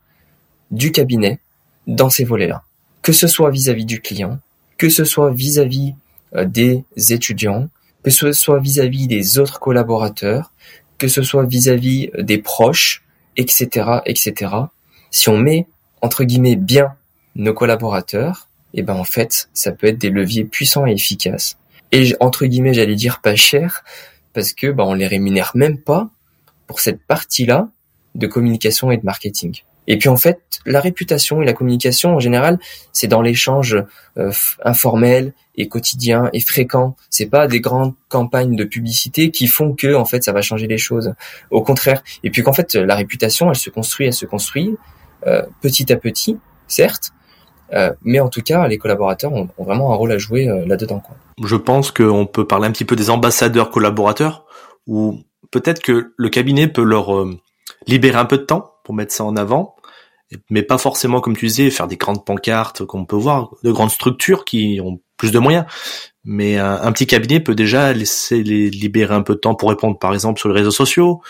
du 0.70 0.92
cabinet 0.92 1.40
dans 1.87 2.09
ces 2.09 2.25
volets-là 2.25 2.62
que 3.07 3.12
ce 3.12 3.29
soit 3.29 3.53
vis-à-vis 3.53 3.85
du 3.85 4.01
client, 4.01 4.40
que 4.79 4.88
ce 4.88 5.05
soit 5.05 5.31
vis-à-vis 5.31 5.95
euh, 6.35 6.45
des 6.45 6.83
étudiants, 7.11 7.69
que 8.03 8.11
ce 8.11 8.33
soit 8.33 8.59
vis-à-vis 8.59 9.07
des 9.07 9.38
autres 9.38 9.61
collaborateurs, 9.61 10.51
que 10.99 11.07
ce 11.07 11.23
soit 11.23 11.45
vis-à-vis 11.45 12.11
euh, 12.19 12.25
des 12.25 12.38
proches, 12.38 13.05
etc., 13.37 14.01
etc. 14.07 14.53
Si 15.12 15.29
on 15.29 15.38
met 15.38 15.69
entre 16.03 16.25
guillemets 16.25 16.57
bien 16.57 16.97
nos 17.37 17.55
collaborateurs, 17.55 18.49
et 18.75 18.81
eh 18.81 18.83
ben 18.83 18.95
en 18.95 19.05
fait, 19.05 19.51
ça 19.55 19.71
peut 19.71 19.87
être 19.87 19.99
des 19.99 20.11
leviers 20.11 20.45
puissants 20.45 20.85
et 20.85 20.92
efficaces. 20.92 21.59
Et 21.92 22.16
entre 22.19 22.45
guillemets, 22.45 22.75
j'allais 22.75 22.97
dire 22.97 23.21
pas 23.21 23.37
cher, 23.37 23.85
parce 24.33 24.53
que 24.53 24.66
ben 24.66 24.83
on 24.83 24.95
les 24.95 25.07
rémunère 25.07 25.53
même 25.55 25.79
pas 25.79 26.11
pour 26.66 26.81
cette 26.81 27.01
partie-là 27.05 27.69
de 28.16 28.27
communication 28.27 28.90
et 28.90 28.97
de 28.97 29.05
marketing. 29.05 29.62
Et 29.87 29.99
puis 29.99 30.09
en 30.09 30.16
fait, 30.16 30.40
la 30.64 30.81
réputation 30.81 31.42
et 31.42 31.44
la 31.44 31.53
communication 31.53 32.14
en 32.14 32.20
général, 32.20 32.59
c'est 32.92 33.07
dans 33.07 33.22
l'échange 33.22 33.83
euh, 34.18 34.33
informel 34.64 35.33
et 35.57 35.68
quotidien 35.68 36.29
et 36.33 36.40
fréquent. 36.40 36.96
C'est 37.11 37.27
pas 37.27 37.46
des 37.46 37.61
grandes 37.61 37.94
campagnes 38.09 38.57
de 38.57 38.64
publicité 38.64 39.31
qui 39.31 39.46
font 39.46 39.75
que 39.75 39.94
en 39.94 40.05
fait 40.05 40.25
ça 40.25 40.33
va 40.33 40.42
changer 40.42 40.66
les 40.66 40.79
choses. 40.79 41.14
Au 41.51 41.62
contraire. 41.62 42.03
Et 42.25 42.31
puis 42.31 42.42
qu'en 42.42 42.53
fait 42.53 42.75
la 42.75 42.94
réputation, 42.94 43.49
elle 43.49 43.57
se 43.57 43.70
construit, 43.70 44.07
elle 44.07 44.12
se 44.12 44.27
construit 44.27 44.77
euh, 45.27 45.42
petit 45.61 45.92
à 45.92 45.96
petit, 45.96 46.38
certes. 46.68 47.11
Euh, 47.72 47.92
mais 48.03 48.20
en 48.20 48.29
tout 48.29 48.42
cas, 48.42 48.68
les 48.68 48.79
collaborateurs 48.79 49.33
ont, 49.33 49.49
vraiment 49.59 49.92
un 49.92 49.96
rôle 49.96 50.12
à 50.12 50.18
jouer 50.18 50.49
euh, 50.49 50.64
là-dedans. 50.66 51.03
Je 51.42 51.57
pense 51.57 51.90
qu'on 51.90 52.27
peut 52.27 52.46
parler 52.46 52.68
un 52.68 52.70
petit 52.70 52.85
peu 52.85 52.94
des 52.94 53.11
ambassadeurs 53.11 53.70
collaborateurs, 53.70 54.44
ou 54.87 55.20
peut-être 55.51 55.83
que 55.83 56.12
le 56.16 56.29
cabinet 56.29 56.69
peut 56.69 56.85
leur 56.85 57.27
libérer 57.87 58.19
un 58.19 58.25
peu 58.25 58.38
de 58.38 58.44
temps 58.44 58.75
pour 58.85 58.94
mettre 58.94 59.13
ça 59.13 59.25
en 59.25 59.37
avant, 59.37 59.75
mais 60.50 60.62
pas 60.62 60.79
forcément, 60.79 61.20
comme 61.20 61.37
tu 61.37 61.46
disais, 61.46 61.70
faire 61.70 61.87
des 61.87 61.96
grandes 61.96 62.24
pancartes 62.24 62.85
qu'on 62.85 63.04
peut 63.04 63.16
voir, 63.16 63.50
de 63.62 63.70
grandes 63.70 63.90
structures 63.90 64.44
qui 64.44 64.81
ont 64.83 65.00
plus 65.16 65.31
de 65.31 65.38
moyens. 65.38 65.66
Mais 66.24 66.58
un, 66.58 66.90
petit 66.92 67.06
cabinet 67.06 67.38
peut 67.40 67.54
déjà 67.54 67.92
laisser 67.92 68.42
les 68.42 68.68
libérer 68.68 69.14
un 69.14 69.22
peu 69.22 69.35
de 69.35 69.38
temps 69.38 69.54
pour 69.54 69.68
répondre, 69.68 69.98
par 69.98 70.12
exemple, 70.12 70.40
sur 70.40 70.48
les 70.48 70.54
réseaux 70.56 70.72
sociaux, 70.72 71.22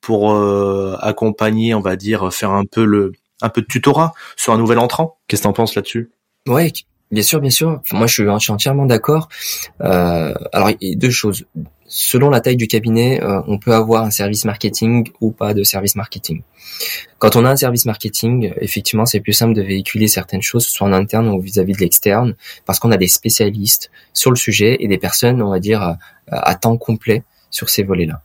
pour 0.00 0.32
euh, 0.32 0.96
accompagner, 1.00 1.74
on 1.74 1.80
va 1.80 1.96
dire, 1.96 2.32
faire 2.32 2.50
un 2.50 2.64
peu 2.64 2.84
le, 2.84 3.12
un 3.40 3.48
peu 3.48 3.62
de 3.62 3.66
tutorat 3.66 4.12
sur 4.36 4.52
un 4.52 4.58
nouvel 4.58 4.78
entrant. 4.78 5.18
Qu'est-ce 5.26 5.42
que 5.42 5.48
t'en 5.48 5.54
penses 5.54 5.74
là-dessus? 5.74 6.10
Ouais, 6.46 6.70
bien 7.10 7.22
sûr, 7.22 7.40
bien 7.40 7.50
sûr. 7.50 7.80
Moi, 7.92 8.06
je 8.06 8.12
suis, 8.12 8.28
entièrement 8.28 8.84
d'accord. 8.84 9.28
Euh, 9.80 10.34
alors, 10.52 10.70
deux 10.82 11.10
choses 11.10 11.46
selon 11.94 12.30
la 12.30 12.40
taille 12.40 12.56
du 12.56 12.68
cabinet, 12.68 13.22
euh, 13.22 13.42
on 13.46 13.58
peut 13.58 13.74
avoir 13.74 14.02
un 14.02 14.10
service 14.10 14.46
marketing 14.46 15.10
ou 15.20 15.30
pas 15.30 15.52
de 15.52 15.62
service 15.62 15.94
marketing. 15.94 16.42
Quand 17.18 17.36
on 17.36 17.44
a 17.44 17.50
un 17.50 17.56
service 17.56 17.84
marketing, 17.84 18.50
effectivement, 18.56 19.04
c'est 19.04 19.20
plus 19.20 19.34
simple 19.34 19.52
de 19.52 19.60
véhiculer 19.60 20.08
certaines 20.08 20.40
choses, 20.40 20.66
soit 20.66 20.86
en 20.86 20.94
interne 20.94 21.28
ou 21.28 21.38
vis-à-vis 21.38 21.74
de 21.74 21.80
l'externe, 21.80 22.34
parce 22.64 22.78
qu'on 22.78 22.92
a 22.92 22.96
des 22.96 23.08
spécialistes 23.08 23.90
sur 24.14 24.30
le 24.30 24.36
sujet 24.36 24.78
et 24.80 24.88
des 24.88 24.96
personnes, 24.96 25.42
on 25.42 25.50
va 25.50 25.60
dire, 25.60 25.96
à, 26.28 26.54
temps 26.54 26.78
complet 26.78 27.24
sur 27.50 27.68
ces 27.68 27.82
volets-là. 27.82 28.22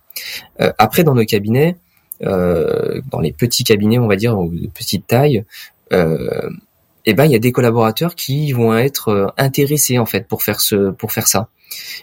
Euh, 0.61 0.71
après, 0.77 1.03
dans 1.03 1.13
nos 1.13 1.25
cabinets, 1.25 1.75
euh, 2.23 3.01
dans 3.11 3.19
les 3.19 3.33
petits 3.33 3.65
cabinets, 3.65 3.99
on 3.99 4.07
va 4.07 4.15
dire, 4.15 4.39
ou 4.39 4.49
de 4.49 4.67
petite 4.67 5.07
taille, 5.07 5.43
eh 7.11 7.13
ben, 7.13 7.25
il 7.25 7.31
y 7.31 7.35
a 7.35 7.39
des 7.39 7.51
collaborateurs 7.51 8.15
qui 8.15 8.51
vont 8.51 8.75
être 8.75 9.33
intéressés 9.37 9.97
en 9.97 10.05
fait 10.05 10.27
pour 10.27 10.43
faire 10.43 10.59
ce, 10.59 10.91
pour 10.91 11.11
faire 11.11 11.27
ça. 11.27 11.49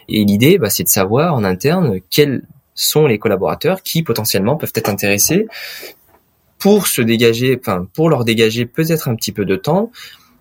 Et 0.09 0.23
l'idée, 0.25 0.57
bah, 0.57 0.69
c'est 0.69 0.83
de 0.83 0.89
savoir 0.89 1.35
en 1.35 1.43
interne 1.43 1.99
quels 2.09 2.43
sont 2.73 3.07
les 3.07 3.17
collaborateurs 3.17 3.81
qui 3.81 4.03
potentiellement 4.03 4.57
peuvent 4.57 4.73
être 4.75 4.89
intéressés 4.89 5.47
pour 6.59 6.87
se 6.87 7.01
dégager, 7.01 7.57
enfin 7.59 7.87
pour 7.93 8.09
leur 8.09 8.25
dégager 8.25 8.65
peut-être 8.65 9.07
un 9.07 9.15
petit 9.15 9.31
peu 9.31 9.45
de 9.45 9.55
temps, 9.55 9.91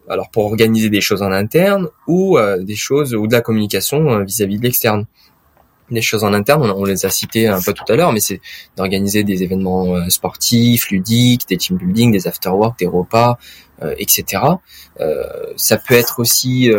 alors 0.08 0.30
pour 0.30 0.44
organiser 0.44 0.90
des 0.90 1.00
choses 1.00 1.22
en 1.22 1.32
interne 1.32 1.88
ou 2.06 2.38
euh, 2.38 2.62
des 2.62 2.76
choses 2.76 3.14
ou 3.14 3.26
de 3.26 3.32
la 3.32 3.40
communication 3.40 4.10
euh, 4.10 4.24
vis-à-vis 4.24 4.58
de 4.58 4.62
l'externe. 4.62 5.06
Les 5.90 6.00
choses 6.00 6.24
en 6.24 6.32
interne, 6.32 6.70
on, 6.70 6.84
les 6.84 7.04
a 7.04 7.10
citées 7.10 7.46
un 7.46 7.60
peu 7.60 7.74
tout 7.74 7.84
à 7.92 7.96
l'heure, 7.96 8.10
mais 8.12 8.20
c'est 8.20 8.40
d'organiser 8.74 9.22
des 9.22 9.42
événements 9.42 9.94
euh, 9.94 10.08
sportifs, 10.08 10.90
ludiques, 10.90 11.46
des 11.46 11.58
team 11.58 11.76
building, 11.76 12.10
des 12.10 12.26
after-work, 12.26 12.78
des 12.78 12.86
repas, 12.86 13.38
etc. 13.98 14.42
ça 15.56 15.78
peut 15.78 15.94
être 15.94 16.20
aussi 16.20 16.70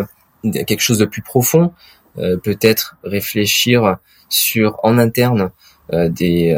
quelque 0.43 0.81
chose 0.81 0.97
de 0.97 1.05
plus 1.05 1.21
profond, 1.21 1.73
peut-être 2.15 2.97
réfléchir 3.03 3.97
sur 4.29 4.79
en 4.83 4.97
interne 4.97 5.51
des, 5.91 6.57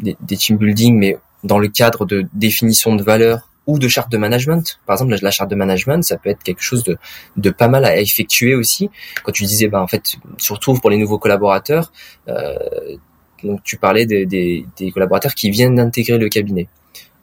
des, 0.00 0.36
team 0.36 0.56
building, 0.56 0.98
mais 0.98 1.18
dans 1.44 1.58
le 1.58 1.68
cadre 1.68 2.04
de 2.06 2.26
définition 2.32 2.94
de 2.94 3.02
valeur 3.02 3.48
ou 3.66 3.78
de 3.78 3.88
charte 3.88 4.10
de 4.10 4.18
management. 4.18 4.80
Par 4.86 4.94
exemple, 4.94 5.16
la 5.20 5.30
charte 5.30 5.50
de 5.50 5.54
management, 5.54 6.02
ça 6.02 6.16
peut 6.16 6.30
être 6.30 6.42
quelque 6.42 6.62
chose 6.62 6.82
de, 6.82 6.98
de 7.36 7.50
pas 7.50 7.68
mal 7.68 7.84
à 7.84 8.00
effectuer 8.00 8.54
aussi. 8.54 8.90
Quand 9.22 9.32
tu 9.32 9.44
disais, 9.44 9.68
ben, 9.68 9.80
en 9.80 9.86
fait, 9.86 10.02
surtout 10.36 10.74
pour 10.74 10.90
les 10.90 10.98
nouveaux 10.98 11.18
collaborateurs, 11.18 11.92
euh, 12.28 12.56
donc 13.44 13.62
tu 13.62 13.76
parlais 13.76 14.06
des, 14.06 14.26
des, 14.26 14.66
des 14.76 14.90
collaborateurs 14.90 15.34
qui 15.34 15.50
viennent 15.50 15.76
d'intégrer 15.76 16.18
le 16.18 16.28
cabinet. 16.28 16.68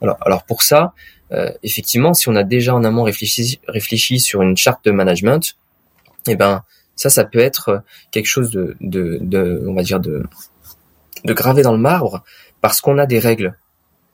Alors, 0.00 0.16
alors 0.22 0.44
pour 0.44 0.62
ça, 0.62 0.78
euh, 0.82 1.19
effectivement, 1.62 2.14
si 2.14 2.28
on 2.28 2.36
a 2.36 2.42
déjà 2.42 2.74
en 2.74 2.84
amont 2.84 3.04
réfléchi, 3.04 3.60
réfléchi 3.68 4.18
sur 4.18 4.42
une 4.42 4.56
charte 4.56 4.84
de 4.84 4.90
management, 4.90 5.56
eh 6.26 6.36
ben 6.36 6.64
ça, 6.96 7.08
ça 7.08 7.24
peut 7.24 7.38
être 7.38 7.82
quelque 8.10 8.26
chose 8.26 8.50
de, 8.50 8.76
de, 8.80 9.18
de 9.20 9.64
on 9.66 9.74
va 9.74 9.82
dire 9.82 10.00
de, 10.00 10.24
de 11.24 11.32
gravé 11.32 11.62
dans 11.62 11.72
le 11.72 11.78
marbre 11.78 12.24
parce 12.60 12.80
qu'on 12.80 12.98
a 12.98 13.06
des 13.06 13.18
règles 13.18 13.56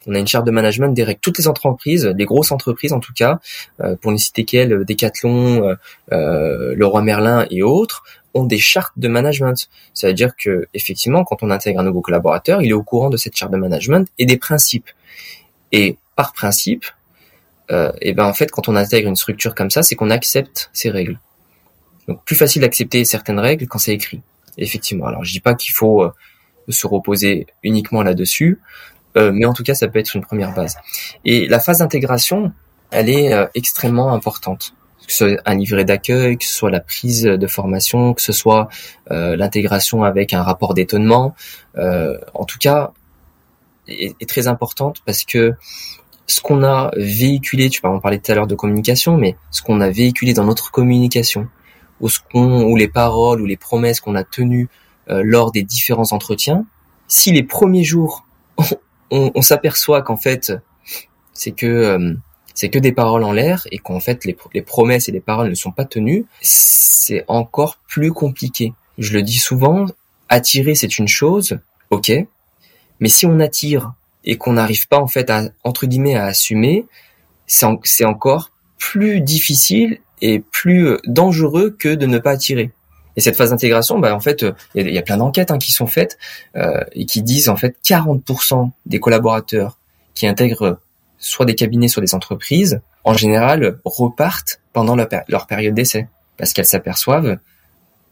on 0.07 0.15
a 0.15 0.19
une 0.19 0.27
charte 0.27 0.47
de 0.47 0.51
management 0.51 0.89
des 0.95 1.05
règles. 1.05 1.21
Toutes 1.21 1.39
les 1.39 1.49
entreprises, 1.49 2.07
les 2.07 2.25
grosses 2.25 2.53
entreprises 2.53 2.93
en 2.93 3.01
tout 3.01 3.13
cas, 3.13 3.41
euh, 3.81 3.97
pour 3.97 4.13
ne 4.13 4.17
citer 4.17 4.45
qu'elles, 4.45 4.73
euh, 4.73 4.85
Decathlon, 4.85 5.65
euh, 5.65 5.75
euh, 6.13 6.75
Leroy 6.77 7.03
Merlin 7.03 7.47
et 7.51 7.63
autres, 7.63 8.05
ont 8.35 8.45
des 8.45 8.59
chartes 8.59 8.93
de 8.97 9.09
management. 9.09 9.69
Ça 9.95 10.09
veut 10.09 10.15
dire 10.15 10.37
que 10.37 10.69
effectivement, 10.75 11.25
quand 11.25 11.43
on 11.43 11.51
intègre 11.51 11.81
un 11.81 11.85
nouveau 11.85 12.03
collaborateur, 12.03 12.63
il 12.63 12.71
est 12.71 12.75
au 12.75 12.83
courant 12.83 13.11
de 13.11 13.17
cette 13.17 13.37
charte 13.37 13.53
de 13.53 13.57
management 13.57 14.09
et 14.19 14.27
des 14.27 14.37
principes. 14.37 14.91
Et 15.73 15.97
par 16.15 16.33
principe, 16.33 16.85
euh, 17.71 17.93
et 18.01 18.13
ben 18.13 18.25
en 18.25 18.33
fait, 18.33 18.51
quand 18.51 18.69
on 18.69 18.77
intègre 18.77 19.09
une 19.09 19.17
structure 19.17 19.55
comme 19.55 19.71
ça, 19.71 19.83
c'est 19.83 19.95
qu'on 19.95 20.11
accepte 20.11 20.71
ces 20.73 20.91
règles. 20.91 21.19
Donc 22.09 22.25
plus 22.25 22.37
facile 22.37 22.63
d'accepter 22.63 23.05
certaines 23.05 23.41
règles 23.41 23.67
quand 23.67 23.79
c'est 23.79 23.95
écrit. 23.95 24.23
Effectivement. 24.59 25.07
Alors 25.07 25.25
je 25.25 25.33
dis 25.33 25.41
pas 25.41 25.55
qu'il 25.55 25.75
faut 25.75 26.11
se 26.69 26.87
reposer 26.87 27.47
uniquement 27.63 28.03
là-dessus, 28.03 28.61
euh, 29.17 29.33
mais 29.33 29.47
en 29.47 29.53
tout 29.53 29.63
cas, 29.63 29.75
ça 29.75 29.89
peut 29.89 29.99
être 29.99 30.15
une 30.15 30.23
première 30.23 30.53
base. 30.53 30.77
Et 31.25 31.47
la 31.47 31.59
phase 31.59 31.79
d'intégration, 31.79 32.53
elle 32.91 33.09
est 33.09 33.33
euh, 33.33 33.47
extrêmement 33.55 34.13
importante 34.13 34.75
que 35.07 35.13
ce 35.13 35.19
soit 35.19 35.41
un 35.45 35.55
livret 35.55 35.85
d'accueil, 35.85 36.37
que 36.37 36.45
ce 36.45 36.53
soit 36.53 36.71
la 36.71 36.81
prise 36.81 37.23
de 37.23 37.47
formation, 37.47 38.13
que 38.13 38.21
ce 38.21 38.33
soit 38.33 38.69
euh, 39.13 39.37
l'intégration 39.37 40.03
avec 40.03 40.33
un 40.33 40.43
rapport 40.43 40.75
d'étonnement, 40.75 41.37
en 41.77 42.45
tout 42.45 42.59
cas, 42.59 42.91
est, 43.87 44.29
très 44.29 44.49
importante 44.49 45.03
parce 45.07 45.23
que 45.23 45.55
ce 46.27 46.41
qu'on 46.41 46.63
a 46.65 46.91
véhiculé, 46.97 47.71
tu 47.71 47.81
on 47.85 48.01
parlait 48.01 48.19
tout 48.19 48.33
à 48.33 48.35
l'heure 48.35 48.47
de 48.47 48.55
communication, 48.55 49.17
mais 49.17 49.37
ce 49.51 49.63
qu'on 49.63 49.81
a 49.81 49.91
véhiculé 49.91 50.33
dans 50.33 50.45
notre 50.45 50.71
communication, 50.71 51.49
ou 52.01 52.09
ce 52.09 52.19
qu'on, 52.19 52.65
ou 52.65 52.77
les 52.77 52.89
paroles, 52.89 53.41
ou 53.41 53.47
les 53.47 53.57
promesses 53.57 54.01
qu'on 54.01 54.17
a 54.17 54.25
tenues 54.25 54.69
lors 55.09 55.53
des 55.53 55.63
différents 55.63 56.13
entretiens, 56.13 56.67
si 57.09 57.33
les 57.33 57.43
premiers 57.43 57.85
jours 57.85 58.27
on, 59.11 59.43
s'aperçoit 59.43 60.03
qu'en 60.03 60.17
fait, 60.17 60.53
c'est 61.33 61.53
que 61.53 61.67
euh, 61.67 62.15
c'est 62.55 62.71
que 62.71 62.79
des 62.79 62.93
paroles 62.93 63.23
en 63.23 63.33
l'air 63.33 63.67
et 63.71 63.79
qu'en 63.79 64.01
fait 64.01 64.25
les, 64.25 64.37
les, 64.55 64.63
promesses 64.63 65.09
et 65.09 65.13
les 65.13 65.21
paroles 65.21 65.51
ne 65.51 65.55
sont 65.55 65.73
pas 65.73 65.85
tenues, 65.85 66.25
c'est 66.41 67.25
encore 67.29 67.77
plus 67.87 68.13
compliqué. 68.13 68.73
Je 68.99 69.13
le 69.13 69.23
dis 69.23 69.39
souvent, 69.39 69.87
attirer 70.29 70.75
c'est 70.75 70.99
une 70.99 71.09
chose, 71.09 71.59
ok, 71.91 72.13
mais 73.01 73.09
si 73.09 73.27
on 73.27 73.39
attire 73.41 73.93
et 74.27 74.37
qu'on 74.37 74.55
n'arrive 74.55 74.89
pas 74.89 74.99
en 74.99 75.07
fait 75.07 75.31
à 75.31 75.45
entre 75.65 75.87
guillemets 75.87 76.17
à 76.17 76.27
assumer, 76.27 76.87
c'est 77.47 78.05
encore 78.05 78.51
plus 78.79 79.21
difficile 79.21 80.01
et 80.21 80.41
plus 80.41 80.89
euh, 80.89 80.99
dangereux 81.07 81.75
que 81.79 81.95
de 81.95 82.07
ne 82.07 82.19
pas 82.19 82.33
attirer. 82.33 82.73
Et 83.17 83.21
cette 83.21 83.37
phase 83.37 83.51
d'intégration, 83.51 83.99
bah, 83.99 84.15
en 84.15 84.21
fait, 84.21 84.43
euh, 84.43 84.53
il 84.75 84.91
y, 84.91 84.99
a 84.99 85.03
plein 85.03 85.17
d'enquêtes 85.17 85.51
hein, 85.51 85.59
qui 85.59 85.73
sont 85.73 85.87
faites 85.87 86.19
euh, 86.57 86.83
et 86.93 87.07
qui 87.07 87.23
disent 87.23 87.49
en 87.49 87.57
fait 87.57 87.77
40% 87.83 88.71
des 88.85 89.01
collaborateurs 89.01 89.79
qui 90.15 90.27
intègrent 90.27 90.79
soit 91.19 91.47
des 91.47 91.55
cabinets, 91.55 91.89
soit 91.89 92.03
des 92.03 92.15
entreprises, 92.15 92.81
en 93.05 93.15
général, 93.15 93.79
repartent 93.85 94.61
pendant 94.73 94.97
leur, 94.97 95.47
période 95.47 95.75
d'essai 95.75 96.09
parce 96.37 96.53
qu'elles 96.53 96.67
s'aperçoivent 96.67 97.39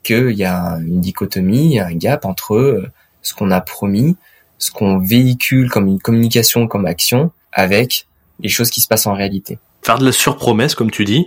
qu'il 0.02 0.30
y 0.30 0.44
a 0.44 0.78
une 0.80 1.00
dichotomie, 1.00 1.78
un 1.78 1.92
gap 1.94 2.24
entre 2.24 2.84
ce 3.20 3.34
qu'on 3.34 3.50
a 3.50 3.60
promis, 3.60 4.16
ce 4.58 4.70
qu'on 4.70 4.98
véhicule 4.98 5.70
comme 5.70 5.88
une 5.88 6.00
communication, 6.00 6.66
comme 6.66 6.86
action, 6.86 7.30
avec 7.52 8.06
les 8.40 8.48
choses 8.48 8.70
qui 8.70 8.80
se 8.80 8.88
passent 8.88 9.06
en 9.06 9.14
réalité. 9.14 9.58
Faire 9.82 9.98
de 9.98 10.04
la 10.04 10.12
surpromesse, 10.12 10.74
comme 10.74 10.90
tu 10.90 11.04
dis, 11.04 11.26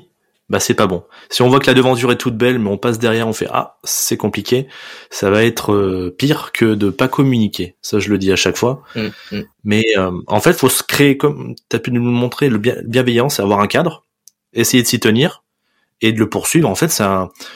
bah 0.50 0.60
c'est 0.60 0.74
pas 0.74 0.88
bon. 0.88 1.04
Si 1.30 1.42
on 1.42 1.50
voit 1.50 1.60
que 1.60 1.68
la 1.68 1.74
devanture 1.74 2.12
est 2.12 2.18
toute 2.18 2.38
belle, 2.38 2.58
mais 2.60 2.70
on 2.70 2.78
passe 2.78 3.00
derrière, 3.00 3.28
on 3.28 3.34
fait 3.34 3.48
ah 3.52 3.78
c'est 3.84 4.16
compliqué, 4.16 4.68
ça 5.10 5.30
va 5.30 5.44
être 5.44 5.74
euh, 5.74 6.16
pire 6.18 6.52
que 6.54 6.74
de 6.74 6.90
pas 6.90 7.10
communiquer. 7.10 7.76
Ça 7.82 8.00
je 8.00 8.10
le 8.10 8.18
dis 8.18 8.32
à 8.32 8.38
chaque 8.38 8.56
fois. 8.56 8.84
Mmh, 8.96 9.08
mmh. 9.32 9.42
Mais 9.66 9.84
euh, 9.98 10.12
en 10.28 10.40
fait, 10.40 10.54
faut 10.54 10.70
se 10.70 10.84
créer 10.84 11.18
comme 11.18 11.56
t'as 11.68 11.80
pu 11.80 11.92
nous 11.92 12.04
le 12.04 12.12
montrer, 12.12 12.50
le 12.50 12.60
bien, 12.60 12.76
bienveillance, 12.86 13.36
c'est 13.36 13.42
avoir 13.42 13.60
un 13.60 13.68
cadre, 13.68 14.06
essayer 14.54 14.82
de 14.82 14.88
s'y 14.88 15.00
tenir 15.00 15.44
et 16.00 16.14
de 16.14 16.20
le 16.20 16.30
poursuivre. 16.30 16.70
En 16.70 16.76
fait, 16.76 16.90
c'est 16.90 17.04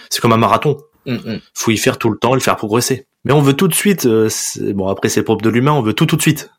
c'est 0.09 0.21
comme 0.21 0.33
un 0.33 0.37
marathon. 0.37 0.77
Mmh, 1.05 1.37
faut 1.53 1.71
y 1.71 1.77
faire 1.77 1.97
tout 1.97 2.09
le 2.09 2.17
temps, 2.17 2.33
et 2.33 2.35
le 2.35 2.41
faire 2.41 2.57
progresser. 2.57 3.07
Mais 3.23 3.33
on 3.33 3.41
veut 3.41 3.53
tout 3.53 3.67
de 3.67 3.73
suite. 3.73 4.05
Euh, 4.05 4.29
bon 4.73 4.87
après 4.87 5.09
c'est 5.09 5.23
propre 5.23 5.43
de 5.43 5.49
l'humain, 5.49 5.73
on 5.73 5.81
veut 5.81 5.93
tout 5.93 6.05
tout 6.05 6.17
de 6.17 6.21
suite. 6.21 6.49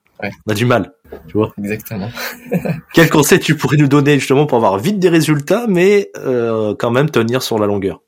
On 0.47 0.53
a 0.53 0.55
du 0.55 0.65
mal, 0.65 0.93
tu 1.27 1.35
vois. 1.35 1.53
Exactement. 1.59 2.11
Quel 2.95 3.11
conseil 3.11 3.41
tu 3.41 3.57
pourrais 3.57 3.77
nous 3.77 3.89
donner 3.89 4.19
justement 4.19 4.47
pour 4.47 4.57
avoir 4.57 4.79
vite 4.79 4.99
des 4.99 5.09
résultats, 5.09 5.67
mais 5.69 6.11
euh, 6.17 6.75
quand 6.79 6.91
même 6.91 7.11
tenir 7.11 7.43
sur 7.43 7.59
la 7.59 7.67
longueur? 7.67 8.01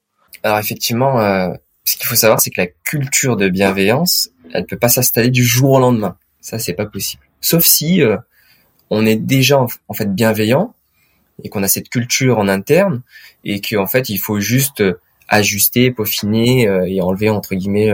Alors 0.42 0.58
effectivement, 0.58 1.20
euh, 1.20 1.52
ce 1.84 1.96
qu'il 1.96 2.06
faut 2.06 2.14
savoir, 2.14 2.40
c'est 2.40 2.50
que 2.50 2.60
la 2.60 2.68
culture 2.84 3.36
de 3.36 3.48
bienveillance, 3.48 4.30
elle 4.52 4.66
peut 4.66 4.78
pas 4.78 4.88
s'installer 4.88 5.30
du 5.30 5.44
jour 5.44 5.72
au 5.72 5.80
lendemain. 5.80 6.16
Ça, 6.40 6.58
c'est 6.58 6.74
pas 6.74 6.86
possible. 6.86 7.22
Sauf 7.40 7.64
si 7.64 8.02
euh, 8.02 8.16
on 8.90 9.06
est 9.06 9.16
déjà 9.16 9.58
en 9.60 9.94
fait 9.94 10.14
bienveillant 10.14 10.74
et 11.42 11.48
qu'on 11.48 11.62
a 11.62 11.68
cette 11.68 11.88
culture 11.88 12.38
en 12.38 12.48
interne 12.48 13.02
et 13.42 13.60
qu'en 13.60 13.86
fait 13.86 14.08
il 14.08 14.18
faut 14.18 14.38
juste 14.38 14.84
ajuster, 15.28 15.90
peaufiner 15.90 16.68
et 16.86 17.00
enlever 17.02 17.28
entre 17.28 17.56
guillemets 17.56 17.92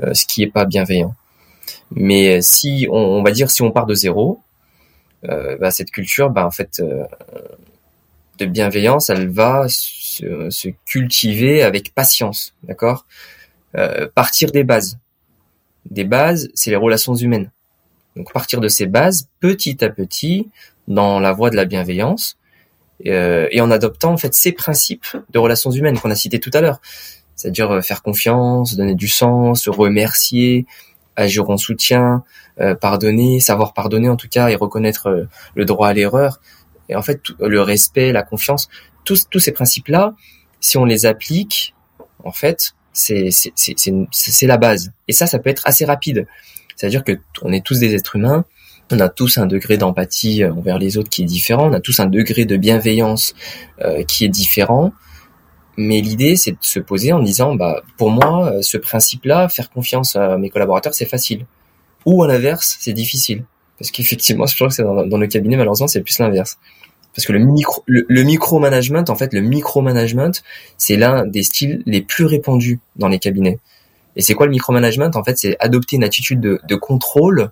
ce 0.00 0.26
qui 0.26 0.42
est 0.42 0.50
pas 0.50 0.64
bienveillant. 0.64 1.14
Mais 1.90 2.42
si 2.42 2.86
on, 2.90 3.22
va 3.22 3.30
dire 3.30 3.50
si 3.50 3.62
on 3.62 3.70
part 3.70 3.86
de 3.86 3.94
zéro, 3.94 4.40
euh, 5.28 5.56
bah, 5.58 5.70
cette 5.70 5.90
culture, 5.90 6.30
bah, 6.30 6.46
en 6.46 6.50
fait, 6.50 6.80
euh, 6.80 7.04
de 8.38 8.46
bienveillance, 8.46 9.10
elle 9.10 9.28
va 9.28 9.66
se, 9.68 10.68
cultiver 10.84 11.62
avec 11.62 11.94
patience, 11.94 12.54
d'accord? 12.64 13.06
Euh, 13.76 14.08
Partir 14.14 14.50
des 14.50 14.64
bases. 14.64 14.98
Des 15.90 16.04
bases, 16.04 16.50
c'est 16.54 16.70
les 16.70 16.76
relations 16.76 17.14
humaines. 17.14 17.50
Donc 18.16 18.32
partir 18.32 18.60
de 18.60 18.68
ces 18.68 18.86
bases, 18.86 19.28
petit 19.40 19.84
à 19.84 19.90
petit, 19.90 20.48
dans 20.86 21.18
la 21.18 21.32
voie 21.32 21.50
de 21.50 21.56
la 21.56 21.64
bienveillance, 21.64 22.38
et 23.00 23.60
en 23.60 23.70
adoptant 23.72 24.12
en 24.12 24.16
fait 24.16 24.32
ces 24.34 24.52
principes 24.52 25.06
de 25.30 25.38
relations 25.40 25.72
humaines 25.72 25.98
qu'on 25.98 26.12
a 26.12 26.14
cités 26.14 26.38
tout 26.38 26.52
à 26.54 26.60
l'heure, 26.60 26.80
c'est-à-dire 27.44 27.84
faire 27.84 28.02
confiance, 28.02 28.74
donner 28.74 28.94
du 28.94 29.06
sens, 29.06 29.68
remercier, 29.68 30.64
agir 31.14 31.50
en 31.50 31.58
soutien, 31.58 32.24
euh, 32.58 32.74
pardonner, 32.74 33.38
savoir 33.38 33.74
pardonner 33.74 34.08
en 34.08 34.16
tout 34.16 34.28
cas 34.28 34.48
et 34.48 34.54
reconnaître 34.54 35.08
euh, 35.08 35.28
le 35.54 35.66
droit 35.66 35.88
à 35.88 35.92
l'erreur. 35.92 36.40
Et 36.88 36.96
en 36.96 37.02
fait, 37.02 37.20
le 37.38 37.60
respect, 37.60 38.12
la 38.12 38.22
confiance, 38.22 38.70
tous, 39.04 39.26
ces 39.38 39.52
principes-là, 39.52 40.14
si 40.60 40.78
on 40.78 40.86
les 40.86 41.04
applique, 41.04 41.74
en 42.24 42.32
fait, 42.32 42.72
c'est 42.94 43.28
la 44.42 44.56
base. 44.56 44.92
Et 45.06 45.12
ça, 45.12 45.26
ça 45.26 45.38
peut 45.38 45.50
être 45.50 45.66
assez 45.66 45.84
rapide. 45.84 46.26
C'est-à-dire 46.76 47.04
que 47.04 47.12
on 47.42 47.52
est 47.52 47.62
tous 47.62 47.78
des 47.78 47.94
êtres 47.94 48.16
humains, 48.16 48.46
on 48.90 49.00
a 49.00 49.10
tous 49.10 49.36
un 49.36 49.46
degré 49.46 49.76
d'empathie 49.76 50.42
euh, 50.42 50.52
envers 50.52 50.78
les 50.78 50.96
autres 50.96 51.10
qui 51.10 51.22
est 51.22 51.26
différent, 51.26 51.68
on 51.68 51.74
a 51.74 51.80
tous 51.80 52.00
un 52.00 52.06
degré 52.06 52.46
de 52.46 52.56
bienveillance 52.56 53.34
euh, 53.82 54.02
qui 54.04 54.24
est 54.24 54.28
différent. 54.28 54.92
Mais 55.76 56.00
l'idée, 56.00 56.36
c'est 56.36 56.52
de 56.52 56.58
se 56.60 56.78
poser 56.78 57.12
en 57.12 57.20
disant, 57.20 57.54
bah, 57.54 57.82
pour 57.96 58.10
moi, 58.10 58.52
euh, 58.52 58.62
ce 58.62 58.76
principe-là, 58.76 59.48
faire 59.48 59.70
confiance 59.70 60.16
à 60.16 60.38
mes 60.38 60.50
collaborateurs, 60.50 60.94
c'est 60.94 61.06
facile. 61.06 61.46
Ou 62.06 62.22
à 62.22 62.28
l'inverse, 62.28 62.76
c'est 62.80 62.92
difficile. 62.92 63.44
Parce 63.78 63.90
qu'effectivement, 63.90 64.46
je 64.48 64.56
trouve 64.56 64.68
que 64.68 64.74
c'est 64.74 64.84
dans, 64.84 65.18
le 65.18 65.26
cabinet, 65.26 65.56
malheureusement, 65.56 65.88
c'est 65.88 66.02
plus 66.02 66.18
l'inverse. 66.18 66.58
Parce 67.14 67.26
que 67.26 67.32
le 67.32 67.38
micro, 67.38 67.84
le 67.86 68.22
micromanagement, 68.22 69.04
en 69.06 69.14
fait, 69.14 69.32
le 69.32 69.40
micromanagement, 69.40 70.32
c'est 70.78 70.96
l'un 70.96 71.24
des 71.24 71.44
styles 71.44 71.82
les 71.86 72.02
plus 72.02 72.24
répandus 72.24 72.80
dans 72.96 73.06
les 73.06 73.20
cabinets. 73.20 73.60
Et 74.16 74.22
c'est 74.22 74.34
quoi 74.34 74.46
le 74.46 74.52
micromanagement? 74.52 75.10
En 75.14 75.22
fait, 75.22 75.38
c'est 75.38 75.56
adopter 75.60 75.96
une 75.96 76.04
attitude 76.04 76.40
de, 76.40 76.60
de 76.66 76.74
contrôle 76.74 77.50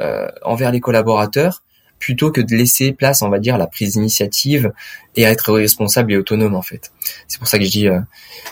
euh, 0.00 0.28
envers 0.42 0.70
les 0.70 0.80
collaborateurs 0.80 1.62
plutôt 1.98 2.30
que 2.30 2.40
de 2.40 2.54
laisser 2.54 2.92
place, 2.92 3.22
on 3.22 3.28
va 3.28 3.38
dire, 3.38 3.54
à 3.56 3.58
la 3.58 3.66
prise 3.66 3.94
d'initiative 3.94 4.72
et 5.16 5.26
à 5.26 5.30
être 5.30 5.52
responsable 5.52 6.12
et 6.12 6.16
autonome 6.16 6.54
en 6.54 6.62
fait. 6.62 6.92
C'est 7.26 7.38
pour 7.38 7.48
ça 7.48 7.58
que 7.58 7.64
je 7.64 7.70
dis. 7.70 7.88
Euh, 7.88 8.00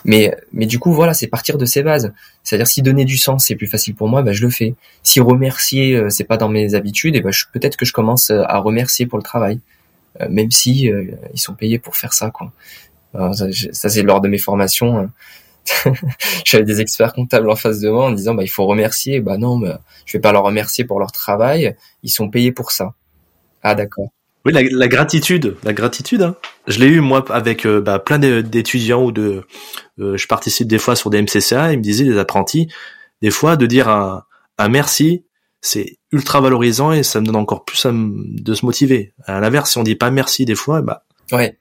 mais 0.05 0.37
mais 0.53 0.67
du 0.67 0.79
coup 0.79 0.93
voilà, 0.93 1.15
c'est 1.15 1.27
partir 1.27 1.59
de 1.59 1.65
ces 1.65 1.83
bases. 1.83 2.13
C'est-à-dire 2.43 2.67
si 2.67 2.83
donner 2.83 3.05
du 3.05 3.17
sens 3.17 3.47
c'est 3.47 3.55
plus 3.55 3.67
facile 3.67 3.95
pour 3.95 4.09
moi, 4.09 4.23
bah, 4.23 4.33
je 4.33 4.45
le 4.45 4.51
fais. 4.51 4.75
Si 5.03 5.21
remercier 5.21 5.95
euh, 5.95 6.11
c'est 6.11 6.25
pas 6.25 6.37
dans 6.37 6.49
mes 6.49 6.75
habitudes, 6.75 7.23
ben 7.23 7.31
peut-être 7.53 7.77
que 7.77 7.85
je 7.85 7.93
commence 7.93 8.31
à 8.31 8.59
remercier 8.59 9.07
pour 9.07 9.19
le 9.19 9.25
travail, 9.25 9.61
même 10.29 10.51
si 10.51 10.91
ils 11.35 11.41
sont 11.41 11.55
payés 11.55 11.79
pour 11.79 11.97
faire 11.97 12.13
ça 12.13 12.31
quoi. 12.31 12.53
ça, 13.35 13.47
ça 13.73 13.89
c'est 13.89 14.03
lors 14.03 14.21
de 14.21 14.29
mes 14.29 14.39
formations. 14.39 14.99
Hein. 14.99 15.11
j'avais 16.45 16.65
des 16.65 16.81
experts 16.81 17.13
comptables 17.13 17.51
en 17.51 17.57
face 17.57 17.81
de 17.81 17.91
moi 17.91 18.07
en 18.07 18.13
disant 18.13 18.35
bah 18.35 18.43
il 18.43 18.49
faut 18.49 18.67
remercier 18.67 19.21
bah 19.21 19.37
non 19.37 19.59
mais 19.59 19.73
je 20.05 20.13
vais 20.13 20.21
pas 20.21 20.33
leur 20.33 20.45
remercier 20.45 20.85
pour 20.85 21.01
leur 21.01 21.13
travail 21.13 21.75
ils 22.03 22.11
sont 22.11 22.29
payés 22.29 22.53
pour 22.53 22.71
ça 22.71 22.95
ah 23.67 23.75
d'accord 23.75 24.09
oui 24.45 24.53
la, 24.53 24.89
gratitude 24.89 25.57
la 25.65 25.73
gratitude 25.73 26.23
hein. 26.23 26.37
je 26.69 26.79
l'ai 26.79 26.87
eu 26.87 27.01
moi 27.01 27.25
avec 27.31 27.67
euh, 27.67 27.81
bah, 27.81 27.99
plein 27.99 28.19
d'étudiants 28.19 29.03
ou 29.03 29.13
de 29.13 29.45
euh, 29.99 30.17
je 30.17 30.27
participe 30.27 30.69
des 30.69 30.79
fois 30.79 30.95
sur 30.95 31.11
des 31.11 31.21
MCCA 31.21 31.73
ils 31.73 31.79
me 31.79 31.83
disaient 31.83 32.05
des 32.05 32.19
apprentis 32.19 32.69
des 33.23 33.31
fois 33.31 33.57
de 33.57 33.67
dire 33.67 33.89
un, 33.89 34.25
un 34.59 34.69
merci 34.69 35.25
c'est 35.61 35.99
ultra 36.13 36.41
valorisant 36.41 36.93
et 36.93 37.03
ça 37.03 37.21
me 37.21 37.27
donne 37.27 37.37
encore 37.37 37.65
plus 37.65 37.87
de 37.87 38.55
se 38.55 38.65
motiver 38.65 39.15
à 39.25 39.41
l'inverse 39.41 39.73
si 39.73 39.79
on 39.79 39.83
dit 39.83 39.97
pas 39.97 40.11
merci 40.11 40.45
des 40.45 40.55
fois 40.55 40.81
bah 40.81 41.03
ouais 41.33 41.59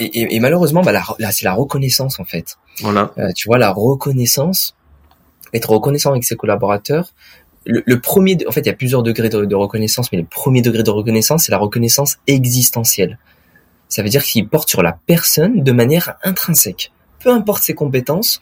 et, 0.00 0.34
et, 0.34 0.40
malheureusement, 0.40 0.82
bah 0.82 0.92
là, 0.92 1.32
c'est 1.32 1.44
la 1.44 1.52
reconnaissance 1.52 2.20
en 2.20 2.24
fait. 2.24 2.56
Voilà. 2.80 3.12
Euh, 3.18 3.32
tu 3.34 3.48
vois, 3.48 3.58
la 3.58 3.70
reconnaissance, 3.70 4.74
être 5.52 5.70
reconnaissant 5.70 6.10
avec 6.10 6.24
ses 6.24 6.36
collaborateurs. 6.36 7.12
Le, 7.66 8.00
premier, 8.00 8.38
en 8.48 8.52
fait, 8.52 8.60
il 8.60 8.66
y 8.66 8.70
a 8.70 8.74
plusieurs 8.74 9.02
degrés 9.02 9.28
de, 9.28 9.54
reconnaissance, 9.54 10.10
mais 10.12 10.18
le 10.18 10.24
premier 10.24 10.62
degré 10.62 10.82
de 10.82 10.90
reconnaissance, 10.90 11.44
c'est 11.44 11.52
la 11.52 11.58
reconnaissance 11.58 12.18
existentielle. 12.26 13.18
Ça 13.88 14.02
veut 14.02 14.08
dire 14.08 14.22
qu'il 14.22 14.48
porte 14.48 14.68
sur 14.68 14.82
la 14.82 14.98
personne 15.06 15.62
de 15.62 15.72
manière 15.72 16.14
intrinsèque. 16.22 16.92
Peu 17.22 17.30
importe 17.30 17.62
ses 17.62 17.74
compétences, 17.74 18.40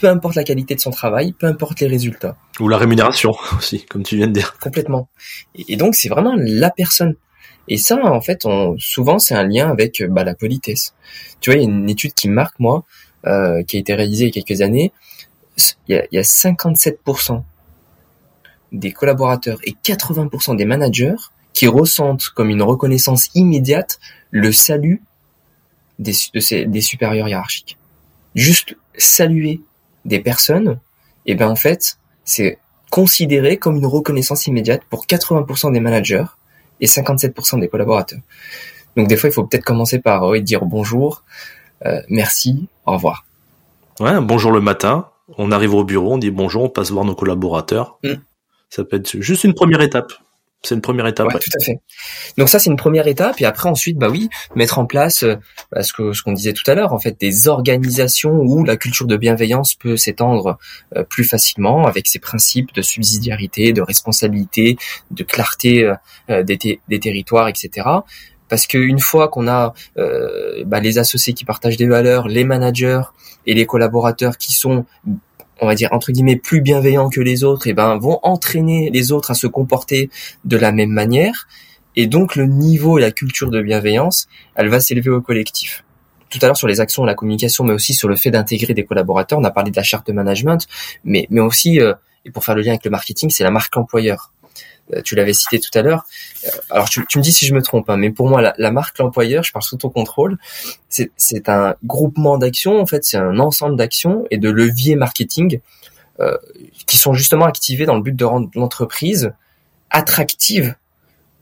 peu 0.00 0.08
importe 0.08 0.34
la 0.34 0.44
qualité 0.44 0.74
de 0.74 0.80
son 0.80 0.90
travail, 0.90 1.32
peu 1.32 1.46
importe 1.46 1.80
les 1.80 1.86
résultats. 1.86 2.36
Ou 2.58 2.68
la 2.68 2.78
rémunération 2.78 3.34
aussi, 3.58 3.84
comme 3.84 4.02
tu 4.02 4.16
viens 4.16 4.28
de 4.28 4.32
dire. 4.32 4.56
Complètement. 4.60 5.08
Et, 5.54 5.74
et 5.74 5.76
donc, 5.76 5.94
c'est 5.94 6.08
vraiment 6.08 6.34
la 6.38 6.70
personne. 6.70 7.16
Et 7.68 7.76
ça, 7.76 8.02
en 8.02 8.20
fait, 8.20 8.46
on, 8.46 8.76
souvent, 8.78 9.18
c'est 9.18 9.34
un 9.34 9.46
lien 9.46 9.70
avec 9.70 10.02
bah, 10.08 10.24
la 10.24 10.34
politesse. 10.34 10.94
Tu 11.40 11.50
vois, 11.50 11.58
il 11.58 11.62
y 11.62 11.66
a 11.66 11.68
une 11.68 11.88
étude 11.88 12.14
qui 12.14 12.28
marque, 12.28 12.58
moi, 12.58 12.84
euh, 13.26 13.62
qui 13.62 13.76
a 13.76 13.80
été 13.80 13.94
réalisée 13.94 14.24
il 14.26 14.36
y 14.36 14.38
a 14.38 14.42
quelques 14.42 14.60
années. 14.60 14.92
Il 15.88 15.94
y 15.94 15.98
a, 15.98 16.06
il 16.10 16.16
y 16.16 16.18
a 16.18 16.22
57% 16.22 17.42
des 18.74 18.92
collaborateurs 18.92 19.58
et 19.64 19.74
80% 19.84 20.56
des 20.56 20.64
managers 20.64 21.14
qui 21.52 21.68
ressentent 21.68 22.28
comme 22.28 22.50
une 22.50 22.62
reconnaissance 22.62 23.30
immédiate 23.34 24.00
le 24.30 24.52
salut 24.52 25.02
des, 25.98 26.12
de 26.34 26.40
ces, 26.40 26.66
des 26.66 26.80
supérieurs 26.80 27.28
hiérarchiques. 27.28 27.78
Juste 28.34 28.76
saluer 28.98 29.60
des 30.04 30.18
personnes, 30.18 30.80
et 31.24 31.32
eh 31.32 31.34
ben 31.36 31.48
en 31.48 31.56
fait, 31.56 31.98
c'est 32.24 32.58
considéré 32.90 33.56
comme 33.56 33.76
une 33.76 33.86
reconnaissance 33.86 34.46
immédiate 34.46 34.82
pour 34.90 35.06
80% 35.06 35.72
des 35.72 35.80
managers 35.80 36.24
et 36.80 36.86
57% 36.86 37.60
des 37.60 37.68
collaborateurs. 37.68 38.20
Donc 38.96 39.08
des 39.08 39.16
fois, 39.16 39.30
il 39.30 39.32
faut 39.32 39.44
peut-être 39.44 39.64
commencer 39.64 40.00
par 40.00 40.28
oui, 40.28 40.42
dire 40.42 40.64
bonjour, 40.64 41.22
euh, 41.86 42.02
merci, 42.08 42.68
au 42.86 42.92
revoir. 42.92 43.24
Ouais, 44.00 44.20
bonjour 44.20 44.52
le 44.52 44.60
matin. 44.60 45.08
On 45.38 45.52
arrive 45.52 45.74
au 45.74 45.84
bureau, 45.84 46.14
on 46.14 46.18
dit 46.18 46.30
bonjour, 46.30 46.64
on 46.64 46.68
passe 46.68 46.90
voir 46.90 47.04
nos 47.04 47.14
collaborateurs. 47.14 47.98
Mm. 48.02 48.14
Ça 48.74 48.82
peut 48.82 48.96
être 48.96 49.20
juste 49.20 49.44
une 49.44 49.54
première 49.54 49.80
étape. 49.82 50.12
C'est 50.64 50.74
une 50.74 50.80
première 50.80 51.06
étape. 51.06 51.28
Ouais, 51.28 51.38
tout 51.38 51.50
à 51.60 51.64
fait. 51.64 51.78
Donc 52.38 52.48
ça, 52.48 52.58
c'est 52.58 52.70
une 52.70 52.76
première 52.76 53.06
étape. 53.06 53.40
Et 53.40 53.44
après, 53.44 53.68
ensuite, 53.68 53.98
bah 53.98 54.08
oui, 54.10 54.28
mettre 54.56 54.80
en 54.80 54.86
place 54.86 55.22
euh, 55.22 55.36
bah, 55.70 55.84
ce 55.84 55.92
que 55.92 56.12
ce 56.12 56.22
qu'on 56.22 56.32
disait 56.32 56.54
tout 56.54 56.68
à 56.68 56.74
l'heure, 56.74 56.92
en 56.92 56.98
fait, 56.98 57.20
des 57.20 57.46
organisations 57.46 58.32
où 58.32 58.64
la 58.64 58.76
culture 58.76 59.06
de 59.06 59.16
bienveillance 59.16 59.74
peut 59.74 59.96
s'étendre 59.96 60.58
euh, 60.96 61.04
plus 61.04 61.22
facilement 61.22 61.86
avec 61.86 62.08
ses 62.08 62.18
principes 62.18 62.74
de 62.74 62.82
subsidiarité, 62.82 63.72
de 63.72 63.80
responsabilité, 63.80 64.76
de 65.12 65.22
clarté 65.22 65.94
euh, 66.28 66.42
des, 66.42 66.80
des 66.88 66.98
territoires, 66.98 67.46
etc. 67.46 67.88
Parce 68.48 68.66
qu'une 68.66 68.98
fois 68.98 69.28
qu'on 69.28 69.46
a 69.46 69.72
bah, 70.66 70.80
les 70.80 70.98
associés 70.98 71.32
qui 71.32 71.44
partagent 71.44 71.76
des 71.76 71.86
valeurs, 71.86 72.28
les 72.28 72.44
managers 72.44 73.02
et 73.46 73.54
les 73.54 73.66
collaborateurs 73.66 74.36
qui 74.36 74.52
sont 74.52 74.84
on 75.60 75.66
va 75.66 75.74
dire 75.74 75.88
entre 75.92 76.12
guillemets 76.12 76.36
plus 76.36 76.60
bienveillants 76.60 77.08
que 77.08 77.20
les 77.20 77.44
autres, 77.44 77.66
et 77.66 77.70
eh 77.70 77.74
ben 77.74 77.96
vont 77.98 78.18
entraîner 78.22 78.90
les 78.90 79.12
autres 79.12 79.30
à 79.30 79.34
se 79.34 79.46
comporter 79.46 80.10
de 80.44 80.56
la 80.56 80.72
même 80.72 80.90
manière, 80.90 81.48
et 81.96 82.06
donc 82.06 82.36
le 82.36 82.46
niveau 82.46 82.98
et 82.98 83.00
la 83.00 83.10
culture 83.10 83.50
de 83.50 83.62
bienveillance, 83.62 84.28
elle 84.54 84.68
va 84.68 84.80
s'élever 84.80 85.10
au 85.10 85.20
collectif. 85.20 85.84
Tout 86.30 86.38
à 86.42 86.46
l'heure 86.46 86.56
sur 86.56 86.66
les 86.66 86.80
actions, 86.80 87.04
la 87.04 87.14
communication, 87.14 87.62
mais 87.62 87.72
aussi 87.72 87.94
sur 87.94 88.08
le 88.08 88.16
fait 88.16 88.32
d'intégrer 88.32 88.74
des 88.74 88.84
collaborateurs, 88.84 89.38
on 89.38 89.44
a 89.44 89.52
parlé 89.52 89.70
de 89.70 89.76
la 89.76 89.84
charte 89.84 90.06
de 90.08 90.12
management, 90.12 90.66
mais 91.04 91.26
mais 91.30 91.40
aussi 91.40 91.80
euh, 91.80 91.94
et 92.24 92.30
pour 92.30 92.44
faire 92.44 92.54
le 92.54 92.62
lien 92.62 92.70
avec 92.70 92.84
le 92.84 92.90
marketing, 92.90 93.30
c'est 93.30 93.44
la 93.44 93.50
marque 93.50 93.76
employeur. 93.76 94.32
Euh, 94.92 95.00
tu 95.02 95.14
l'avais 95.14 95.32
cité 95.32 95.58
tout 95.58 95.76
à 95.78 95.82
l'heure. 95.82 96.04
Euh, 96.44 96.50
alors 96.70 96.88
tu, 96.88 97.00
me 97.00 97.22
dis 97.22 97.32
si 97.32 97.46
je 97.46 97.54
me 97.54 97.62
trompe, 97.62 97.88
hein, 97.88 97.96
mais 97.96 98.10
pour 98.10 98.28
moi 98.28 98.54
la, 98.56 98.70
marque 98.70 98.98
l'employeur, 98.98 99.42
je 99.42 99.52
parle 99.52 99.62
sous 99.62 99.76
ton 99.76 99.88
contrôle, 99.88 100.38
c'est 100.88 101.48
un 101.48 101.74
groupement 101.84 102.38
d'actions, 102.38 102.80
en 102.80 102.86
fait 102.86 103.04
c'est 103.04 103.16
un 103.16 103.38
ensemble 103.38 103.76
d'actions 103.76 104.26
et 104.30 104.38
de 104.38 104.50
leviers 104.50 104.96
marketing 104.96 105.60
euh, 106.20 106.36
qui 106.86 106.96
sont 106.96 107.14
justement 107.14 107.46
activés 107.46 107.86
dans 107.86 107.96
le 107.96 108.02
but 108.02 108.14
de 108.14 108.24
rendre 108.24 108.50
l'entreprise 108.54 109.32
attractive 109.90 110.74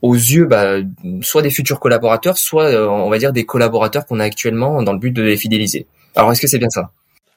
aux 0.03 0.15
yeux 0.15 0.47
bah, 0.47 0.77
soit 1.21 1.43
des 1.43 1.51
futurs 1.51 1.81
collaborateurs, 1.81 2.39
soit 2.39 2.71
on 2.89 3.09
va 3.09 3.19
dire 3.19 3.33
des 3.33 3.45
collaborateurs 3.45 4.07
qu'on 4.07 4.21
a 4.21 4.25
actuellement 4.25 4.83
dans 4.83 4.93
le 4.93 4.99
but 4.99 5.13
de 5.13 5.23
les 5.23 5.37
fidéliser. 5.37 5.87
Alors 6.15 6.33
est-ce 6.33 6.41
que 6.41 6.49
c'est 6.49 6.59
bien 6.59 6.71
ça? 6.71 6.91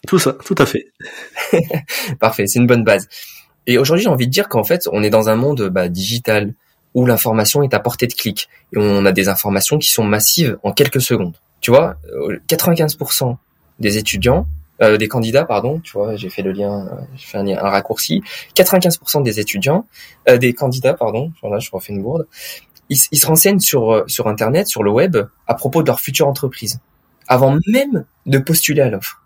Tout 0.08 0.20
ça, 0.20 0.34
tout 0.46 0.56
à 0.58 0.66
fait. 0.66 0.88
Parfait, 2.20 2.48
c'est 2.48 2.60
une 2.60 2.68
bonne 2.68 2.84
base. 2.84 3.08
Et 3.68 3.78
aujourd'hui, 3.78 4.04
j'ai 4.04 4.10
envie 4.10 4.28
de 4.28 4.32
dire 4.32 4.48
qu'en 4.48 4.64
fait, 4.64 4.88
on 4.92 5.04
est 5.04 5.10
dans 5.10 5.30
un 5.30 5.36
monde 5.36 5.70
bah, 5.70 5.90
digital 5.90 6.54
où 6.94 7.06
l'information 7.06 7.64
est 7.64 7.74
à 7.74 7.80
portée 7.80 8.08
de 8.08 8.14
clic 8.14 8.48
et 8.74 8.78
on 8.78 9.06
a 9.06 9.12
des 9.12 9.28
informations 9.28 9.78
qui 9.78 9.90
sont 9.90 10.04
massives 10.04 10.58
en 10.64 10.72
quelques 10.72 11.02
secondes. 11.02 11.36
Tu 11.62 11.72
vois, 11.72 11.98
95% 12.48 13.32
euh, 13.32 13.34
des 13.80 13.98
étudiants, 13.98 14.48
euh, 14.82 14.98
des 14.98 15.08
candidats, 15.08 15.46
pardon, 15.46 15.80
tu 15.80 15.94
vois, 15.94 16.18
j'ai 16.18 16.30
fait 16.30 16.42
le 16.42 16.52
lien, 16.52 16.88
euh, 16.88 17.02
j'ai 17.16 17.26
fait 17.26 17.38
un, 17.38 17.70
raccourci. 17.70 18.22
95% 18.56 19.24
des 19.24 19.40
étudiants, 19.40 19.86
euh, 20.28 20.38
des 20.38 20.54
candidats, 20.54 20.94
pardon, 20.94 21.32
là 21.44 21.60
je 21.60 21.70
refais 21.72 21.94
une 21.94 22.02
bourde, 22.02 22.28
ils, 22.90 22.98
ils, 23.12 23.18
se 23.18 23.26
renseignent 23.26 23.60
sur 23.60 24.04
sur 24.08 24.28
internet, 24.28 24.68
sur 24.68 24.84
le 24.84 24.92
web, 24.92 25.18
à 25.48 25.54
propos 25.54 25.82
de 25.82 25.88
leur 25.88 26.02
future 26.02 26.28
entreprise, 26.28 26.80
avant 27.28 27.58
même 27.68 28.06
de 28.26 28.38
postuler 28.38 28.82
à 28.82 28.90
l'offre. 28.90 29.25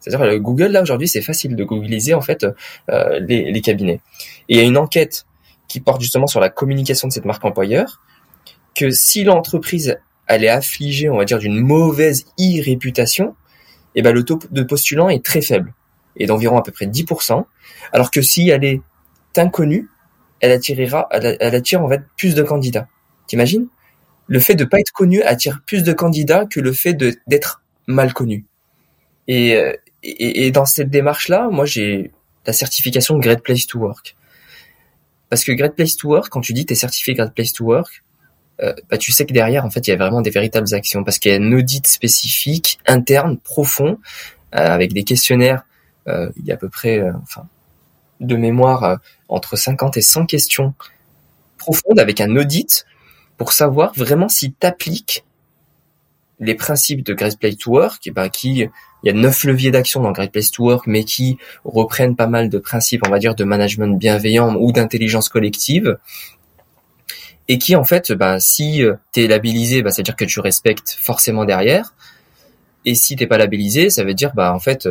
C'est-à-dire 0.00 0.38
Google 0.40 0.68
là 0.68 0.82
aujourd'hui 0.82 1.08
c'est 1.08 1.22
facile 1.22 1.56
de 1.56 1.64
googliser 1.64 2.14
en 2.14 2.20
fait 2.20 2.46
euh, 2.90 3.20
les, 3.20 3.52
les, 3.52 3.60
cabinets. 3.60 4.00
Et 4.48 4.54
il 4.54 4.56
y 4.56 4.60
a 4.60 4.64
une 4.64 4.78
enquête 4.78 5.26
qui 5.68 5.80
porte 5.80 6.00
justement 6.00 6.26
sur 6.26 6.40
la 6.40 6.48
communication 6.48 7.08
de 7.08 7.12
cette 7.12 7.26
marque 7.26 7.44
employeur 7.44 8.00
que 8.74 8.90
si 8.90 9.24
l'entreprise 9.24 9.98
elle 10.26 10.44
est 10.44 10.48
affligée 10.48 11.10
on 11.10 11.16
va 11.16 11.24
dire 11.24 11.38
d'une 11.38 11.58
mauvaise 11.58 12.26
e-réputation, 12.38 13.34
eh 13.94 14.02
ben 14.02 14.12
le 14.12 14.24
taux 14.24 14.38
de 14.50 14.62
postulants 14.62 15.08
est 15.08 15.24
très 15.24 15.42
faible 15.42 15.74
et 16.16 16.26
d'environ 16.26 16.58
à 16.58 16.62
peu 16.62 16.72
près 16.72 16.86
10%, 16.86 17.44
alors 17.92 18.10
que 18.10 18.22
si 18.22 18.48
elle 18.48 18.64
est 18.64 18.80
inconnue, 19.36 19.88
elle 20.40 20.52
attirera 20.52 21.08
elle, 21.10 21.54
attire 21.54 21.82
en 21.82 21.88
fait 21.88 22.02
plus 22.16 22.34
de 22.34 22.42
candidats. 22.42 22.88
T'imagines? 23.26 23.68
Le 24.26 24.38
fait 24.38 24.54
de 24.54 24.64
pas 24.64 24.78
être 24.80 24.92
connu 24.92 25.22
attire 25.22 25.60
plus 25.66 25.82
de 25.82 25.92
candidats 25.92 26.46
que 26.46 26.60
le 26.60 26.72
fait 26.72 26.94
d'être 26.94 27.62
mal 27.86 28.12
connu. 28.12 28.46
Et, 29.28 29.54
euh, 29.56 29.72
et, 30.02 30.46
et, 30.46 30.50
dans 30.50 30.64
cette 30.64 30.90
démarche-là, 30.90 31.48
moi, 31.50 31.66
j'ai 31.66 32.10
la 32.46 32.52
certification 32.52 33.18
Great 33.18 33.42
Place 33.42 33.66
to 33.66 33.78
Work. 33.78 34.16
Parce 35.28 35.44
que 35.44 35.52
Great 35.52 35.74
Place 35.74 35.96
to 35.96 36.08
Work, 36.08 36.28
quand 36.30 36.40
tu 36.40 36.52
dis 36.52 36.66
t'es 36.66 36.74
certifié 36.74 37.14
Great 37.14 37.34
Place 37.34 37.52
to 37.52 37.64
Work, 37.64 38.02
euh, 38.62 38.74
bah, 38.90 38.98
tu 38.98 39.12
sais 39.12 39.26
que 39.26 39.32
derrière, 39.32 39.64
en 39.64 39.70
fait, 39.70 39.86
il 39.86 39.90
y 39.90 39.92
a 39.92 39.96
vraiment 39.96 40.22
des 40.22 40.30
véritables 40.30 40.74
actions. 40.74 41.04
Parce 41.04 41.18
qu'il 41.18 41.32
y 41.32 41.34
a 41.34 41.38
un 41.38 41.52
audit 41.52 41.86
spécifique, 41.86 42.78
interne, 42.86 43.38
profond, 43.38 43.98
euh, 44.54 44.58
avec 44.58 44.92
des 44.92 45.04
questionnaires 45.04 45.64
il 46.36 46.44
y 46.44 46.50
a 46.50 46.54
à 46.54 46.56
peu 46.56 46.68
près, 46.68 47.08
enfin, 47.22 47.46
de 48.18 48.34
mémoire, 48.34 48.98
entre 49.28 49.54
50 49.54 49.96
et 49.96 50.00
100 50.00 50.26
questions 50.26 50.74
profondes 51.56 52.00
avec 52.00 52.20
un 52.20 52.34
audit 52.34 52.84
pour 53.36 53.52
savoir 53.52 53.92
vraiment 53.94 54.28
si 54.28 54.52
tu 54.52 54.66
appliques 54.66 55.24
les 56.40 56.54
principes 56.54 57.04
de 57.04 57.14
Great 57.14 57.38
Place 57.38 57.56
to 57.58 57.70
Work, 57.70 58.06
et 58.06 58.10
ben 58.10 58.28
qui 58.28 58.66
il 59.02 59.08
y 59.08 59.10
a 59.10 59.18
neuf 59.18 59.44
leviers 59.44 59.70
d'action 59.70 60.02
dans 60.02 60.12
Great 60.12 60.32
Place 60.32 60.50
to 60.50 60.64
Work, 60.64 60.86
mais 60.86 61.04
qui 61.04 61.38
reprennent 61.64 62.16
pas 62.16 62.26
mal 62.26 62.48
de 62.48 62.58
principes, 62.58 63.02
on 63.06 63.10
va 63.10 63.18
dire, 63.18 63.34
de 63.34 63.44
management 63.44 63.98
bienveillant 63.98 64.54
ou 64.56 64.72
d'intelligence 64.72 65.28
collective, 65.28 65.98
et 67.48 67.58
qui 67.58 67.74
en 67.76 67.84
fait, 67.84 68.12
ben, 68.12 68.38
si 68.38 68.82
tu 69.12 69.20
es 69.20 69.26
labellisé, 69.26 69.82
ben, 69.82 69.90
ça 69.90 69.98
veut 69.98 70.04
dire 70.04 70.16
que 70.16 70.24
tu 70.24 70.40
respectes 70.40 70.96
forcément 71.00 71.44
derrière, 71.44 71.94
et 72.84 72.94
si 72.94 73.16
t'es 73.16 73.26
pas 73.26 73.38
labellisé, 73.38 73.90
ça 73.90 74.04
veut 74.04 74.14
dire, 74.14 74.32
bah 74.34 74.54
en 74.54 74.60
fait, 74.60 74.88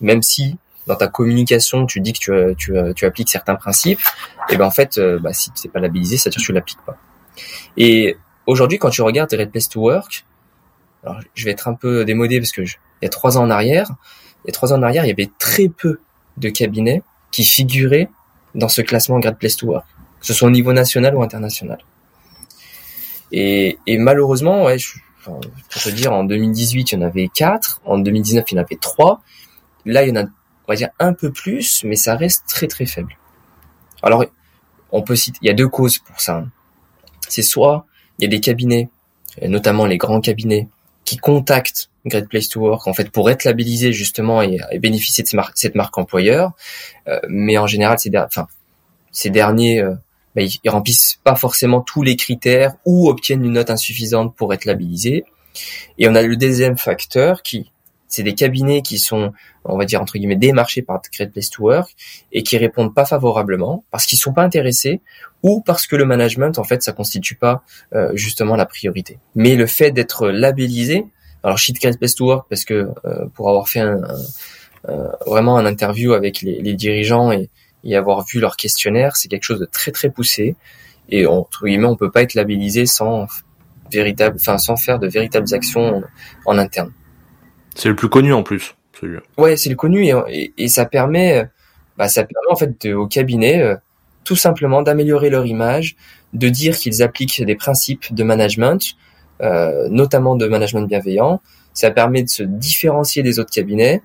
même 0.00 0.22
si 0.22 0.56
dans 0.86 0.96
ta 0.96 1.06
communication 1.06 1.86
tu 1.86 2.00
dis 2.00 2.12
que 2.12 2.18
tu, 2.18 2.56
tu, 2.56 2.74
tu 2.94 3.04
appliques 3.06 3.28
certains 3.28 3.54
principes, 3.54 4.00
et 4.50 4.56
ben 4.56 4.66
en 4.66 4.70
fait, 4.70 5.00
bah, 5.20 5.32
si 5.32 5.50
t'es 5.52 5.68
pas 5.68 5.80
labellisé, 5.80 6.16
ça 6.16 6.28
veut 6.28 6.32
dire 6.32 6.40
que 6.40 6.46
tu 6.46 6.52
l'appliques 6.52 6.84
pas. 6.84 6.96
Et 7.76 8.16
aujourd'hui, 8.46 8.78
quand 8.78 8.90
tu 8.90 9.02
regardes 9.02 9.32
Red 9.32 9.50
Place 9.50 9.68
to 9.68 9.80
Work, 9.80 10.24
alors 11.02 11.20
je 11.34 11.44
vais 11.44 11.50
être 11.50 11.68
un 11.68 11.74
peu 11.74 12.04
démodé 12.04 12.40
parce 12.40 12.52
que 12.52 12.62
il 12.62 13.04
y 13.04 13.06
a 13.06 13.08
trois 13.08 13.38
ans 13.38 13.42
en 13.42 13.50
arrière, 13.50 13.90
il 14.44 14.48
y 14.48 14.50
a 14.50 14.52
trois 14.52 14.72
ans 14.72 14.78
en 14.78 14.82
arrière, 14.82 15.04
il 15.04 15.08
y 15.08 15.12
avait 15.12 15.30
très 15.38 15.68
peu 15.68 16.00
de 16.36 16.48
cabinets 16.48 17.02
qui 17.30 17.44
figuraient 17.44 18.08
dans 18.54 18.68
ce 18.68 18.82
classement 18.82 19.18
Great 19.18 19.38
Place 19.38 19.56
to 19.56 19.66
Work, 19.66 19.86
que 20.20 20.26
ce 20.26 20.34
soit 20.34 20.48
au 20.48 20.50
niveau 20.50 20.72
national 20.72 21.16
ou 21.16 21.22
international. 21.22 21.78
Et, 23.32 23.78
et 23.86 23.98
malheureusement, 23.98 24.64
ouais, 24.64 24.78
je, 24.78 24.98
pour 25.24 25.40
te 25.82 25.88
dire, 25.88 26.12
en 26.12 26.24
2018, 26.24 26.92
il 26.92 26.94
y 26.94 26.98
en 26.98 27.02
avait 27.02 27.28
quatre, 27.28 27.80
en 27.84 27.98
2019, 27.98 28.44
il 28.50 28.54
y 28.54 28.58
en 28.58 28.62
avait 28.62 28.76
trois. 28.76 29.22
Là, 29.86 30.04
il 30.04 30.10
y 30.10 30.12
en 30.12 30.22
a, 30.22 30.24
on 30.24 30.68
va 30.68 30.74
dire, 30.76 30.90
un 30.98 31.14
peu 31.14 31.32
plus, 31.32 31.82
mais 31.84 31.96
ça 31.96 32.14
reste 32.14 32.44
très 32.46 32.66
très 32.66 32.84
faible. 32.84 33.16
Alors, 34.02 34.24
on 34.90 35.02
peut 35.02 35.16
citer, 35.16 35.38
il 35.40 35.48
y 35.48 35.50
a 35.50 35.54
deux 35.54 35.68
causes 35.68 35.98
pour 35.98 36.20
ça 36.20 36.44
c'est 37.32 37.42
soit 37.42 37.86
il 38.18 38.24
y 38.24 38.26
a 38.26 38.28
des 38.28 38.40
cabinets, 38.40 38.90
notamment 39.42 39.86
les 39.86 39.96
grands 39.96 40.20
cabinets, 40.20 40.68
qui 41.04 41.16
contactent 41.16 41.88
Great 42.06 42.28
Place 42.28 42.48
to 42.48 42.60
Work 42.60 42.86
en 42.86 42.94
fait 42.94 43.10
pour 43.10 43.30
être 43.30 43.44
labellisés 43.44 43.92
justement 43.92 44.42
et, 44.42 44.58
bénéficier 44.78 45.22
de 45.24 45.28
cette 45.54 45.74
marque, 45.74 45.98
employeur, 45.98 46.52
euh, 47.08 47.20
mais 47.28 47.58
en 47.58 47.66
général 47.66 47.98
ces, 47.98 48.10
ces 49.12 49.30
derniers 49.30 49.80
euh, 49.80 49.94
bah, 50.34 50.42
ils, 50.42 50.70
remplissent 50.70 51.18
pas 51.22 51.36
forcément 51.36 51.80
tous 51.80 52.02
les 52.02 52.16
critères 52.16 52.74
ou 52.84 53.08
obtiennent 53.08 53.44
une 53.44 53.52
note 53.52 53.70
insuffisante 53.70 54.34
pour 54.34 54.54
être 54.54 54.64
labellisés. 54.64 55.24
Et 55.98 56.08
on 56.08 56.14
a 56.14 56.22
le 56.22 56.36
deuxième 56.36 56.78
facteur 56.78 57.42
qui 57.42 57.70
c'est 58.12 58.22
des 58.22 58.34
cabinets 58.34 58.82
qui 58.82 58.98
sont, 58.98 59.32
on 59.64 59.78
va 59.78 59.86
dire 59.86 60.02
entre 60.02 60.18
guillemets, 60.18 60.36
démarchés 60.36 60.82
par 60.82 61.00
Great 61.14 61.32
Place 61.32 61.48
to 61.48 61.62
Work 61.62 61.96
et 62.30 62.42
qui 62.42 62.58
répondent 62.58 62.94
pas 62.94 63.06
favorablement 63.06 63.84
parce 63.90 64.04
qu'ils 64.04 64.18
sont 64.18 64.34
pas 64.34 64.42
intéressés 64.42 65.00
ou 65.42 65.62
parce 65.62 65.86
que 65.86 65.96
le 65.96 66.04
management, 66.04 66.58
en 66.58 66.64
fait, 66.64 66.82
ça 66.82 66.92
constitue 66.92 67.36
pas 67.36 67.62
euh, 67.94 68.10
justement 68.14 68.54
la 68.54 68.66
priorité. 68.66 69.18
Mais 69.34 69.56
le 69.56 69.66
fait 69.66 69.92
d'être 69.92 70.28
labellisé, 70.28 71.06
alors 71.42 71.56
je 71.56 71.72
Great 71.72 71.98
Place 71.98 72.14
to 72.14 72.26
Work 72.26 72.46
parce 72.50 72.66
que 72.66 72.90
euh, 73.06 73.26
pour 73.34 73.48
avoir 73.48 73.66
fait 73.66 73.80
un, 73.80 74.02
vraiment 75.26 75.56
un 75.56 75.64
interview 75.64 76.12
avec 76.12 76.42
les, 76.42 76.60
les 76.60 76.74
dirigeants 76.74 77.32
et, 77.32 77.48
et, 77.82 77.96
avoir 77.96 78.26
vu 78.26 78.40
leur 78.40 78.56
questionnaire, 78.56 79.16
c'est 79.16 79.28
quelque 79.28 79.44
chose 79.44 79.60
de 79.60 79.64
très 79.64 79.90
très 79.90 80.10
poussé 80.10 80.54
et 81.08 81.24
entre 81.24 81.64
guillemets, 81.64 81.86
on 81.86 81.96
peut 81.96 82.10
pas 82.10 82.22
être 82.22 82.34
labellisé 82.34 82.84
sans 82.84 83.26
véritable, 83.90 84.36
enfin 84.38 84.58
sans 84.58 84.76
faire 84.76 84.98
de 84.98 85.08
véritables 85.08 85.54
actions 85.54 86.02
en 86.44 86.58
interne. 86.58 86.92
C'est 87.74 87.88
le 87.88 87.96
plus 87.96 88.08
connu 88.08 88.32
en 88.32 88.42
plus, 88.42 88.74
celui-là. 89.00 89.20
Ouais, 89.38 89.56
c'est 89.56 89.70
le 89.70 89.76
connu 89.76 90.06
et, 90.06 90.52
et, 90.56 90.68
ça 90.68 90.84
permet, 90.84 91.48
bah, 91.96 92.08
ça 92.08 92.22
permet 92.22 92.50
en 92.50 92.56
fait 92.56 92.86
de, 92.86 92.94
au 92.94 93.06
cabinet 93.06 93.62
euh, 93.62 93.76
tout 94.24 94.36
simplement 94.36 94.82
d'améliorer 94.82 95.30
leur 95.30 95.46
image, 95.46 95.96
de 96.32 96.48
dire 96.48 96.76
qu'ils 96.76 97.02
appliquent 97.02 97.42
des 97.44 97.56
principes 97.56 98.14
de 98.14 98.22
management, 98.22 98.94
euh, 99.42 99.88
notamment 99.90 100.36
de 100.36 100.46
management 100.46 100.86
bienveillant. 100.86 101.40
Ça 101.74 101.90
permet 101.90 102.22
de 102.22 102.28
se 102.28 102.42
différencier 102.42 103.22
des 103.22 103.38
autres 103.38 103.50
cabinets 103.50 104.02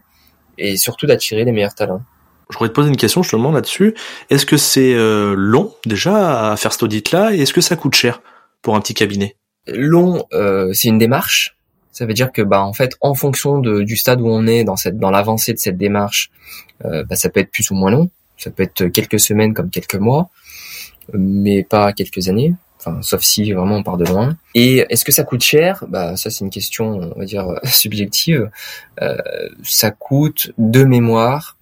et 0.58 0.78
surtout 0.78 1.06
d'attirer 1.06 1.44
les 1.44 1.52
meilleurs 1.52 1.76
talents. 1.76 2.02
Je 2.50 2.58
voudrais 2.58 2.70
te 2.70 2.74
poser 2.74 2.90
une 2.90 2.98
question 2.98 3.24
justement 3.24 3.52
là-dessus. 3.52 3.94
Est-ce 4.30 4.46
que 4.46 4.58
c'est 4.58 4.94
euh, 4.94 5.36
long 5.38 5.74
déjà 5.86 6.52
à 6.52 6.58
faire 6.58 6.72
cet 6.72 6.84
audit-là 6.84 7.34
et 7.34 7.42
est-ce 7.42 7.54
que 7.54 7.62
ça 7.62 7.76
coûte 7.76 7.94
cher 7.94 8.22
pour 8.62 8.76
un 8.76 8.82
petit 8.82 8.94
cabinet? 8.94 9.36
Long, 9.68 10.26
euh, 10.34 10.72
c'est 10.74 10.88
une 10.88 10.98
démarche 10.98 11.57
ça 11.98 12.06
veut 12.06 12.14
dire 12.14 12.32
que 12.32 12.44
bah 12.44 12.62
en 12.62 12.74
fait 12.74 12.96
en 13.02 13.16
fonction 13.16 13.58
de, 13.58 13.82
du 13.82 13.98
stade 13.98 14.22
où 14.22 14.28
on 14.28 14.46
est 14.46 14.64
dans 14.64 14.76
cette 14.76 15.00
dans 15.00 15.10
l'avancée 15.10 15.54
de 15.54 15.58
cette 15.58 15.78
démarche, 15.78 16.30
euh, 16.86 17.04
bah, 17.06 17.16
ça 17.16 17.30
peut 17.30 17.40
être 17.40 17.50
plus 17.50 17.72
ou 17.72 17.74
moins 17.74 17.90
long. 17.90 18.12
Ça 18.38 18.52
peut 18.52 18.62
être 18.62 18.86
quelques 18.90 19.20
semaines 19.20 19.56
comme 19.56 19.72
quelques 19.72 19.96
mois, 19.96 20.30
mais 21.12 21.64
pas 21.64 21.94
quelques 21.94 22.30
années. 22.30 22.54
Enfin, 22.78 23.02
sauf 23.02 23.24
si 23.24 23.52
vraiment 23.52 23.78
on 23.78 23.84
part 23.84 23.98
de 23.98 24.06
loin. 24.06 24.38
Et 24.54 24.86
est-ce 24.92 25.04
que 25.04 25.12
ça 25.12 25.24
coûte 25.24 25.42
cher? 25.42 25.86
Bah 25.88 26.16
ça 26.18 26.30
c'est 26.30 26.46
une 26.46 26.52
question 26.52 27.12
on 27.16 27.20
va 27.20 27.26
dire 27.26 27.48
subjective. 27.64 28.52
Euh, 29.02 29.18
ça 29.64 29.90
coûte 29.90 30.52
de 30.60 30.84
mémoire 30.84 31.58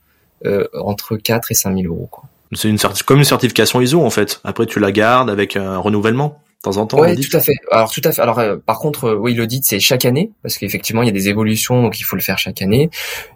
euh, 0.46 0.68
entre 0.74 1.16
4 1.16 1.52
et 1.52 1.56
5 1.56 1.78
000 1.82 1.94
euros. 1.94 2.10
C'est 2.52 2.68
une 2.68 2.78
comme 3.06 3.20
une 3.20 3.24
certification 3.24 3.80
ISO 3.80 4.02
en 4.04 4.10
fait. 4.10 4.42
Après 4.44 4.66
tu 4.66 4.82
la 4.82 4.92
gardes 4.92 5.30
avec 5.30 5.56
un 5.56 5.78
renouvellement 5.78 6.42
temps 6.66 6.78
en 6.78 6.86
temps. 6.86 7.00
Oui, 7.00 7.16
tout 7.16 7.38
à 7.38 7.40
fait. 7.40 7.54
Alors 7.72 7.92
tout 7.92 8.02
à 8.04 8.12
fait. 8.12 8.22
Alors 8.22 8.40
euh, 8.40 8.58
par 8.58 8.80
contre, 8.80 9.06
euh, 9.06 9.16
oui, 9.16 9.34
l'audit 9.34 9.64
c'est 9.64 9.80
chaque 9.80 10.06
année 10.06 10.32
parce 10.42 10.58
qu'effectivement 10.58 11.04
il 11.04 11.06
y 11.06 11.10
a 11.10 11.14
des 11.14 11.30
évolutions, 11.30 11.82
donc 11.82 12.00
il 12.00 12.04
faut 12.04 12.16
le 12.16 12.22
faire 12.22 12.38
chaque 12.38 12.62
année. 12.62 12.90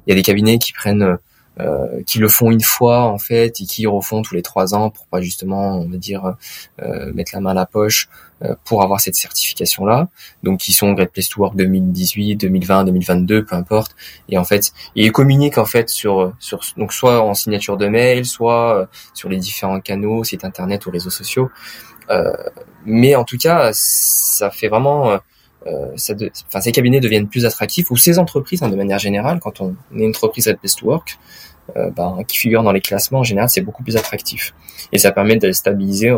Il 0.05 0.09
y 0.09 0.13
a 0.13 0.15
des 0.15 0.23
cabinets 0.23 0.57
qui 0.57 0.73
prennent, 0.73 1.17
euh, 1.59 2.01
qui 2.05 2.19
le 2.19 2.27
font 2.27 2.51
une 2.51 2.61
fois 2.61 3.03
en 3.03 3.19
fait 3.19 3.61
et 3.61 3.65
qui 3.65 3.85
refont 3.85 4.21
tous 4.21 4.33
les 4.33 4.41
trois 4.41 4.73
ans 4.73 4.89
pour 4.89 5.05
pas 5.07 5.21
justement, 5.21 5.79
on 5.79 5.87
va 5.87 5.97
dire, 5.97 6.35
mettre 7.13 7.31
la 7.33 7.41
main 7.41 7.51
à 7.51 7.53
la 7.53 7.65
poche 7.65 8.09
pour 8.63 8.81
avoir 8.81 9.01
cette 9.01 9.15
certification 9.15 9.85
là. 9.85 10.07
Donc 10.43 10.59
qui 10.59 10.71
sont 10.71 10.93
Great 10.93 11.11
Place 11.11 11.29
to 11.29 11.41
Work 11.41 11.55
2018, 11.55 12.37
2020, 12.37 12.85
2022, 12.85 13.45
peu 13.45 13.55
importe. 13.55 13.95
Et 14.29 14.37
en 14.37 14.45
fait, 14.45 14.71
ils 14.95 15.11
communiquent 15.11 15.57
en 15.57 15.65
fait 15.65 15.89
sur 15.89 16.33
sur 16.39 16.61
donc 16.77 16.93
soit 16.93 17.21
en 17.21 17.33
signature 17.33 17.77
de 17.77 17.87
mail, 17.87 18.25
soit 18.25 18.87
sur 19.13 19.29
les 19.29 19.37
différents 19.37 19.81
canaux, 19.81 20.23
sites 20.23 20.45
internet 20.45 20.85
ou 20.85 20.91
réseaux 20.91 21.09
sociaux. 21.11 21.51
Euh, 22.09 22.31
mais 22.85 23.15
en 23.15 23.23
tout 23.23 23.37
cas, 23.37 23.71
ça 23.73 24.49
fait 24.49 24.67
vraiment, 24.67 25.11
euh, 25.11 25.17
euh, 25.67 25.91
ça 25.95 26.13
de, 26.13 26.31
enfin, 26.47 26.61
ces 26.61 26.71
cabinets 26.71 26.99
deviennent 26.99 27.27
plus 27.27 27.45
attractifs 27.45 27.91
ou 27.91 27.97
ces 27.97 28.19
entreprises, 28.19 28.63
hein, 28.63 28.69
de 28.69 28.75
manière 28.75 28.99
générale, 28.99 29.39
quand 29.41 29.61
on 29.61 29.71
est 29.95 30.03
une 30.03 30.09
entreprise 30.09 30.53
Place 30.59 30.75
to 30.75 30.85
Work, 30.85 31.17
ben, 31.95 32.23
qui 32.27 32.39
figure 32.39 32.63
dans 32.63 32.71
les 32.71 32.81
classements 32.81 33.19
en 33.19 33.23
général, 33.23 33.47
c'est 33.47 33.61
beaucoup 33.61 33.83
plus 33.83 33.95
attractif. 33.95 34.55
Et 34.91 34.97
ça 34.97 35.11
permet 35.11 35.35
de 35.35 35.51
stabiliser 35.51 36.11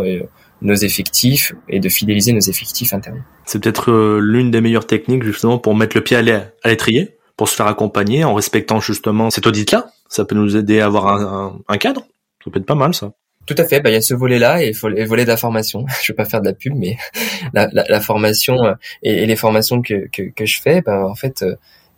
nos 0.62 0.76
effectifs 0.76 1.54
et 1.68 1.82
de 1.82 1.90
fidéliser 1.90 2.32
nos 2.32 2.40
effectifs 2.40 2.94
internes. 2.94 3.26
C'est 3.44 3.62
peut-être 3.62 3.92
l'une 4.22 4.50
des 4.50 4.62
meilleures 4.62 4.88
techniques 4.88 5.24
justement 5.24 5.58
pour 5.58 5.76
mettre 5.76 5.98
le 5.98 6.04
pied 6.06 6.16
à 6.16 6.22
l'étrier, 6.70 7.18
pour 7.36 7.50
se 7.50 7.56
faire 7.56 7.68
accompagner 7.68 8.24
en 8.24 8.34
respectant 8.34 8.80
justement 8.80 9.30
cet 9.30 9.46
audit-là. 9.46 9.88
Ça 10.08 10.24
peut 10.24 10.36
nous 10.36 10.56
aider 10.56 10.80
à 10.80 10.86
avoir 10.86 11.54
un 11.68 11.78
cadre. 11.78 12.06
Ça 12.46 12.50
peut 12.50 12.60
être 12.60 12.66
pas 12.66 12.76
mal 12.76 12.94
ça. 12.94 13.12
Tout 13.46 13.56
à 13.58 13.66
fait. 13.66 13.80
Bah, 13.80 13.90
il 13.90 13.94
y 13.94 13.98
a 13.98 14.02
ce 14.02 14.14
volet-là 14.14 14.64
et 14.64 14.72
le 14.72 15.06
volet 15.06 15.24
de 15.24 15.30
la 15.30 15.38
formation. 15.38 15.86
je 16.04 16.12
vais 16.12 16.16
pas 16.16 16.26
faire 16.26 16.42
de 16.42 16.48
la 16.48 16.54
pub, 16.54 16.74
mais 16.76 16.98
la, 17.54 17.68
la, 17.72 17.86
la 17.88 18.02
formation 18.02 18.64
euh, 18.64 18.74
et, 19.04 19.24
et, 19.24 19.26
les 19.26 19.36
formations 19.36 19.82
que, 19.82 20.08
que, 20.12 20.24
que 20.24 20.46
je 20.46 20.62
fais, 20.62 20.82
bah, 20.82 21.06
en 21.08 21.16
fait, 21.16 21.42
euh, 21.42 21.56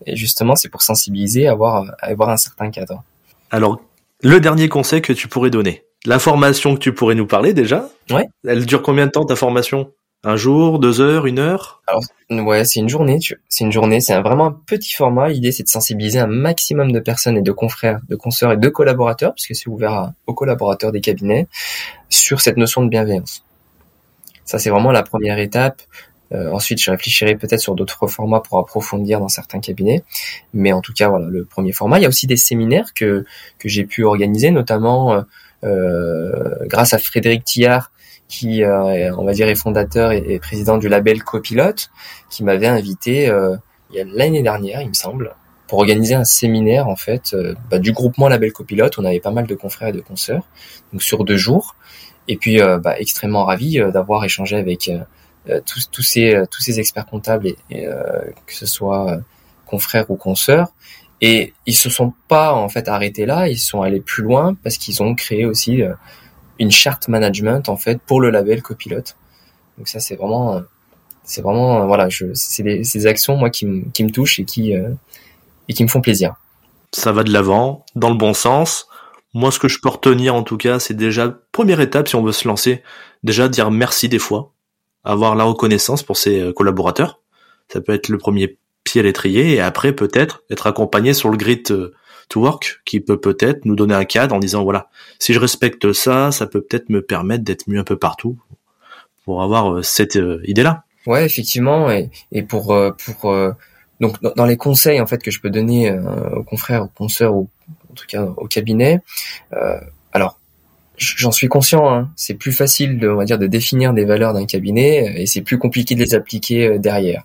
justement, 0.08 0.56
c'est 0.56 0.70
pour 0.70 0.82
sensibiliser, 0.82 1.48
avoir, 1.48 1.96
avoir 2.00 2.30
un 2.30 2.38
certain 2.38 2.70
cadre. 2.72 3.04
Alors, 3.52 3.80
le 4.22 4.40
dernier 4.40 4.70
conseil 4.70 5.02
que 5.02 5.14
tu 5.14 5.28
pourrais 5.28 5.50
donner, 5.50 5.84
la 6.06 6.20
formation 6.20 6.74
que 6.76 6.80
tu 6.80 6.94
pourrais 6.94 7.16
nous 7.16 7.28
parler 7.28 7.54
déjà. 7.54 7.90
Ouais. 8.10 8.28
Elle 8.48 8.66
dure 8.66 8.82
combien 8.82 9.06
de 9.06 9.12
temps 9.12 9.26
ta 9.26 9.36
formation? 9.36 9.92
Un 10.24 10.36
jour, 10.38 10.80
deux 10.80 11.02
heures, 11.02 11.26
une 11.26 11.40
heure? 11.40 11.82
Alors 11.88 12.04
ouais, 12.30 12.64
c'est 12.64 12.80
une 12.80 12.90
journée. 12.90 13.20
C'est 13.50 13.64
une 13.64 13.72
journée. 13.72 14.00
C'est 14.00 14.20
vraiment 14.22 14.48
un 14.48 14.52
petit 14.66 14.94
format. 14.94 15.30
L'idée 15.30 15.52
c'est 15.52 15.64
de 15.64 15.70
sensibiliser 15.70 16.20
un 16.20 16.28
maximum 16.28 16.92
de 16.92 17.00
personnes 17.00 17.38
et 17.38 17.42
de 17.42 17.52
confrères, 17.52 18.00
de 18.08 18.16
consoeurs 18.16 18.54
et 18.54 18.58
de 18.58 18.70
collaborateurs, 18.70 19.34
puisque 19.34 19.56
c'est 19.56 19.70
ouvert 19.70 20.14
aux 20.28 20.34
collaborateurs 20.34 20.92
des 20.92 21.02
cabinets, 21.02 21.48
sur 22.10 22.42
cette 22.42 22.58
notion 22.58 22.84
de 22.84 22.90
bienveillance. 22.90 23.44
Ça 24.46 24.60
c'est 24.60 24.70
vraiment 24.70 24.92
la 24.92 25.04
première 25.04 25.40
étape. 25.40 25.82
Euh, 26.32 26.52
ensuite, 26.52 26.82
je 26.82 26.90
réfléchirai 26.90 27.36
peut-être 27.36 27.60
sur 27.60 27.76
d'autres 27.76 28.08
formats 28.08 28.40
pour 28.40 28.58
approfondir 28.58 29.20
dans 29.20 29.28
certains 29.28 29.60
cabinets. 29.60 30.04
Mais 30.54 30.72
en 30.72 30.82
tout 30.82 30.94
cas, 30.94 31.08
voilà, 31.08 31.28
le 31.28 31.46
premier 31.46 31.74
format. 31.74 32.00
Il 32.00 32.04
y 32.04 32.06
a 32.06 32.10
aussi 32.10 32.26
des 32.26 32.38
séminaires 32.38 32.94
que 32.96 33.26
que 33.60 33.70
j'ai 33.70 33.84
pu 33.84 34.04
organiser, 34.04 34.50
notamment 34.50 35.14
euh, 35.14 35.22
euh 35.64 36.56
grâce 36.66 36.94
à 36.94 36.98
Frédéric 36.98 37.44
Tillard 37.44 37.92
qui, 38.34 38.64
euh, 38.64 39.16
on 39.16 39.26
va 39.26 39.34
dire, 39.34 39.48
est 39.48 39.56
fondateur 39.56 40.12
et, 40.12 40.40
président 40.40 40.80
du 40.80 40.90
label 40.90 41.24
Copilote, 41.24 41.92
qui 42.32 42.44
m'avait 42.44 42.68
invité 42.68 43.30
euh, 43.30 43.56
l'année 43.92 44.42
dernière, 44.42 44.82
il 44.82 44.90
me 44.90 44.94
semble, 44.94 45.36
pour 45.68 45.80
organiser 45.80 46.16
un 46.16 46.24
séminaire 46.24 46.88
en 46.88 46.96
fait 46.96 47.36
euh, 47.36 47.54
bah, 47.70 47.78
du 47.78 47.92
groupement 47.92 48.28
Label 48.28 48.52
Copilote. 48.52 48.98
On 48.98 49.06
avait 49.06 49.20
pas 49.20 49.30
mal 49.30 49.46
de 49.46 49.54
confrères 49.54 49.90
et 49.90 49.92
de 49.92 50.02
consoeurs, 50.02 50.48
donc 50.92 51.04
sur 51.04 51.24
deux 51.26 51.38
jours. 51.38 51.76
Et 52.28 52.38
puis, 52.38 52.58
bah, 52.58 52.96
extrêmement 52.98 53.44
ravi 53.44 53.80
d'avoir 53.92 54.24
échangé 54.24 54.56
avec 54.56 54.90
tous, 55.66 55.90
tous 55.92 56.02
ces 56.02 56.42
tous 56.50 56.62
ces 56.62 56.80
experts 56.80 57.06
comptables, 57.06 57.48
et, 57.70 57.86
que 58.46 58.54
ce 58.54 58.66
soit 58.66 59.20
confrères 59.66 60.10
ou 60.10 60.16
consoeurs, 60.16 60.70
Et 61.20 61.54
ils 61.66 61.76
se 61.76 61.90
sont 61.90 62.14
pas 62.30 62.54
en 62.54 62.70
fait 62.70 62.88
arrêtés 62.88 63.26
là, 63.26 63.50
ils 63.50 63.58
sont 63.58 63.82
allés 63.82 64.00
plus 64.00 64.24
loin 64.24 64.56
parce 64.64 64.78
qu'ils 64.78 65.04
ont 65.04 65.16
créé 65.16 65.46
aussi 65.46 65.82
euh, 65.82 65.94
une 66.64 66.72
charte 66.72 67.08
management 67.08 67.70
en 67.70 67.78
fait 67.78 68.02
pour 68.02 68.20
le 68.20 68.30
label 68.30 68.62
copilote. 68.62 69.16
Donc 69.78 69.88
ça 69.88 70.00
c'est 70.00 70.16
vraiment 70.16 70.62
c'est 71.24 71.42
vraiment 71.42 71.86
voilà, 71.88 72.10
je 72.10 72.26
c'est 72.34 72.64
des, 72.64 72.82
des 72.82 73.06
actions 73.06 73.38
moi 73.38 73.50
qui 73.50 73.66
me 73.66 73.86
qui 73.92 74.04
me 74.04 74.10
touchent 74.10 74.40
et 74.40 74.46
qui 74.46 74.74
et 74.74 75.74
qui 75.74 75.84
me 75.84 75.90
font 75.90 76.02
plaisir. 76.02 76.36
Ça 76.92 77.12
va 77.12 77.24
de 77.24 77.32
l'avant, 77.32 77.86
dans 77.96 78.10
le 78.10 78.16
bon 78.16 78.34
sens. 78.34 78.88
Moi, 79.34 79.52
ce 79.52 79.58
que 79.58 79.68
je 79.68 79.80
peux 79.82 79.90
retenir, 79.90 80.36
en 80.36 80.44
tout 80.44 80.58
cas, 80.58 80.80
c'est 80.80 80.94
déjà, 80.94 81.36
première 81.52 81.80
étape, 81.80 82.08
si 82.08 82.16
on 82.16 82.24
veut 82.24 82.32
se 82.32 82.48
lancer, 82.48 82.84
déjà 83.24 83.48
dire 83.48 83.72
merci 83.72 84.10
des 84.10 84.20
fois, 84.20 84.54
avoir 85.04 85.36
la 85.36 85.44
reconnaissance 85.44 86.04
pour 86.04 86.18
ses 86.18 86.40
euh, 86.40 86.54
collaborateurs. 86.54 87.20
Ça 87.72 87.82
peut 87.82 87.94
être 87.94 88.10
le 88.10 88.20
premier 88.20 88.60
pied 88.84 89.02
à 89.02 89.04
l'étrier, 89.04 89.56
et 89.56 89.60
après, 89.60 89.94
peut-être, 89.94 90.44
être 90.52 90.68
accompagné 90.68 91.14
sur 91.14 91.30
le 91.30 91.38
grid 91.38 91.64
euh, 91.72 91.96
to 92.30 92.42
work, 92.42 92.82
qui 92.86 93.00
peut 93.00 93.20
peut-être 93.20 93.66
nous 93.66 93.76
donner 93.76 93.94
un 93.94 94.06
cadre 94.06 94.36
en 94.36 94.40
disant, 94.40 94.64
voilà, 94.64 94.90
si 95.20 95.34
je 95.34 95.40
respecte 95.40 95.94
ça, 95.94 96.32
ça 96.32 96.48
peut 96.48 96.62
peut-être 96.62 96.90
me 96.90 97.02
permettre 97.02 97.44
d'être 97.44 97.68
mieux 97.68 97.80
un 97.80 97.84
peu 97.84 97.98
partout, 97.98 98.38
pour 99.26 99.42
avoir 99.42 99.74
euh, 99.74 99.82
cette 99.82 100.18
idée-là. 100.44 100.84
Ouais, 101.06 101.26
effectivement, 101.26 101.90
et, 101.92 102.44
pour, 102.44 102.76
pour, 102.98 103.36
donc 104.00 104.22
dans 104.22 104.46
les 104.46 104.56
conseils 104.56 105.02
en 105.02 105.06
fait 105.06 105.22
que 105.22 105.32
je 105.32 105.42
peux 105.42 105.50
donner 105.50 105.92
aux 105.92 106.44
confrères, 106.44 106.84
aux 106.84 106.88
consoeurs, 106.88 107.36
ou 107.36 107.50
en 107.94 107.96
tout 107.96 108.06
cas 108.08 108.24
au 108.24 108.48
cabinet, 108.48 109.02
euh, 109.54 109.80
alors 110.12 110.40
j'en 110.98 111.32
suis 111.32 111.48
conscient, 111.48 111.92
hein, 111.92 112.12
c'est 112.16 112.34
plus 112.34 112.52
facile 112.52 112.98
de, 112.98 113.08
on 113.08 113.16
va 113.16 113.26
dire, 113.26 113.38
de 113.38 113.48
définir 113.48 113.94
des 113.94 114.06
valeurs 114.06 114.34
d'un 114.34 114.46
cabinet 114.46 115.22
et 115.22 115.26
c'est 115.26 115.42
plus 115.42 115.58
compliqué 115.58 115.96
de 115.96 116.00
les 116.00 116.16
appliquer 116.16 116.68
euh, 116.68 116.78
derrière. 116.80 117.24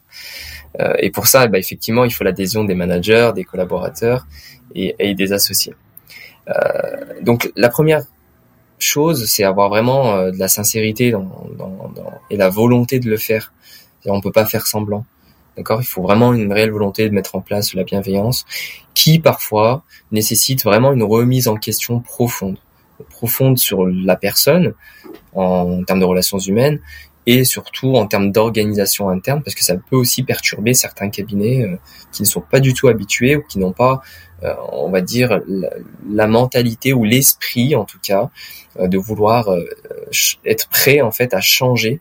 Euh, 0.81 0.93
et 0.99 1.11
pour 1.11 1.27
ça, 1.27 1.47
bah, 1.47 1.59
effectivement, 1.59 2.05
il 2.05 2.11
faut 2.11 2.25
l'adhésion 2.25 2.65
des 2.65 2.75
managers, 2.75 3.33
des 3.35 3.45
collaborateurs 3.45 4.27
et, 4.75 4.95
et 4.99 5.15
des 5.15 5.33
associés. 5.33 5.75
Euh, 6.49 7.21
donc 7.23 7.53
la 7.57 7.69
première 7.69 8.03
chose, 8.79 9.27
c'est 9.27 9.45
avoir 9.45 9.69
vraiment 9.69 10.15
euh, 10.15 10.31
de 10.31 10.39
la 10.39 10.49
sincérité 10.49 11.11
dans, 11.11 11.47
dans, 11.57 11.91
dans, 11.95 12.13
et 12.31 12.37
la 12.37 12.49
volonté 12.49 13.01
de 13.01 13.09
le 13.09 13.17
faire. 13.17 13.53
On 14.07 14.21
peut 14.21 14.33
pas 14.33 14.47
faire 14.47 14.67
semblant. 14.67 15.05
D'accord? 15.57 15.83
Il 15.83 15.87
faut 15.87 16.03
vraiment 16.03 16.33
une 16.33 16.53
réelle 16.53 16.71
volonté 16.71 17.09
de 17.09 17.15
mettre 17.15 17.35
en 17.35 17.41
place 17.41 17.75
la 17.75 17.83
bienveillance 17.83 18.47
qui 18.95 19.19
parfois 19.19 19.83
nécessite 20.13 20.63
vraiment 20.63 20.93
une 20.93 21.03
remise 21.03 21.49
en 21.49 21.57
question 21.57 21.99
profonde, 22.01 22.59
profonde 23.11 23.59
sur 23.59 23.85
la 23.87 24.15
personne 24.15 24.75
en, 25.35 25.83
termes 25.83 26.01
de 26.01 26.05
relations 26.05 26.39
humaines 26.39 26.81
et 27.27 27.45
surtout 27.45 27.97
en 27.97 28.07
termes 28.07 28.31
d'organisation 28.31 29.09
interne 29.11 29.43
parce 29.43 29.57
que 29.57 29.65
ça 29.65 29.75
peut 29.77 29.97
aussi 29.97 30.23
perturber 30.23 30.75
certains 30.75 31.11
cabinets 31.11 31.65
euh, 31.65 31.77
qui 32.13 32.23
ne 32.23 32.29
sont 32.29 32.41
pas 32.41 32.61
du 32.61 32.73
tout 32.73 32.87
habitués 32.87 33.37
ou 33.37 33.43
qui 33.43 33.59
n'ont 33.59 33.73
pas 33.73 34.01
on 34.43 34.91
va 34.91 35.01
dire 35.01 35.41
la, 36.09 36.27
mentalité 36.27 36.93
ou 36.93 37.05
l'esprit 37.05 37.75
en 37.75 37.85
tout 37.85 37.99
cas 38.01 38.31
euh, 38.79 38.87
de 38.87 38.97
vouloir 38.97 39.49
être 40.45 40.69
prêt 40.69 41.01
en 41.01 41.11
fait 41.11 41.35
à 41.35 41.41
changer 41.41 42.01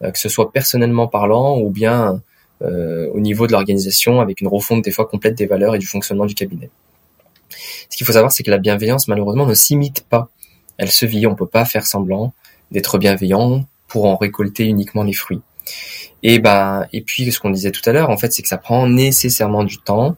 que 0.00 0.18
ce 0.18 0.28
soit 0.28 0.52
personnellement 0.52 1.08
parlant 1.08 1.58
ou 1.58 1.70
bien 1.70 2.20
euh, 2.62 3.10
au 3.12 3.20
niveau 3.20 3.46
de 3.46 3.52
l'organisation 3.52 4.20
avec 4.20 4.40
une 4.40 4.46
refonte 4.46 4.84
des 4.84 4.92
fois 4.92 5.06
complète 5.06 5.36
des 5.36 5.46
valeurs 5.46 5.74
et 5.74 5.78
du 5.78 5.86
fonctionnement 5.86 6.24
du 6.24 6.34
cabinet. 6.34 6.70
Ce 7.90 7.96
qu'il 7.96 8.06
faut 8.06 8.12
savoir, 8.12 8.32
c'est 8.32 8.42
que 8.42 8.50
la 8.50 8.58
bienveillance, 8.58 9.08
malheureusement, 9.08 9.46
ne 9.46 9.54
s'imite 9.54 10.06
pas. 10.08 10.28
Elle 10.78 10.90
se 10.90 11.04
vit. 11.04 11.26
On 11.26 11.34
peut 11.34 11.46
pas 11.46 11.64
faire 11.64 11.86
semblant 11.86 12.32
d'être 12.70 12.98
bienveillant 12.98 13.64
pour 13.88 14.06
en 14.06 14.16
récolter 14.16 14.64
uniquement 14.64 15.02
les 15.02 15.12
fruits. 15.12 15.42
Et 16.22 16.38
bah, 16.38 16.86
et 16.92 17.02
puis 17.02 17.30
ce 17.30 17.38
qu'on 17.38 17.50
disait 17.50 17.70
tout 17.70 17.82
à 17.88 17.92
l'heure, 17.92 18.10
en 18.10 18.16
fait, 18.16 18.32
c'est 18.32 18.42
que 18.42 18.48
ça 18.48 18.58
prend 18.58 18.86
nécessairement 18.86 19.64
du 19.64 19.78
temps. 19.78 20.16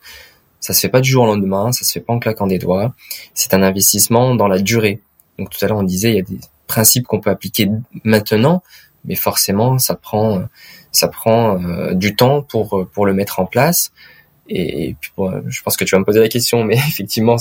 Ça 0.67 0.73
se 0.73 0.81
fait 0.81 0.89
pas 0.89 1.01
du 1.01 1.09
jour 1.09 1.23
au 1.23 1.27
lendemain, 1.27 1.71
ça 1.71 1.85
se 1.85 1.93
fait 1.93 2.01
pas 2.01 2.13
en 2.13 2.19
claquant 2.19 2.49
des 2.49 2.59
doigts. 2.59 2.93
C'est 3.35 3.55
un 3.55 3.63
investissement 3.63 4.35
dans 4.35 4.49
la 4.49 4.59
durée. 4.59 5.01
Donc 5.39 5.51
tout 5.51 5.65
à 5.65 5.69
l'heure, 5.69 5.79
on 5.79 5.85
disait, 5.85 6.11
il 6.11 6.17
y 6.17 6.19
a 6.19 6.23
des 6.23 6.41
principes 6.67 7.07
qu'on 7.07 7.21
peut 7.21 7.31
appliquer 7.31 7.71
maintenant, 8.03 8.65
mais 9.05 9.15
forcément, 9.15 9.79
ça 9.79 9.95
prend 9.95 10.43
ça 10.91 11.07
prend 11.07 11.63
euh, 11.63 11.95
du 11.95 12.17
temps 12.17 12.43
pour 12.43 12.81
euh, 12.81 12.85
pour 12.85 13.07
le 13.07 13.15
mettre 13.15 13.39
en 13.39 13.47
place. 13.47 13.93
Et, 14.49 14.97
puis, 15.01 15.13
je 15.47 15.63
pense 15.63 15.77
que 15.77 15.85
tu 15.85 15.95
vas 15.95 16.01
me 16.01 16.05
poser 16.05 16.19
la 16.19 16.29
question, 16.29 16.65
mais 16.65 16.75
effectivement, 16.89 17.37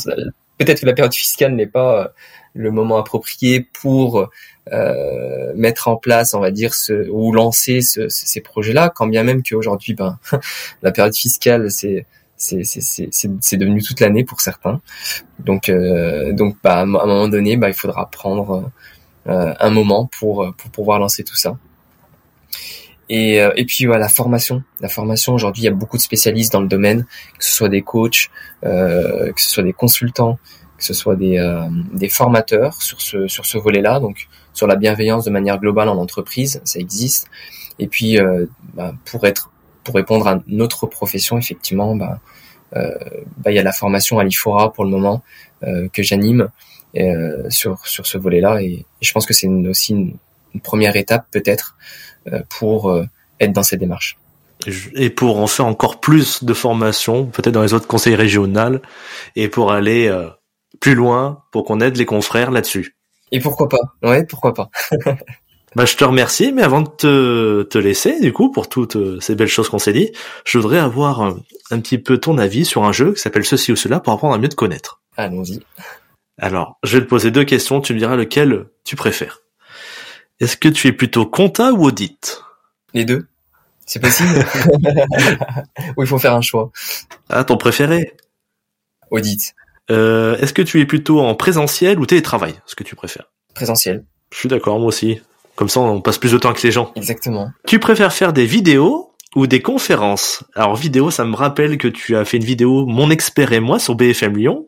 peut-être 0.59 0.81
que 0.81 0.85
la 0.85 0.93
période 0.93 1.13
fiscale 1.13 1.55
n'est 1.55 1.65
pas 1.65 2.03
euh, 2.03 2.07
le 2.53 2.69
moment 2.69 2.97
approprié 2.97 3.61
pour 3.61 4.29
euh, 4.71 5.53
mettre 5.55 5.87
en 5.87 5.97
place, 5.97 6.35
on 6.35 6.41
va 6.41 6.51
dire, 6.51 6.75
ce, 6.75 7.09
ou 7.09 7.31
lancer 7.33 7.81
ce, 7.81 8.07
ces 8.07 8.41
projets-là, 8.41 8.91
quand 8.93 9.07
bien 9.07 9.23
même 9.23 9.41
qu'aujourd'hui, 9.41 9.95
ben, 9.95 10.19
la 10.83 10.91
période 10.91 11.15
fiscale, 11.15 11.71
c'est 11.71 12.05
c'est 12.37 13.57
devenu 13.57 13.81
toute 13.81 13.99
l'année 13.99 14.23
pour 14.23 14.41
certains. 14.41 14.81
Donc, 15.39 15.69
euh, 15.69 16.33
donc 16.33 16.57
bah, 16.63 16.79
à 16.79 16.81
un 16.81 16.85
moment 16.85 17.27
donné, 17.27 17.57
bah, 17.57 17.69
il 17.69 17.73
faudra 17.75 18.09
prendre 18.09 18.71
euh, 19.27 19.53
un 19.59 19.69
moment 19.69 20.09
pour, 20.19 20.53
pour 20.57 20.71
pouvoir 20.71 20.99
lancer 20.99 21.23
tout 21.23 21.35
ça. 21.35 21.57
Et, 23.09 23.39
euh, 23.41 23.51
et 23.55 23.65
puis 23.65 23.85
voilà, 23.85 24.01
la 24.01 24.09
formation. 24.09 24.63
La 24.81 24.89
formation, 24.89 25.33
aujourd'hui, 25.33 25.63
il 25.63 25.65
y 25.65 25.69
a 25.69 25.71
beaucoup 25.71 25.97
de 25.97 26.01
spécialistes 26.01 26.51
dans 26.51 26.61
le 26.61 26.67
domaine, 26.67 27.05
que 27.37 27.45
ce 27.45 27.51
soit 27.51 27.69
des 27.69 27.81
coachs, 27.81 28.29
euh, 28.63 29.31
que 29.31 29.41
ce 29.41 29.49
soit 29.49 29.63
des 29.63 29.73
consultants, 29.73 30.39
que 30.77 30.83
ce 30.83 30.93
soit 30.93 31.15
des, 31.15 31.37
euh, 31.37 31.65
des 31.93 32.09
formateurs 32.09 32.81
sur 32.81 33.01
ce, 33.01 33.27
sur 33.27 33.45
ce 33.45 33.57
volet-là, 33.57 33.99
donc 33.99 34.27
sur 34.53 34.67
la 34.67 34.75
bienveillance 34.75 35.25
de 35.25 35.29
manière 35.29 35.59
globale 35.59 35.89
en 35.89 35.97
entreprise, 35.97 36.61
ça 36.63 36.79
existe. 36.79 37.27
Et 37.77 37.87
puis, 37.87 38.19
euh, 38.19 38.45
bah, 38.73 38.93
pour 39.05 39.25
être 39.25 39.51
pour 39.85 39.95
répondre 39.95 40.27
à 40.27 40.41
notre 40.47 40.87
profession, 40.87 41.37
effectivement, 41.37 41.95
bah, 41.95 42.19
euh, 42.75 42.91
bah, 43.37 43.51
il 43.51 43.55
y 43.55 43.59
a 43.59 43.63
la 43.63 43.71
formation 43.71 44.19
à 44.19 44.25
l'IFORA 44.25 44.73
pour 44.73 44.83
le 44.83 44.89
moment 44.89 45.23
que 45.93 46.03
j'anime 46.03 46.49
sur, 47.49 47.85
sur 47.87 48.05
ce 48.05 48.17
volet-là. 48.17 48.61
Et, 48.61 48.65
et, 48.65 48.85
je 49.01 49.11
pense 49.13 49.25
que 49.25 49.33
c'est 49.33 49.47
aussi 49.47 49.93
une, 49.93 50.17
une 50.55 50.61
première 50.61 50.95
étape 50.95 51.25
peut-être 51.31 51.75
euh, 52.31 52.41
pour 52.49 52.89
euh, 52.89 53.05
être 53.39 53.51
dans 53.51 53.61
cette 53.61 53.79
démarche. 53.79 54.17
Et 54.95 55.11
pour 55.11 55.37
en 55.37 55.45
faire 55.45 55.67
encore 55.67 55.99
plus 55.99 56.43
de 56.43 56.53
formation, 56.55 57.27
peut-être 57.27 57.53
dans 57.53 57.61
les 57.61 57.73
autres 57.73 57.87
conseils 57.87 58.15
régionaux, 58.15 58.79
et 59.35 59.47
pour 59.47 59.71
aller 59.71 60.07
euh, 60.07 60.29
plus 60.79 60.95
loin, 60.95 61.43
pour 61.51 61.65
qu'on 61.65 61.81
aide 61.81 61.97
les 61.97 62.05
confrères 62.05 62.49
là-dessus. 62.49 62.95
Et 63.31 63.39
pourquoi 63.39 63.69
pas? 63.69 63.77
Ouais, 64.01 64.25
pourquoi 64.25 64.53
pas. 64.53 64.69
bah, 65.75 65.85
je 65.85 65.95
te 65.95 66.03
remercie, 66.03 66.51
mais 66.53 66.61
avant 66.63 66.81
de 66.81 66.89
te, 66.89 67.63
te 67.63 67.77
laisser, 67.77 68.19
du 68.19 68.31
coup, 68.31 68.51
pour 68.51 68.69
toutes 68.69 69.19
ces 69.21 69.35
belles 69.35 69.47
choses 69.47 69.69
qu'on 69.69 69.79
s'est 69.79 69.93
dit, 69.93 70.11
je 70.45 70.57
voudrais 70.57 70.79
avoir 70.79 71.21
un, 71.21 71.37
un, 71.71 71.79
petit 71.79 71.97
peu 71.97 72.17
ton 72.17 72.37
avis 72.37 72.65
sur 72.65 72.83
un 72.83 72.91
jeu 72.91 73.13
qui 73.13 73.21
s'appelle 73.21 73.45
Ceci 73.45 73.71
ou 73.71 73.75
Cela 73.75 73.99
pour 73.99 74.13
apprendre 74.13 74.33
à 74.33 74.37
mieux 74.37 74.49
te 74.49 74.55
connaître. 74.55 75.01
Allons-y. 75.17 75.61
Alors, 76.37 76.77
je 76.83 76.97
vais 76.97 77.03
te 77.03 77.09
poser 77.09 77.31
deux 77.31 77.45
questions, 77.45 77.81
tu 77.81 77.93
me 77.93 77.99
diras 77.99 78.15
lequel 78.15 78.65
tu 78.83 78.95
préfères. 78.95 79.41
Est-ce 80.39 80.57
que 80.57 80.67
tu 80.67 80.87
es 80.87 80.91
plutôt 80.91 81.25
compta 81.25 81.71
ou 81.71 81.85
audit? 81.85 82.41
Les 82.93 83.05
deux. 83.05 83.27
C'est 83.85 83.99
possible 83.99 84.29
Ou 85.97 86.01
il 86.03 86.07
faut 86.07 86.17
faire 86.17 86.33
un 86.33 86.41
choix 86.41 86.71
Ah, 87.29 87.43
ton 87.43 87.55
préféré? 87.55 88.15
Audit. 89.11 89.53
Euh, 89.91 90.35
Est-ce 90.37 90.53
que 90.53 90.63
tu 90.63 90.81
es 90.81 90.85
plutôt 90.85 91.21
en 91.21 91.35
présentiel 91.35 91.99
ou 91.99 92.05
télétravail? 92.05 92.55
Ce 92.65 92.75
que 92.75 92.83
tu 92.83 92.95
préfères 92.95 93.31
Présentiel. 93.53 94.03
Je 94.33 94.39
suis 94.39 94.49
d'accord, 94.49 94.79
moi 94.79 94.87
aussi. 94.87 95.21
Comme 95.55 95.69
ça, 95.69 95.79
on 95.79 96.01
passe 96.01 96.17
plus 96.17 96.31
de 96.31 96.37
temps 96.37 96.49
avec 96.49 96.61
les 96.63 96.71
gens. 96.71 96.91
Exactement. 96.95 97.49
Tu 97.65 97.79
préfères 97.79 98.11
faire 98.13 98.33
des 98.33 98.45
vidéos 98.45 99.11
ou 99.35 99.47
des 99.47 99.61
conférences? 99.61 100.43
Alors, 100.53 100.75
vidéo, 100.75 101.11
ça 101.11 101.23
me 101.25 101.35
rappelle 101.35 101.77
que 101.77 101.87
tu 101.87 102.15
as 102.15 102.25
fait 102.25 102.37
une 102.37 102.43
vidéo 102.43 102.85
Mon 102.85 103.09
expert 103.09 103.53
et 103.53 103.59
moi 103.61 103.79
sur 103.79 103.95
BFM 103.95 104.35
Lyon, 104.37 104.67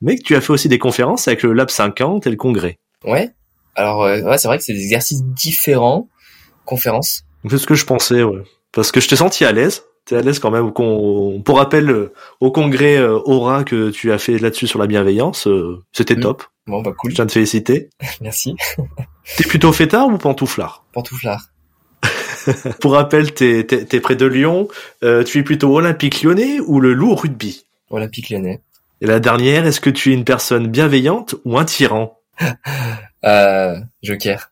mais 0.00 0.16
que 0.16 0.22
tu 0.22 0.34
as 0.34 0.40
fait 0.40 0.52
aussi 0.52 0.68
des 0.68 0.78
conférences 0.78 1.28
avec 1.28 1.42
le 1.42 1.52
Lab 1.52 1.68
50 1.70 2.26
et 2.26 2.30
le 2.30 2.36
Congrès. 2.36 2.78
Ouais, 3.04 3.30
alors 3.74 4.02
euh, 4.04 4.20
ouais, 4.22 4.38
c'est 4.38 4.48
vrai 4.48 4.58
que 4.58 4.64
c'est 4.64 4.72
des 4.72 4.82
exercices 4.82 5.22
différents, 5.24 6.08
conférences. 6.64 7.22
C'est 7.50 7.58
ce 7.58 7.66
que 7.66 7.74
je 7.74 7.84
pensais, 7.84 8.22
ouais. 8.22 8.42
Parce 8.72 8.90
que 8.92 9.00
je 9.00 9.08
t'ai 9.08 9.16
senti 9.16 9.44
à 9.44 9.52
l'aise. 9.52 9.82
T'es 10.04 10.16
à 10.16 10.20
l'aise 10.22 10.38
quand 10.38 10.50
même. 10.50 10.72
Pour 10.72 11.56
rappel, 11.58 11.90
euh, 11.90 12.12
au 12.40 12.50
congrès 12.50 12.96
euh, 12.96 13.18
Aura 13.24 13.64
que 13.64 13.90
tu 13.90 14.10
as 14.12 14.18
fait 14.18 14.38
là-dessus 14.38 14.66
sur 14.66 14.78
la 14.78 14.86
bienveillance, 14.86 15.46
c'était 15.92 16.16
Mm. 16.16 16.20
top. 16.20 16.44
Bon 16.66 16.80
bah 16.82 16.92
cool. 16.96 17.10
Je 17.10 17.16
tiens 17.16 17.24
de 17.24 17.30
te 17.30 17.34
féliciter. 17.34 17.90
Merci. 18.20 18.56
T'es 19.36 19.44
plutôt 19.44 19.72
fêtard 19.72 20.08
ou 20.08 20.18
pantouflard? 20.18 20.84
Pantouflard. 20.92 21.48
Pour 22.80 22.92
rappel, 22.92 23.32
t'es, 23.32 23.64
t'es, 23.64 23.84
t'es 23.84 24.00
près 24.00 24.16
de 24.16 24.26
Lyon. 24.26 24.68
Euh, 25.04 25.22
tu 25.22 25.38
es 25.38 25.42
plutôt 25.44 25.76
olympique 25.76 26.22
lyonnais 26.22 26.58
ou 26.60 26.80
le 26.80 26.92
loup 26.92 27.12
au 27.12 27.14
rugby? 27.14 27.66
Olympique 27.90 28.30
Lyonnais. 28.30 28.60
Et 29.00 29.06
la 29.06 29.20
dernière, 29.20 29.66
est-ce 29.66 29.80
que 29.80 29.90
tu 29.90 30.10
es 30.10 30.14
une 30.14 30.24
personne 30.24 30.66
bienveillante 30.66 31.36
ou 31.44 31.58
un 31.58 31.64
tyran? 31.64 32.18
Euh, 33.24 33.76
Joker. 34.02 34.50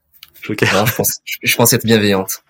Ok. 0.49 0.63
Non, 0.73 0.87
je 0.87 0.95
pense, 0.95 1.19
je, 1.25 1.39
je 1.43 1.57
pense 1.57 1.73
être 1.73 1.85
bienveillante. 1.85 2.45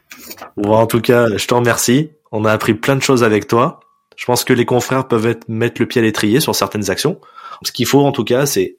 Bon, 0.56 0.74
en 0.74 0.86
tout 0.86 1.00
cas, 1.00 1.26
je 1.36 1.46
te 1.46 1.54
remercie. 1.54 2.10
On 2.32 2.44
a 2.44 2.52
appris 2.52 2.74
plein 2.74 2.96
de 2.96 3.02
choses 3.02 3.24
avec 3.24 3.46
toi. 3.46 3.80
Je 4.16 4.24
pense 4.26 4.44
que 4.44 4.52
les 4.52 4.66
confrères 4.66 5.08
peuvent 5.08 5.26
être, 5.26 5.48
mettre 5.48 5.80
le 5.80 5.86
pied 5.86 6.00
à 6.00 6.04
l'étrier 6.04 6.40
sur 6.40 6.54
certaines 6.54 6.90
actions. 6.90 7.20
Ce 7.62 7.72
qu'il 7.72 7.86
faut, 7.86 8.04
en 8.04 8.12
tout 8.12 8.24
cas, 8.24 8.46
c'est 8.46 8.76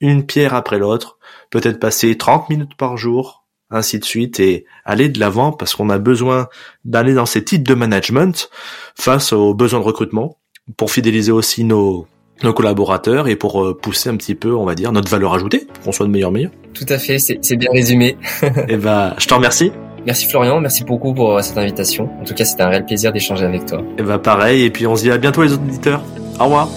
une 0.00 0.24
pierre 0.24 0.54
après 0.54 0.78
l'autre, 0.78 1.18
peut-être 1.50 1.80
passer 1.80 2.16
30 2.16 2.50
minutes 2.50 2.74
par 2.76 2.96
jour, 2.96 3.44
ainsi 3.70 3.98
de 3.98 4.04
suite, 4.04 4.40
et 4.40 4.64
aller 4.84 5.08
de 5.08 5.20
l'avant 5.20 5.52
parce 5.52 5.74
qu'on 5.74 5.90
a 5.90 5.98
besoin 5.98 6.48
d'aller 6.84 7.14
dans 7.14 7.26
ces 7.26 7.44
types 7.44 7.66
de 7.66 7.74
management 7.74 8.50
face 8.94 9.32
aux 9.32 9.54
besoins 9.54 9.80
de 9.80 9.84
recrutement. 9.84 10.38
pour 10.76 10.90
fidéliser 10.90 11.32
aussi 11.32 11.64
nos 11.64 12.06
nos 12.42 12.52
collaborateurs 12.52 13.28
et 13.28 13.36
pour 13.36 13.64
euh, 13.64 13.76
pousser 13.76 14.10
un 14.10 14.16
petit 14.16 14.34
peu, 14.34 14.54
on 14.54 14.64
va 14.64 14.74
dire, 14.74 14.92
notre 14.92 15.10
valeur 15.10 15.34
ajoutée, 15.34 15.66
pour 15.74 15.84
qu'on 15.84 15.92
soit 15.92 16.06
de 16.06 16.10
meilleur 16.10 16.30
meilleur. 16.30 16.52
Tout 16.74 16.86
à 16.88 16.98
fait, 16.98 17.18
c'est 17.18 17.56
bien 17.56 17.70
résumé. 17.72 18.16
et 18.42 18.46
eh 18.68 18.76
ben, 18.76 19.14
je 19.18 19.26
te 19.26 19.34
remercie. 19.34 19.72
Merci 20.06 20.26
Florian, 20.26 20.60
merci 20.60 20.84
beaucoup 20.84 21.12
pour 21.12 21.36
euh, 21.36 21.42
cette 21.42 21.58
invitation. 21.58 22.08
En 22.20 22.24
tout 22.24 22.34
cas, 22.34 22.44
c'était 22.44 22.62
un 22.62 22.68
réel 22.68 22.86
plaisir 22.86 23.12
d'échanger 23.12 23.44
avec 23.44 23.66
toi. 23.66 23.80
Et 23.80 23.84
eh 23.98 24.02
bah 24.02 24.16
ben, 24.16 24.18
pareil, 24.18 24.62
et 24.62 24.70
puis 24.70 24.86
on 24.86 24.96
se 24.96 25.02
dit 25.02 25.10
à 25.10 25.18
bientôt 25.18 25.42
les 25.42 25.52
auditeurs. 25.52 26.02
Au 26.38 26.44
revoir. 26.44 26.68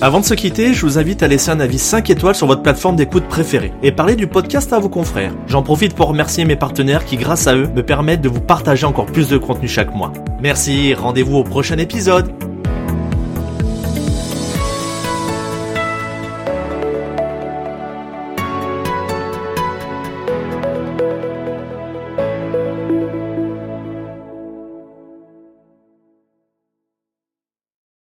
Avant 0.00 0.20
de 0.20 0.24
se 0.24 0.34
quitter, 0.34 0.74
je 0.74 0.86
vous 0.86 0.96
invite 0.96 1.24
à 1.24 1.28
laisser 1.28 1.50
un 1.50 1.58
avis 1.58 1.78
5 1.78 2.08
étoiles 2.08 2.36
sur 2.36 2.46
votre 2.46 2.62
plateforme 2.62 2.94
d'écoute 2.94 3.24
préférée 3.24 3.72
et 3.82 3.90
parler 3.90 4.14
du 4.14 4.28
podcast 4.28 4.72
à 4.72 4.78
vos 4.78 4.88
confrères. 4.88 5.34
J'en 5.48 5.64
profite 5.64 5.94
pour 5.94 6.06
remercier 6.06 6.44
mes 6.44 6.54
partenaires 6.54 7.04
qui, 7.04 7.16
grâce 7.16 7.48
à 7.48 7.56
eux, 7.56 7.66
me 7.66 7.82
permettent 7.82 8.20
de 8.20 8.28
vous 8.28 8.40
partager 8.40 8.86
encore 8.86 9.06
plus 9.06 9.28
de 9.28 9.38
contenu 9.38 9.66
chaque 9.66 9.92
mois. 9.92 10.12
Merci, 10.40 10.94
rendez-vous 10.94 11.38
au 11.38 11.42
prochain 11.42 11.78
épisode. 11.78 12.32